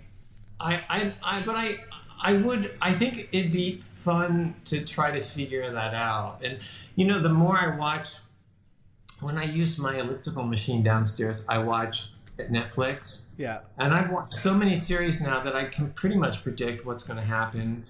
I, 0.60 0.82
I, 0.90 1.14
I, 1.22 1.42
but 1.42 1.56
I, 1.56 1.84
I 2.20 2.34
would. 2.34 2.76
I 2.82 2.92
think 2.92 3.30
it'd 3.32 3.52
be 3.52 3.78
fun 3.82 4.56
to 4.66 4.84
try 4.84 5.12
to 5.12 5.22
figure 5.22 5.72
that 5.72 5.94
out. 5.94 6.40
And 6.44 6.58
you 6.96 7.06
know, 7.06 7.20
the 7.20 7.30
more 7.30 7.56
I 7.56 7.76
watch, 7.78 8.16
when 9.22 9.38
I 9.38 9.44
use 9.44 9.78
my 9.78 9.98
elliptical 10.00 10.44
machine 10.44 10.82
downstairs, 10.82 11.46
I 11.48 11.60
watch 11.60 12.12
Netflix, 12.40 13.24
Yeah. 13.38 13.60
and 13.78 13.94
I've 13.94 14.10
watched 14.10 14.34
so 14.36 14.56
many 14.56 14.74
series 14.76 15.22
now 15.22 15.44
that 15.44 15.56
I 15.56 15.66
can 15.66 15.92
pretty 15.92 16.16
much 16.16 16.42
predict 16.42 16.84
what's 16.84 17.04
going 17.04 17.18
to 17.20 17.26
happen. 17.26 17.86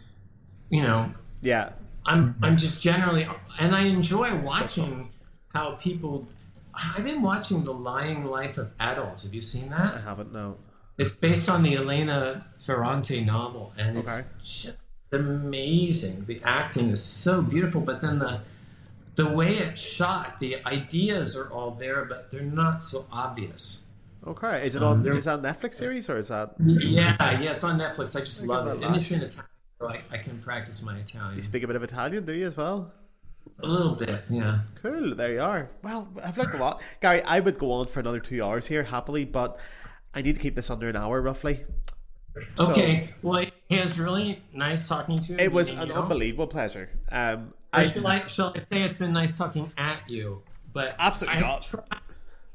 You 0.69 0.81
know, 0.81 1.13
Yeah. 1.41 1.69
I'm 2.09 2.35
I'm 2.41 2.57
just 2.57 2.81
generally, 2.81 3.25
and 3.59 3.75
I 3.75 3.81
enjoy 3.83 4.35
watching 4.41 5.09
how 5.53 5.71
people. 5.75 6.27
I've 6.73 7.03
been 7.03 7.21
watching 7.21 7.63
The 7.63 7.73
Lying 7.73 8.23
Life 8.25 8.57
of 8.57 8.71
Adults. 8.79 9.23
Have 9.23 9.33
you 9.33 9.41
seen 9.41 9.69
that? 9.69 9.95
I 9.95 9.99
haven't, 9.99 10.31
no. 10.33 10.57
It's 10.97 11.15
based 11.15 11.49
on 11.49 11.61
the 11.63 11.75
Elena 11.75 12.45
Ferrante 12.57 13.21
novel, 13.21 13.73
and 13.77 13.97
it's 13.99 14.23
just 14.43 14.77
amazing. 15.11 16.25
The 16.25 16.41
acting 16.43 16.89
is 16.89 17.03
so 17.03 17.41
beautiful, 17.41 17.81
but 17.81 18.01
then 18.01 18.19
the 18.19 18.39
the 19.15 19.27
way 19.29 19.57
it's 19.57 19.81
shot, 19.81 20.39
the 20.39 20.65
ideas 20.65 21.35
are 21.35 21.49
all 21.51 21.71
there, 21.71 22.05
but 22.05 22.31
they're 22.31 22.41
not 22.41 22.81
so 22.81 23.05
obvious. 23.11 23.83
Okay. 24.25 24.65
Is 24.65 24.75
it 24.75 24.81
Um, 24.83 24.89
on 24.93 25.01
there- 25.01 25.13
is 25.13 25.25
that 25.25 25.41
Netflix 25.41 25.75
series 25.75 26.09
or 26.09 26.17
is 26.17 26.29
that 26.29 26.55
Yeah, 26.59 27.15
yeah, 27.39 27.51
it's 27.51 27.63
on 27.63 27.77
Netflix. 27.79 28.15
I 28.15 28.21
just 28.21 28.39
Think 28.39 28.49
love 28.49 28.67
it, 28.67 28.83
and 28.83 28.95
it's 28.95 29.11
in 29.11 29.21
Italian, 29.21 29.48
I, 29.81 29.99
I 30.11 30.17
can 30.17 30.37
practice 30.39 30.83
my 30.83 30.97
Italian 30.97 31.37
you 31.37 31.41
speak 31.41 31.63
a 31.63 31.67
bit 31.67 31.75
of 31.75 31.83
Italian, 31.83 32.25
do 32.25 32.33
you 32.33 32.45
as 32.47 32.57
well? 32.57 32.91
a 33.61 33.67
little 33.67 33.95
bit. 33.95 34.21
Yeah. 34.29 34.59
Cool, 34.81 35.15
there 35.15 35.33
you 35.33 35.41
are. 35.41 35.69
Well, 35.83 36.07
I've 36.23 36.37
learned 36.37 36.53
a 36.53 36.57
lot. 36.57 36.81
Gary, 37.01 37.21
I 37.23 37.39
would 37.39 37.57
go 37.57 37.71
on 37.71 37.87
for 37.87 37.99
another 37.99 38.19
two 38.19 38.43
hours 38.43 38.67
here 38.67 38.83
happily, 38.83 39.25
but 39.25 39.59
I 40.13 40.21
need 40.21 40.35
to 40.35 40.41
keep 40.41 40.55
this 40.55 40.69
under 40.69 40.87
an 40.87 40.95
hour 40.95 41.21
roughly. 41.21 41.65
So- 42.55 42.71
Okay. 42.71 43.09
Well, 43.21 43.39
it 43.69 43.81
was 43.81 43.99
really 43.99 44.43
nice 44.53 44.87
talking 44.87 45.19
to 45.19 45.33
you. 45.33 45.39
It 45.39 45.51
was 45.51 45.69
an 45.69 45.91
unbelievable 45.91 46.47
pleasure. 46.47 46.89
Um, 47.11 47.53
Or 47.73 47.79
I, 47.79 47.83
shall 47.83 48.07
I, 48.07 48.27
shall 48.27 48.53
I 48.55 48.59
say 48.59 48.81
it's 48.83 48.95
been 48.95 49.13
nice 49.13 49.35
talking 49.37 49.69
at 49.77 50.09
you? 50.09 50.43
But 50.71 50.95
Absolutely 50.99 51.39
I 51.39 51.41
not. 51.41 51.63
try- 51.63 51.83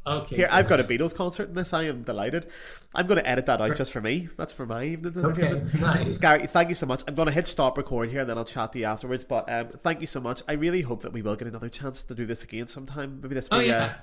Okay. 0.07 0.36
here. 0.36 0.48
I've 0.50 0.68
got 0.68 0.80
a 0.80 0.84
Beatles 0.84 1.14
concert 1.14 1.48
in 1.48 1.55
this. 1.55 1.72
I 1.72 1.84
am 1.84 2.02
delighted. 2.02 2.46
I'm 2.94 3.07
going 3.07 3.18
to 3.18 3.28
edit 3.28 3.46
that 3.46 3.61
out 3.61 3.76
just 3.76 3.90
for 3.90 4.00
me. 4.00 4.28
That's 4.36 4.52
for 4.52 4.66
my 4.66 4.84
evening. 4.84 5.16
Okay. 5.24 5.62
Nice. 5.80 6.18
Gary, 6.18 6.46
thank 6.46 6.68
you 6.68 6.74
so 6.74 6.86
much. 6.86 7.02
I'm 7.09 7.14
going 7.14 7.26
to 7.26 7.32
hit 7.32 7.46
stop 7.46 7.78
recording 7.78 8.12
here 8.12 8.20
and 8.20 8.28
then 8.30 8.36
I'll 8.38 8.44
chat 8.44 8.72
to 8.72 8.78
you 8.78 8.84
afterwards. 8.84 9.24
But 9.24 9.50
um, 9.50 9.68
thank 9.68 10.00
you 10.00 10.07
so 10.07 10.20
much. 10.20 10.42
I 10.48 10.52
really 10.52 10.82
hope 10.82 11.02
that 11.02 11.12
we 11.12 11.22
will 11.22 11.36
get 11.36 11.48
another 11.48 11.68
chance 11.68 12.02
to 12.02 12.14
do 12.14 12.26
this 12.26 12.44
again 12.44 12.66
sometime. 12.66 13.20
Maybe 13.22 13.34
this 13.34 13.48
Oh 13.50 13.61
be, 13.61 13.66
yeah. 13.66 13.94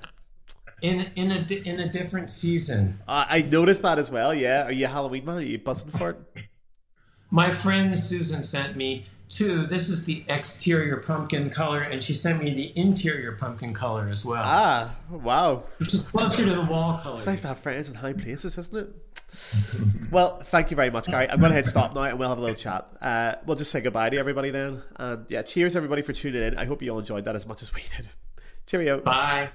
In 0.80 1.12
in 1.14 1.30
a 1.30 1.40
di- 1.40 1.62
in 1.64 1.78
a 1.78 1.88
different 1.88 2.30
season. 2.30 2.98
uh, 3.06 3.24
I 3.28 3.42
noticed 3.42 3.82
that 3.82 3.98
as 4.00 4.10
well, 4.10 4.34
yeah. 4.34 4.66
Are 4.66 4.72
you 4.72 4.86
Halloween 4.88 5.24
man? 5.24 5.38
Are 5.38 5.40
you 5.42 5.58
buzzing 5.58 5.90
for 5.90 6.10
it? 6.10 6.16
My 7.30 7.52
friend 7.52 7.96
Susan 7.96 8.42
sent 8.42 8.76
me 8.76 9.06
two. 9.34 9.66
This 9.66 9.88
is 9.88 10.04
the 10.04 10.24
exterior 10.28 10.98
pumpkin 10.98 11.50
color, 11.50 11.80
and 11.80 12.02
she 12.02 12.14
sent 12.14 12.42
me 12.42 12.52
the 12.54 12.72
interior 12.78 13.32
pumpkin 13.32 13.72
color 13.74 14.08
as 14.10 14.24
well, 14.24 14.42
Ah, 14.44 14.94
wow. 15.10 15.64
which 15.78 15.92
is 15.94 16.02
closer 16.02 16.44
to 16.44 16.54
the 16.54 16.62
wall 16.62 16.98
color. 16.98 17.16
It's 17.16 17.26
nice 17.26 17.40
to 17.42 17.48
have 17.48 17.58
friends 17.58 17.88
in 17.88 17.94
high 17.94 18.12
places, 18.12 18.56
isn't 18.58 18.76
it? 18.78 18.94
well, 20.10 20.38
thank 20.40 20.70
you 20.70 20.76
very 20.76 20.90
much, 20.90 21.06
Gary. 21.06 21.28
I'm 21.30 21.40
going 21.40 21.50
to 21.52 21.56
hit 21.56 21.66
stop 21.66 21.94
now 21.94 22.02
and 22.02 22.18
we'll 22.18 22.28
have 22.28 22.36
a 22.38 22.40
little 22.40 22.54
chat. 22.56 22.86
Uh, 23.00 23.34
we'll 23.46 23.56
just 23.56 23.70
say 23.70 23.80
goodbye 23.80 24.10
to 24.10 24.18
everybody 24.18 24.50
then. 24.50 24.82
And 24.96 25.24
yeah, 25.30 25.40
cheers 25.42 25.74
everybody 25.74 26.02
for 26.02 26.12
tuning 26.12 26.42
in. 26.42 26.58
I 26.58 26.66
hope 26.66 26.82
you 26.82 26.90
all 26.92 26.98
enjoyed 26.98 27.24
that 27.24 27.34
as 27.34 27.46
much 27.46 27.62
as 27.62 27.72
we 27.74 27.80
did. 27.96 28.08
Cheerio. 28.66 29.00
Bye. 29.00 29.48